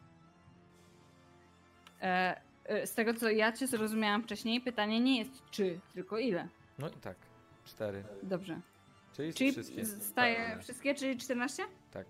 [2.03, 6.49] E, e, z tego, co ja cię zrozumiałam wcześniej, pytanie nie jest czy, tylko ile.
[6.79, 7.17] No i tak.
[7.65, 8.05] Cztery.
[8.23, 8.61] Dobrze.
[9.13, 9.85] Czyli, Czyli wszystkie.
[9.87, 11.63] staje wszystkie, czyli 14?
[11.93, 12.07] Tak.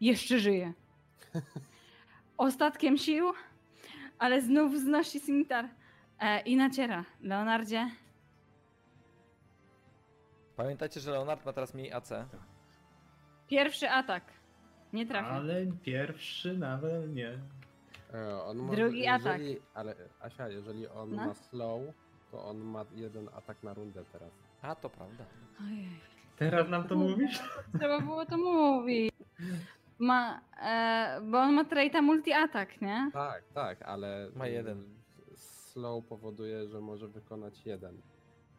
[0.00, 0.72] Jeszcze żyje.
[2.38, 3.32] Ostatkiem sił,
[4.18, 5.68] ale znów wznosi cimitar
[6.20, 7.04] e, i naciera.
[7.20, 7.90] Leonardzie,
[10.56, 12.12] Pamiętajcie, że Leonard ma teraz mniej AC.
[13.48, 14.24] pierwszy atak.
[14.92, 15.28] Nie trafia.
[15.28, 17.38] Ale pierwszy nawet nie.
[18.14, 21.16] E, on Drugi jeżeli, Ale Asia, jeżeli on No.
[21.26, 21.80] ma slow,
[22.30, 24.30] to on ma jeden atak na rundę teraz.
[24.62, 25.24] A, to prawda.
[25.66, 25.88] Ojej.
[26.36, 27.42] Teraz nam to mówisz?
[27.78, 29.12] Trzeba było to mówić.
[29.98, 33.10] Ma, e, bo on ma traita multi-atak, nie?
[33.12, 34.28] Tak, tak, ale.
[34.36, 34.84] Ma jeden.
[35.36, 38.00] Slow powoduje, że może wykonać jeden.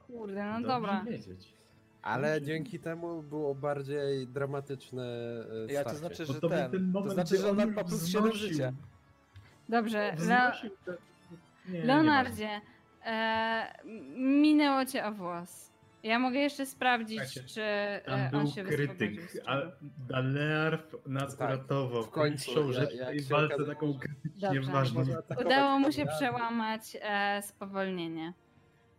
[0.08, 1.04] Kurde, no Dobrze dobra.
[1.04, 1.54] wiedzieć.
[2.02, 5.04] Ale dzięki temu było bardziej dramatyczne.
[5.70, 6.16] y, Ja to starcie.
[6.16, 6.94] znaczy, że to był ten.
[6.94, 8.50] To znaczy, że on ma plus 7 wznosił.
[8.50, 8.74] życia.
[9.70, 10.48] Dobrze, Le
[11.70, 12.50] nie, nie Leonardzie,
[13.06, 13.74] e,
[14.18, 15.68] minęło cię o włos.
[16.04, 17.62] Ja mogę jeszcze sprawdzić, Słuchajcie, czy
[18.06, 19.12] Tam e, był on się krytyk,
[19.46, 19.58] a.
[20.10, 22.04] Dalear nas Tak, uratował.
[22.04, 24.72] w końcu, Piszą ja- się walce okazało, taką że- krytycznie Dobrze.
[24.72, 25.04] ważną.
[25.46, 28.34] Udało mu się przełamać e, spowolnienie.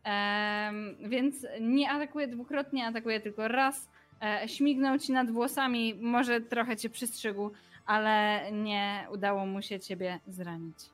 [0.05, 3.89] Em, więc nie atakuje dwukrotnie, atakuje tylko raz.
[4.23, 7.51] E, śmignął ci nad włosami, może trochę cię przystrzygł,
[7.89, 10.91] ale nie udało mu się ciebie zranić.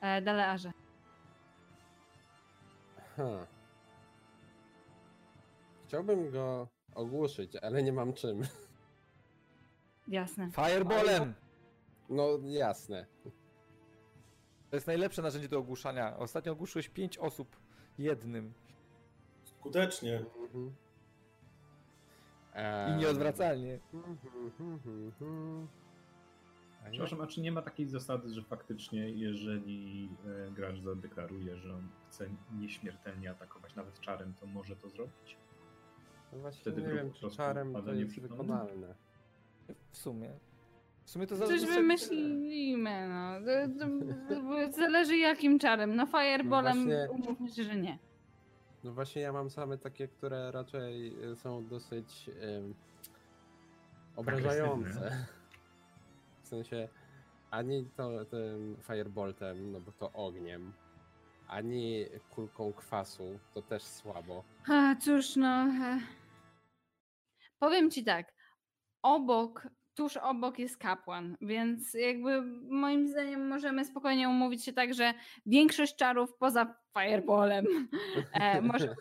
[0.00, 0.72] E, Dalearze.
[3.16, 3.46] Ha.
[5.86, 8.42] Chciałbym go ogłuszyć, ale nie mam czym.
[10.08, 10.50] Jasne.
[10.50, 11.34] Fireballem!
[12.08, 13.06] No jasne.
[14.70, 16.16] To jest najlepsze narzędzie do ogłuszania.
[16.16, 17.56] Ostatnio ogłuszyłeś 5 osób
[17.98, 18.52] jednym.
[19.44, 20.24] Skutecznie.
[20.42, 20.74] Mhm.
[22.88, 23.78] I nieodwracalnie.
[23.94, 25.68] mhm,
[26.90, 30.08] Przepraszam, a czy nie ma takiej zasady, że faktycznie jeżeli
[30.48, 32.26] e, gracz zadeklaruje, że on chce
[32.58, 35.36] nieśmiertelnie atakować nawet czarem, to może to zrobić?
[36.32, 38.94] No właśnie wtedy nie wiem, czy czarem to jest wykonalne.
[39.90, 40.30] W sumie.
[41.04, 41.66] W sumie to Coś zależy...
[41.66, 43.40] wymyślimy, no.
[44.72, 45.96] Zależy jakim czarem.
[45.96, 47.98] No fireballem No właśnie- umówmy się, że nie.
[48.84, 52.74] No właśnie ja mam same takie, które raczej y, są dosyć ym,
[54.16, 55.26] obrażające.
[56.52, 56.88] Sensie
[57.50, 60.72] ani to tym fireboltem, no bo to ogniem,
[61.48, 64.44] ani kulką kwasu, to też słabo.
[64.68, 65.66] A, cóż, no.
[67.58, 68.32] Powiem ci tak.
[69.02, 75.14] Obok, tuż obok jest kapłan, więc jakby moim zdaniem możemy spokojnie umówić się tak, że
[75.46, 77.66] większość czarów poza fireballem
[78.32, 78.94] e, może.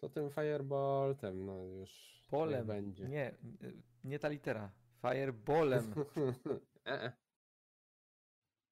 [0.00, 2.66] To tym fireboltem, no już Polem.
[2.66, 3.08] będzie.
[3.08, 3.34] Nie,
[4.04, 4.72] nie ta litera.
[5.00, 5.94] Fireballem.
[6.86, 7.12] E, e.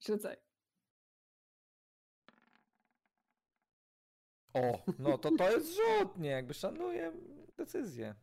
[0.00, 0.36] Rzucaj.
[4.54, 6.28] O, no to to jest rzut, nie?
[6.30, 7.12] Jakby szanuję
[7.56, 8.14] decyzję.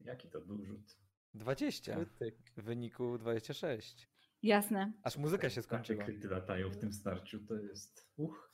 [0.00, 0.96] Jaki to był rzut?
[1.34, 1.94] 20.
[1.94, 2.36] Krytyk.
[2.56, 4.08] W wyniku 26.
[4.42, 4.92] Jasne.
[5.02, 6.04] Aż muzyka się Takie skończyła.
[6.04, 8.08] kryty latają w tym starciu, to jest...
[8.16, 8.52] Uch.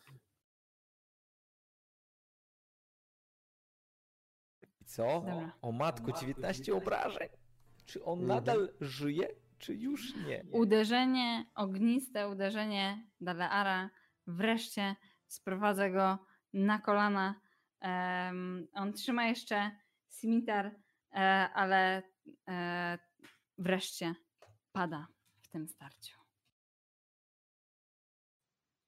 [4.92, 5.06] Co?
[5.20, 5.52] Dobra.
[5.62, 7.28] O matku, 19 obrażeń.
[7.86, 8.28] Czy on Mhm.
[8.38, 9.28] nadal żyje,
[9.58, 10.44] czy już nie?
[10.52, 13.90] Uderzenie, ogniste uderzenie Daleara
[14.26, 14.96] wreszcie
[15.26, 16.18] sprowadza go
[16.52, 17.40] na kolana.
[17.80, 19.70] Em, on trzyma jeszcze
[20.08, 20.70] simitar,
[21.14, 21.18] e,
[21.54, 22.02] ale
[22.48, 22.98] e,
[23.58, 24.14] wreszcie
[24.72, 25.06] pada
[25.42, 26.18] w tym starciu.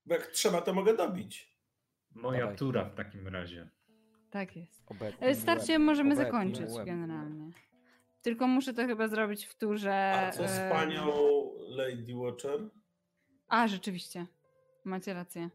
[0.06, 1.54] Bo jak trzeba, to mogę dobić.
[2.10, 2.56] Moja Dawaj.
[2.56, 3.70] tura w takim razie.
[4.34, 4.82] Tak jest.
[4.86, 6.86] Obecnie Starcie możemy Obecnie zakończyć łeb.
[6.86, 7.50] generalnie.
[8.22, 10.12] Tylko muszę to chyba zrobić w turze.
[10.12, 11.06] A co z e, panią
[11.68, 12.60] Lady Watcher?
[13.48, 14.26] A, rzeczywiście.
[14.84, 15.50] Macie rację.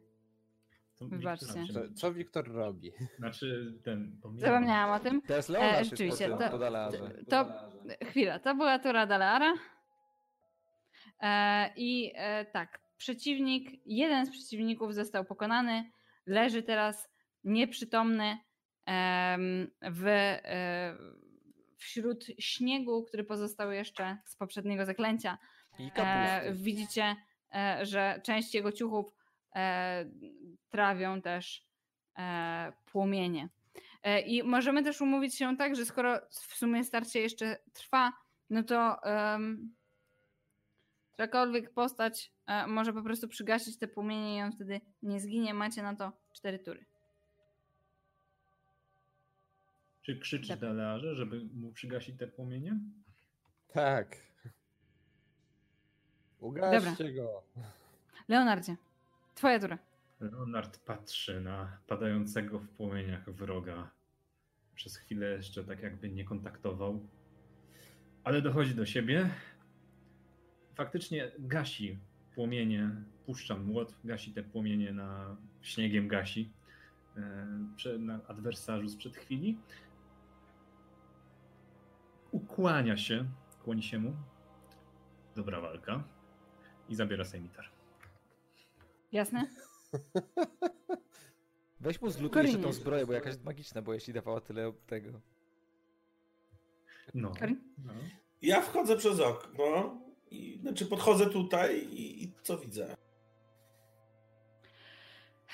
[0.95, 1.45] To Wybaczcie.
[1.61, 2.91] Wiktor Co, co Wiktor robi?
[3.17, 4.19] Znaczy ten...
[4.21, 4.49] pomijam.
[4.51, 5.21] Zapomniałam o tym.
[5.21, 7.15] Teraz Leonard E, jest rzeczywiście, to- Dalarze.
[7.29, 7.45] To
[8.05, 9.53] chwila, to była tura Daleara.
[11.21, 15.91] E, I e, tak, przeciwnik, jeden z przeciwników został pokonany,
[16.25, 17.09] leży teraz
[17.43, 18.37] nieprzytomny
[19.81, 20.95] w, e,
[21.77, 25.37] wśród śniegu, który pozostał jeszcze z poprzedniego zaklęcia.
[25.95, 27.15] E, widzicie,
[27.55, 29.15] e, że część jego ciuchów
[30.69, 31.69] trawią też
[32.85, 33.49] płomienie.
[34.25, 38.13] I możemy też umówić się tak, że skoro w sumie starcie jeszcze trwa,
[38.49, 39.75] no to um,
[41.17, 42.33] jakakolwiek postać
[42.67, 45.53] może po prostu przygasić te płomienie i on wtedy nie zginie.
[45.53, 46.85] Macie na to cztery tury.
[50.09, 50.59] Czy krzyczysz Tak.
[50.59, 52.79] Dalearze, żeby mu przygasić te płomienie?
[53.73, 54.17] Tak.
[56.39, 57.43] Ugaście go.
[58.27, 58.75] Leonardzie,
[59.35, 59.77] twoja tura.
[60.19, 63.89] Leonard patrzy na padającego w płomieniach wroga.
[64.75, 67.07] Przez chwilę jeszcze tak jakby nie kontaktował,
[68.23, 69.29] ale dochodzi do siebie.
[70.75, 71.97] Faktycznie gasi
[72.35, 72.91] płomienie,
[73.25, 76.51] puszcza młot, gasi te płomienie na śniegiem gasi
[77.85, 79.57] e, na adwersarzu sprzed chwili.
[82.31, 83.25] Ukłania się,
[83.63, 84.13] kłoni się mu.
[85.35, 86.03] Dobra walka.
[86.89, 87.65] I zabiera sejmitar.
[89.11, 89.45] Jasne?
[91.79, 95.09] Weź mu zlutuj jeszcze tą zbroję, bo jakaś magiczna, bo jeśli dawała tyle tego.
[97.13, 97.31] No.
[97.85, 97.93] No.
[98.41, 99.97] Ja wchodzę przez okno,
[100.31, 102.95] i, znaczy podchodzę tutaj i, i co widzę?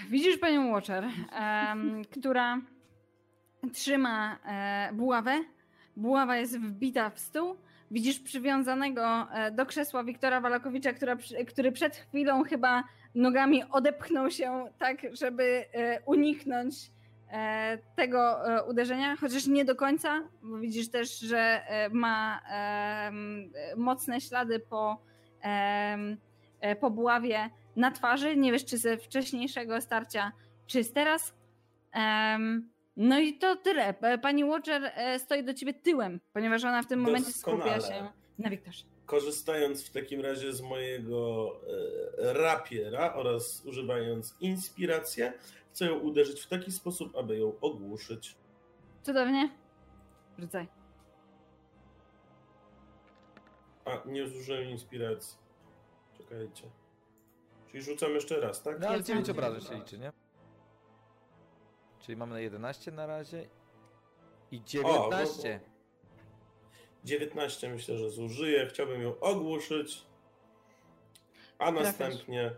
[0.10, 2.62] Widzisz panią Watcher, em, która
[3.74, 5.44] trzyma e, buławę.
[5.96, 7.56] Buława jest wbita w stół.
[7.92, 11.18] Widzisz przywiązanego e, do krzesła Wiktora Walakowicza, która,
[11.48, 12.84] który przed chwilą chyba
[13.16, 16.76] nogami odepchnął się tak, żeby e, uniknąć
[17.32, 21.62] e, tego uderzenia, chociaż nie do końca, bo widzisz też, że
[21.92, 22.42] ma
[23.78, 25.02] mocne ślady po,
[26.80, 28.38] po buławie na twarzy.
[28.38, 30.32] Nie wiesz, czy ze wcześniejszego starcia,
[30.68, 31.34] czy z teraz.
[32.98, 33.94] No i to tyle.
[34.22, 37.82] Pani Watcher e, stoi do ciebie tyłem, ponieważ ona w tym momencie skupia Doskonale.
[37.82, 38.84] się na Wiktorze.
[39.06, 41.52] korzystając w takim razie z mojego
[42.18, 45.34] e, rapiera oraz używając inspirację,
[45.72, 48.36] chcę ją uderzyć w taki sposób, aby ją ogłuszyć.
[49.04, 49.50] Cudownie.
[50.40, 50.68] Rzucaj.
[53.86, 55.38] A, nie zużyłem inspiracji.
[56.18, 56.64] Czekajcie.
[57.72, 58.80] Czyli rzucam jeszcze raz, tak?
[58.80, 59.36] No ale Jest 9 tam.
[59.36, 60.12] obrażeń się liczy, nie?
[62.06, 63.48] Czyli mamy na 11 na razie.
[64.52, 65.60] I 19.
[67.04, 68.68] 19 myślę, że zużyję.
[68.68, 70.06] Chciałbym ją ogłuszyć,
[71.60, 72.54] a następnie e,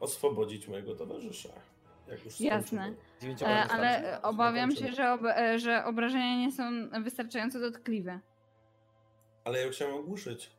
[0.00, 1.48] oswobodzić mojego towarzysza.
[2.08, 2.66] Jak już Jasne.
[2.66, 2.96] skończymy.
[3.20, 8.20] 9 E, ale obawiam się, że, ob e, że obrażenia nie są wystarczająco dotkliwe.
[9.44, 10.50] Ale ja chciałem ogłuszyć.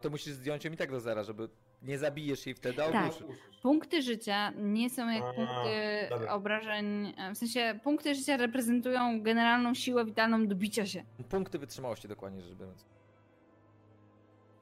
[0.00, 1.48] To musisz zdjąć ją i tak do zera, żeby
[1.82, 3.12] nie zabijesz jej wtedy, a Tak.
[3.12, 3.38] ogłuszysz.
[3.62, 6.32] Punkty życia nie są jak A, punkty dobra.
[6.32, 7.14] obrażeń.
[7.18, 11.04] e, W sensie punkty życia reprezentują generalną siłę witalną do bicia się.
[11.28, 12.84] Punkty wytrzymałości dokładnie rzecz biorąc.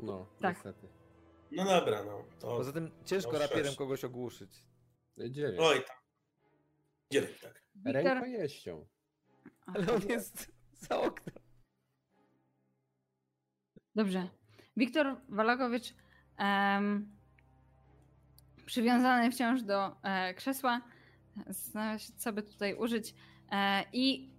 [0.00, 0.54] No, Tak.
[0.56, 0.88] niestety.
[1.52, 2.24] No dobra, no.
[2.40, 2.46] To...
[2.56, 3.76] Poza tym ciężko No, rapierem sześć.
[3.78, 4.50] kogoś ogłuszyć.
[5.30, 5.56] Dziewięć.
[5.60, 5.96] Oj tam.
[7.12, 7.62] Dziewięć, tak.
[7.74, 7.94] Wiktor.
[8.04, 8.86] Rękojeścią.
[9.66, 11.36] Ale on jest za oknem.
[13.94, 14.28] Dobrze.
[14.78, 15.94] Wiktor Walakowicz,
[16.36, 17.08] em,
[18.66, 20.80] przywiązany wciąż do e, krzesła,
[21.46, 23.14] zastanawia się, co by tutaj użyć
[23.52, 24.30] e, i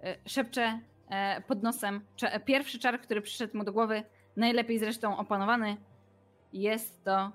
[0.00, 2.00] e, szepcze e, pod nosem.
[2.16, 4.02] Cze- pierwszy czar, który przyszedł mu do głowy,
[4.36, 5.76] najlepiej zresztą opanowany,
[6.52, 7.32] jest to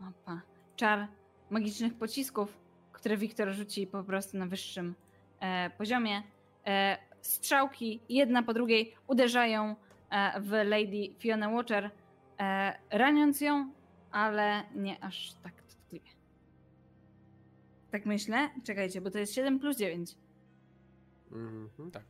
[0.00, 0.40] opa,
[0.76, 1.08] czar
[1.50, 2.58] magicznych pocisków,
[2.92, 4.94] które Wiktor rzuci po prostu na wyższym
[5.40, 6.22] e, poziomie.
[6.66, 9.76] E, strzałki, jedna po drugiej, uderzają
[10.40, 11.90] w Lady Fiona Watcher,
[12.40, 13.72] e, raniąc ją,
[14.10, 16.10] ale nie aż tak dotkliwie.
[17.90, 18.50] Tak myślę.
[18.64, 20.16] Czekajcie, bo to jest 7 plus 9.
[21.32, 21.90] Mhm.
[21.90, 22.04] Tak.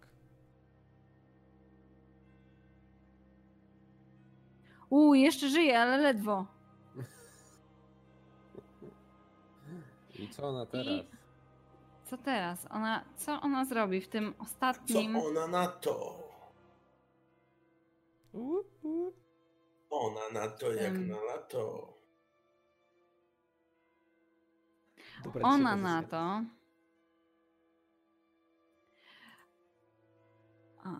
[4.91, 6.47] Uuu, jeszcze żyje, ale ledwo.
[10.19, 11.05] I co ona teraz?
[12.05, 12.67] Co teraz?
[12.71, 15.17] Ona, co ona zrobi w tym Co ostatnim...
[15.17, 16.24] ona na to?
[19.91, 21.09] Ona na to jak Em.
[21.09, 21.95] na lato.
[25.25, 26.43] Dobra, Ona na to...
[30.85, 30.91] A.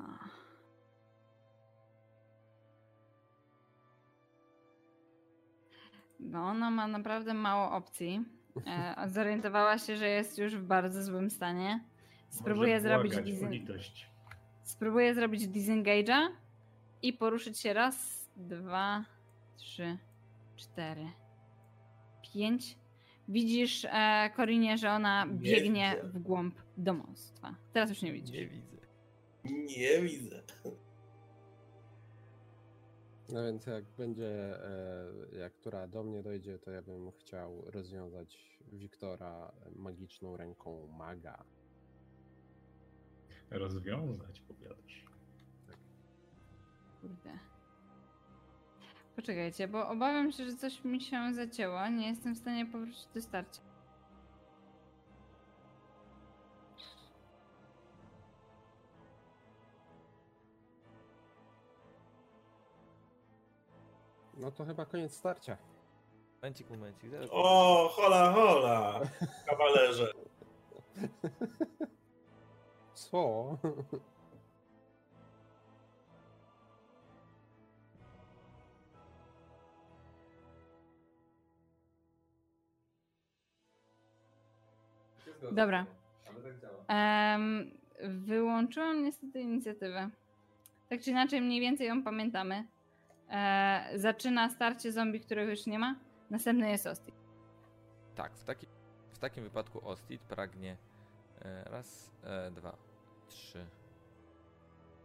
[6.21, 8.25] Bo ona ma naprawdę mało opcji.
[8.67, 11.85] E, zorientowała się, że jest już w bardzo złym stanie.
[12.29, 14.09] Spróbuję Może zrobić, błagać
[14.63, 16.29] spróbuję zrobić disengage'a
[17.05, 19.05] i poruszyć się raz, dwa,
[19.57, 19.99] trzy,
[20.57, 21.07] cztery,
[22.33, 22.79] pięć.
[23.29, 26.09] Widzisz, e, Korinie, że ona Nie biegnie widzę.
[26.09, 27.55] w głąb domostwa.
[27.73, 28.37] Teraz już nie widzisz.
[28.37, 28.77] Nie widzę.
[29.45, 30.43] Nie widzę.
[33.29, 34.29] No więc jak będzie,
[34.67, 41.45] e, jak która do mnie dojdzie, to ja bym chciał rozwiązać Wiktora magiczną ręką maga.
[43.51, 45.04] Rozwiązać, powiadasz.
[47.05, 47.39] Kurde.
[49.17, 51.89] Poczekajcie, bo obawiam się, że coś mi się zacięło.
[51.89, 53.61] Nie jestem w stanie powrócić do starcia.
[64.37, 65.57] No to chyba koniec starcia.
[66.43, 67.11] Momencik, momencik.
[67.11, 69.01] Zaraz O, hola, hola,
[69.47, 70.13] kawalerze.
[72.95, 73.59] Co?
[85.53, 85.87] Dobra.
[86.89, 87.71] Em,
[88.03, 90.11] wyłączyłam niestety inicjatywę.
[90.89, 92.65] Tak czy inaczej, mniej więcej ją pamiętamy.
[93.31, 95.97] E, zaczyna starcie zombie, którego już nie ma.
[96.31, 97.13] Następny jest Osti.
[98.15, 98.67] Tak, w, taki,
[99.13, 100.77] w takim wypadku Ostit pragnie
[101.43, 102.77] e, raz, e, dwa,
[103.29, 103.67] trzy,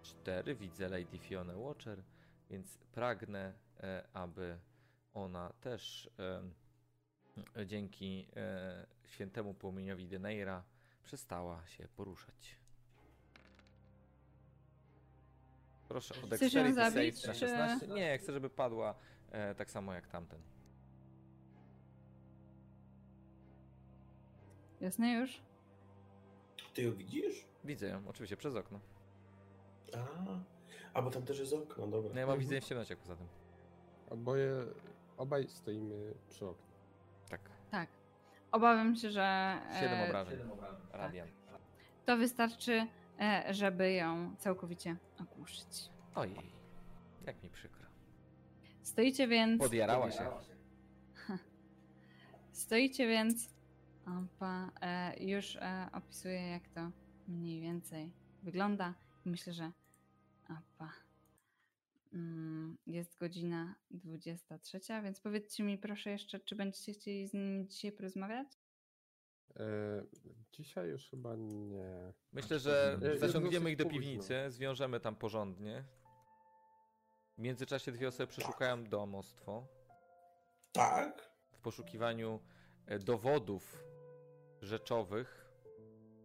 [0.02, 0.56] cztery.
[0.56, 2.04] Widzę Lady Fiona Watcher,
[2.50, 4.58] więc pragnę, e, aby
[5.14, 6.42] ona też e,
[7.66, 10.64] dzięki e, świętemu płomieniowi Deneira
[11.04, 12.60] przestała się poruszać.
[15.88, 17.88] Proszę o Dexterity zabić, Save na czy- 16.
[17.88, 18.96] Nie, chcę, żeby padła
[19.32, 20.40] e, tak samo jak tamten.
[24.82, 25.42] Jasne już?
[26.74, 27.46] Ty ją widzisz?
[27.64, 28.80] Widzę ją, oczywiście, przez okno.
[29.98, 30.08] A,
[30.94, 32.12] a bo tam też jest okno, dobra.
[32.14, 33.28] No ja mam widzenie w ciemnocie poza tym.
[34.10, 34.66] Oboje,
[35.18, 36.69] obaj stoimy przy oknie.
[37.72, 37.90] Tak.
[37.90, 37.90] Tak.
[38.52, 40.40] Obawiam się, że 7 e, obrażeń.
[40.94, 41.28] Radian.
[42.06, 42.88] to wystarczy,
[43.20, 45.90] e, żeby ją całkowicie ogłuszyć.
[46.16, 46.52] Ojej.
[47.26, 47.86] Jak mi przykro.
[48.82, 49.62] Stoicie więc.
[49.62, 50.30] Podjarała się.
[52.52, 53.50] Stoicie więc.
[54.06, 55.58] Opa, e, już
[55.94, 56.92] opisuję, jak to
[57.28, 58.12] mniej więcej
[58.44, 58.94] wygląda.
[59.26, 59.72] Myślę, że.
[60.46, 61.09] Opa.
[62.14, 67.92] Mm, jest godzina 23, więc powiedzcie mi proszę jeszcze, czy będziecie chcieli z nimi dzisiaj
[67.92, 68.48] porozmawiać?
[69.60, 70.04] E,
[70.52, 72.14] dzisiaj już chyba nie.
[72.32, 74.12] Myślę, że Jest zaciągniemy ich do dosyć późno.
[74.12, 75.84] piwnicy, zwiążemy tam porządnie.
[77.38, 79.68] W międzyczasie dwie osoby przeszukają domostwo
[80.72, 81.32] Tak.
[81.52, 82.40] w poszukiwaniu
[82.86, 83.84] e, dowodów
[84.62, 85.46] rzeczowych.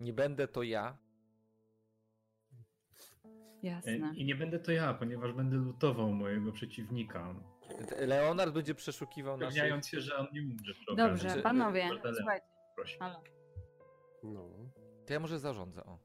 [0.00, 0.98] Nie będę to ja.
[3.64, 3.92] Jasne.
[3.92, 7.34] E, I nie będę to ja, ponieważ będę lutował mojego przeciwnika.
[7.98, 9.54] Leonard będzie przeszukiwał naszych...
[9.54, 11.42] Upewniając się, że on nie umrze Dobrze, okazji.
[11.42, 12.46] panowie, słuchajcie.
[12.76, 12.98] Proszę.
[12.98, 13.22] Halo.
[14.22, 14.48] No.
[15.06, 15.98] To ja może zarządzę, o.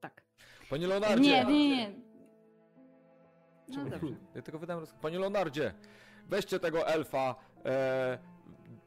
[0.00, 0.22] Tak.
[0.70, 1.20] Panie Leonardzie!
[1.20, 1.92] Nie, nie, nie.
[3.68, 4.14] No dobrze.
[4.34, 5.00] Ja tylko wydam rozkaz.
[5.02, 5.74] Panie Leonardzie,
[6.28, 7.34] weźcie tego elfa,
[7.64, 8.18] e,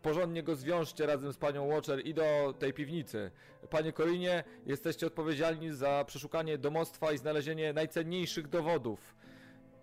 [0.02, 3.32] porządnie go zwiążcie razem z panią Watcher i do tej piwnicy.
[3.70, 9.16] Panie Korinie, jesteście odpowiedzialni za przeszukanie domostwa i znalezienie najcenniejszych dowodów.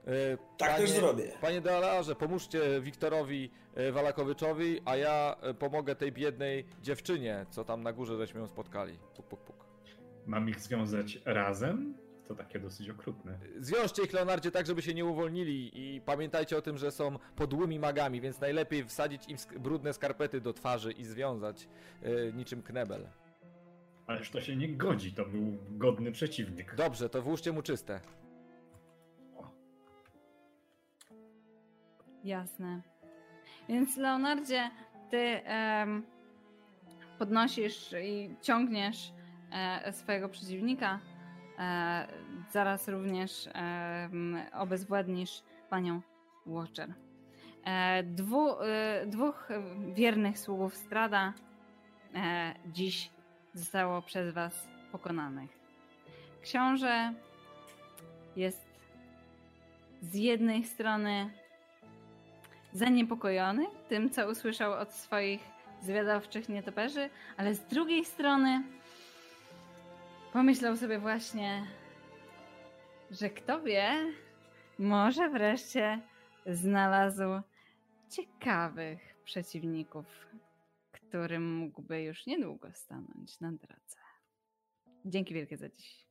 [0.06, 0.10] E,
[0.58, 1.32] Tak też zrobię.
[1.40, 7.82] Panie Dealarze, pomóżcie Wiktorowi e, Walakowiczowi, a ja e, pomogę tej biednej dziewczynie, co tam
[7.82, 8.98] na górze żeśmy ją spotkali.
[9.16, 9.56] Puk, puk, puk.
[10.26, 11.94] Mam ich związać razem?
[12.28, 13.38] To takie dosyć okrutne.
[13.58, 17.78] Zwiążcie ich, Leonardzie, tak, żeby się nie uwolnili i pamiętajcie o tym, że są podłymi
[17.78, 21.68] magami, więc najlepiej wsadzić im sk- brudne skarpety do twarzy i związać
[22.02, 23.06] e, niczym knebel.
[24.06, 26.74] Ależ to się nie godzi, to był godny przeciwnik.
[26.74, 28.00] Dobrze, to włóżcie mu czyste.
[32.24, 32.82] Jasne.
[33.68, 34.70] Więc Leonardzie,
[35.10, 36.02] ty em,
[37.18, 39.12] podnosisz i ciągniesz
[39.52, 41.00] e, swojego przeciwnika.
[41.58, 42.06] E,
[42.52, 43.48] zaraz również
[44.52, 46.00] obezwładnisz panią
[46.46, 46.94] Watcher.
[47.64, 49.48] E, dwu, e, dwóch
[49.94, 51.32] wiernych sługów Strada
[52.66, 53.10] dziś
[53.54, 55.50] zostało przez was pokonanych.
[56.42, 57.12] Książę
[58.36, 58.66] jest
[60.02, 61.30] z jednej strony
[62.72, 65.40] zaniepokojony tym, co usłyszał od swoich
[65.82, 68.62] zwiadowczych nietoperzy, ale z drugiej strony
[70.34, 71.66] pomyślał sobie właśnie,
[73.10, 74.12] że kto wie,
[74.78, 76.00] może wreszcie
[76.46, 77.40] znalazł
[78.10, 80.06] ciekawych przeciwników,
[80.92, 83.98] którym mógłby już niedługo stanąć na drodze.
[85.04, 86.06] Dzięki wielkie za dziś.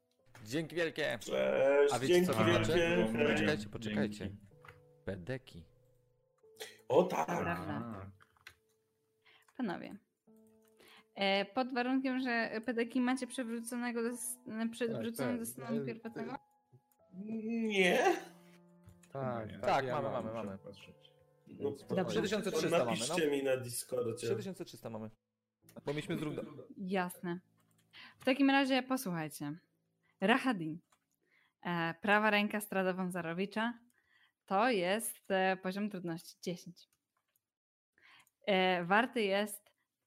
[0.45, 1.17] Dzięki wielkie!
[1.19, 2.73] Cześć, A wiecie dzięki co to znaczy?
[2.73, 3.27] wielkie.
[3.27, 4.19] Poczekajcie, poczekajcie.
[4.19, 4.37] Dzięki.
[5.05, 5.63] Pedeki.
[6.89, 7.27] O tak.
[9.57, 9.95] Panowie.
[11.15, 14.09] E, pod warunkiem, że pedeki macie przewróconego do,
[14.71, 15.39] przewrócone tak.
[15.39, 16.35] do stanu E, pierwotnego?
[17.13, 18.15] Nie.
[19.13, 19.59] Tak, nie.
[19.59, 20.25] Tak, ja mamy, mam.
[20.25, 20.57] mamy, mamy.
[20.57, 20.95] patrzeć.
[21.47, 22.21] No, to- Dobrze.
[22.21, 24.13] 3300 mamy, Napiszcie mi na Discordzie.
[24.13, 25.09] 3300 mamy.
[25.85, 26.43] Bo mieliśmy zrówna...
[26.77, 27.39] Jasne.
[28.19, 29.53] W takim razie posłuchajcie.
[30.21, 30.79] Rahadin,
[31.61, 33.73] e, prawa ręka Strada Wązarowicza,
[34.45, 35.27] to jest
[35.63, 36.89] poziom trudności 10.
[38.45, 39.62] E, warty jest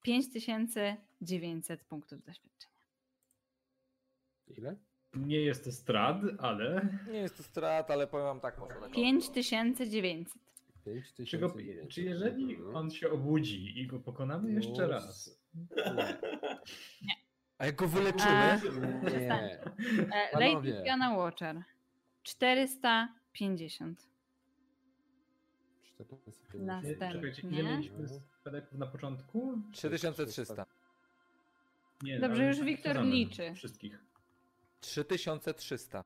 [0.06, 2.76] 5900 punktów doświadczenia.
[4.48, 4.76] Ile?
[5.14, 8.90] Nie jest to strad, ale Nie jest to strat, ale powiem wam tak może.
[8.94, 10.42] 5900.
[10.84, 11.54] 5 czy, go,
[11.88, 15.40] czy jeżeli on się obudzi i go pokonamy jeszcze No, raz,
[17.58, 18.30] A jak go wyleczymy?
[18.30, 18.56] A,
[19.10, 19.60] Nie.
[20.12, 20.72] E, Lady.
[20.82, 21.62] Diana Watcher
[22.22, 24.15] 450.
[26.04, 26.66] 450.
[26.66, 27.12] Następnie.
[27.12, 29.58] czekajcie, ile mieliśmy z pedeków na początku?
[29.72, 30.66] 3300.
[32.02, 33.54] Nie, Dobrze, już Wiktor liczy.
[33.54, 33.98] Wszystkich.
[34.80, 36.04] 3300.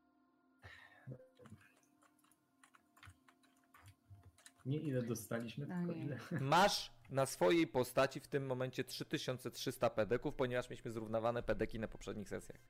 [4.67, 6.19] Nie ile dostaliśmy, tylko ile.
[6.41, 12.29] Masz na swojej postaci w tym momencie 3300 pedeków, ponieważ mieliśmy zrównowane pedeki na poprzednich
[12.29, 12.61] sesjach.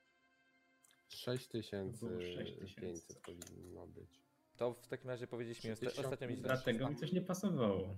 [1.09, 4.21] 6500 powinno być.
[4.61, 7.95] To w takim razie powiedzieliśmy osta- ostatnio mieliśmy Dlatego mi coś nie pasowało.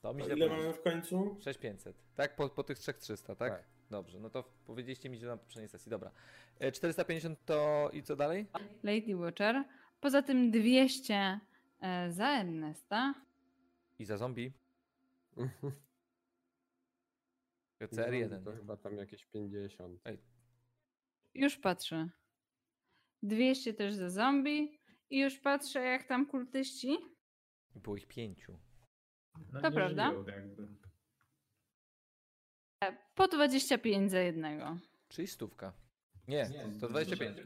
[0.00, 1.36] To mi ile mamy w końcu?
[1.40, 1.96] 6500.
[2.14, 2.36] Tak?
[2.36, 3.52] Po, po tych 3300, tak?
[3.52, 3.64] Tak.
[3.90, 5.90] Dobrze, no to powiedzieliście mi źle na poprzedniej sesji.
[5.90, 6.10] Dobra.
[6.58, 8.46] E, 450 to i co dalej?
[8.82, 9.64] Lady Watcher.
[10.00, 11.40] Poza tym 200
[11.80, 13.14] e, za Ernesta.
[13.98, 14.52] I za zombie?
[17.80, 18.44] No, CR1.
[18.44, 20.00] To chyba tam jakieś 50.
[20.04, 20.18] Ej.
[21.34, 22.08] Już patrzę.
[23.22, 24.77] 200 też za zombie.
[25.10, 26.98] I już patrzę, jak tam kultyści.
[27.74, 28.58] Było ich pięciu.
[29.52, 30.08] No, To prawda.
[30.10, 30.68] żyją jakby.
[33.14, 34.78] Po 25 za jednego.
[35.08, 35.72] Czyli stówka.
[36.28, 37.36] Nie, to 25.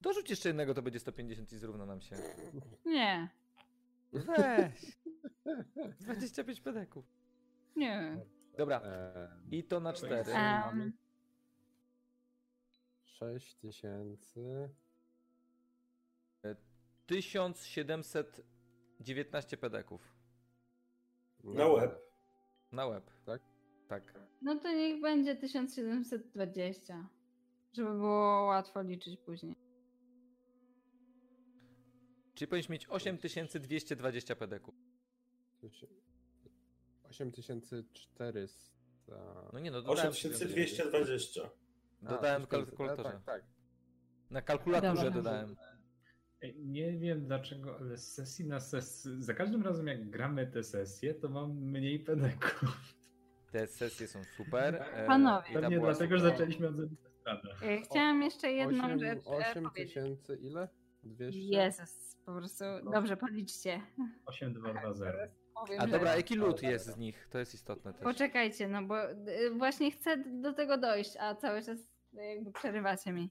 [0.00, 2.16] Dorzuć jeszcze jednego, to będzie 150 i zrówna nam się.
[2.86, 3.28] Nie,
[4.12, 4.96] Weź.
[6.00, 7.04] 25 pedeków.
[7.76, 8.20] nie.
[8.58, 10.32] Dobra, E, i to na 4.
[10.32, 10.92] Em,
[13.04, 14.70] 6 tysięcy.
[17.08, 20.14] 1719 pedeków.
[21.44, 22.00] Na łeb.
[22.72, 23.10] Na łeb.
[23.24, 23.42] Tak?
[23.88, 24.14] Tak.
[24.42, 27.08] no to niech będzie 1720.
[27.72, 29.56] Żeby było łatwo liczyć później.
[32.34, 34.74] Czyli powinieneś mieć 8220 pedeków.
[37.02, 38.78] 8400.
[39.52, 41.50] No nie no, dodałem, 8220.
[42.02, 43.10] dodałem w 8000, kalkulatorze.
[43.10, 43.44] Tak, tak.
[44.30, 45.10] Na kalkulaturze Dobra.
[45.10, 45.56] dodałem.
[46.56, 51.14] Nie wiem dlaczego, ale z sesji na sesję, za każdym razem jak gramy te sesje,
[51.14, 52.94] to mam mniej pedeków.
[53.52, 54.74] Te sesje są super.
[54.74, 55.52] e, Panowie.
[55.52, 56.32] Pewnie była dlatego, że super.
[56.38, 57.48] zaczęliśmy od Zenistrada.
[57.62, 59.94] E, Chciałam jeszcze jedną Osiem- rzecz e, 8 powiedzieć.
[59.94, 60.68] tysięcy ile?
[61.02, 61.40] 200?
[61.40, 63.80] Jezus, po prostu dobrze policzcie.
[64.26, 65.04] 8220.
[65.54, 67.28] Powiem, A że- dobra, jaki lód jest z nich?
[67.30, 68.02] To jest istotne też.
[68.02, 73.12] Poczekajcie, no bo y, właśnie chcę do tego dojść, a cały czas y, jakby przerywacie
[73.12, 73.30] mi.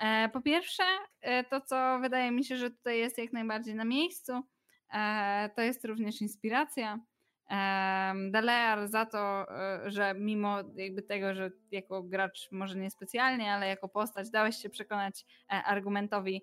[0.00, 0.82] E, po pierwsze,
[1.20, 4.32] e, to co wydaje mi się, że tutaj jest jak najbardziej na miejscu,
[4.94, 6.98] e, to jest również inspiracja.
[8.30, 9.46] Dalear za to,
[9.86, 15.26] że mimo jakby tego, że jako gracz może niespecjalnie, ale jako postać dałeś się przekonać
[15.48, 16.42] argumentowi,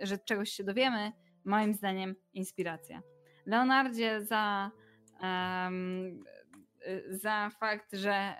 [0.00, 1.12] że czegoś się dowiemy,
[1.44, 3.02] moim zdaniem inspiracja.
[3.46, 4.70] Leonardzie za
[7.10, 8.34] za fakt, że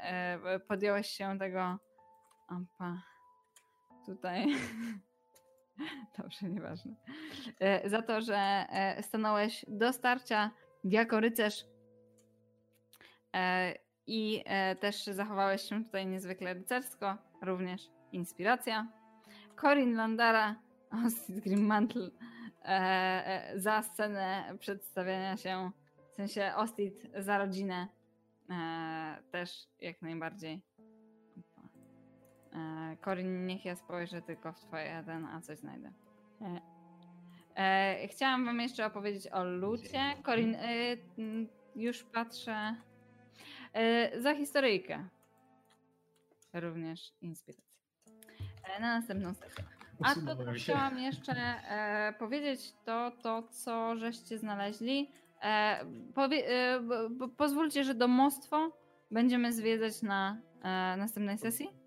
[0.68, 1.78] podjąłeś się tego.
[2.48, 3.09] Opa,
[4.14, 4.46] tutaj.
[6.18, 6.94] Dobrze, nieważne.
[7.60, 10.50] E, Za to, że e, stanąłeś do starcia
[10.84, 11.64] jako rycerz
[13.34, 13.74] e,
[14.06, 14.44] i
[14.80, 18.86] też zachowałeś się tutaj niezwykle rycersko, również inspiracja.
[19.60, 20.54] Corin Landara,
[21.06, 22.10] Ostit Grimmantle
[23.54, 25.70] za scenę przedstawiania się
[26.12, 27.88] w sensie Ostit za rodzinę
[29.30, 30.62] też jak najbardziej.
[32.52, 33.12] Opa.
[33.12, 35.92] E, niech ja spojrzę tylko w twoje ten, a coś znajdę.
[36.40, 36.60] E,
[37.56, 40.00] e, chciałam wam jeszcze opowiedzieć o lucie.
[40.26, 40.96] Corin, e,
[41.76, 42.76] już patrzę.
[43.72, 45.08] E, za historyjkę.
[46.52, 47.70] Również inspiracja.
[48.64, 49.64] E, na następną sesję.
[50.02, 50.60] A to, się.
[50.60, 55.10] chciałam jeszcze e, powiedzieć, to to, co żeście znaleźli.
[55.42, 56.80] E, powie, e,
[57.36, 58.72] pozwólcie, że domostwo
[59.10, 61.79] będziemy zwiedzać na e, następnej sesji.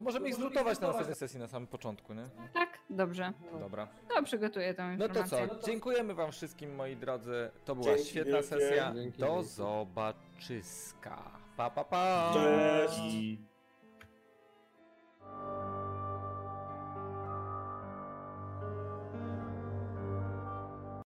[0.00, 2.24] Możemy ich zlutować na następnej sesji na samym początku, nie?
[2.54, 2.78] Tak?
[2.90, 3.32] Dobrze.
[3.60, 3.88] Dobra.
[4.14, 5.48] To przygotuję tę No to informację.
[5.60, 5.66] co?
[5.66, 7.50] Dziękujemy wam wszystkim, moi drodzy.
[7.64, 8.48] To była Dzięki świetna wielkie.
[8.48, 8.92] sesja.
[8.94, 9.48] Dzięki Do wielkie.
[9.48, 11.22] zobaczyska.
[11.56, 12.30] Pa, pa, pa.
[12.34, 12.98] Cześć.
[12.98, 13.38] I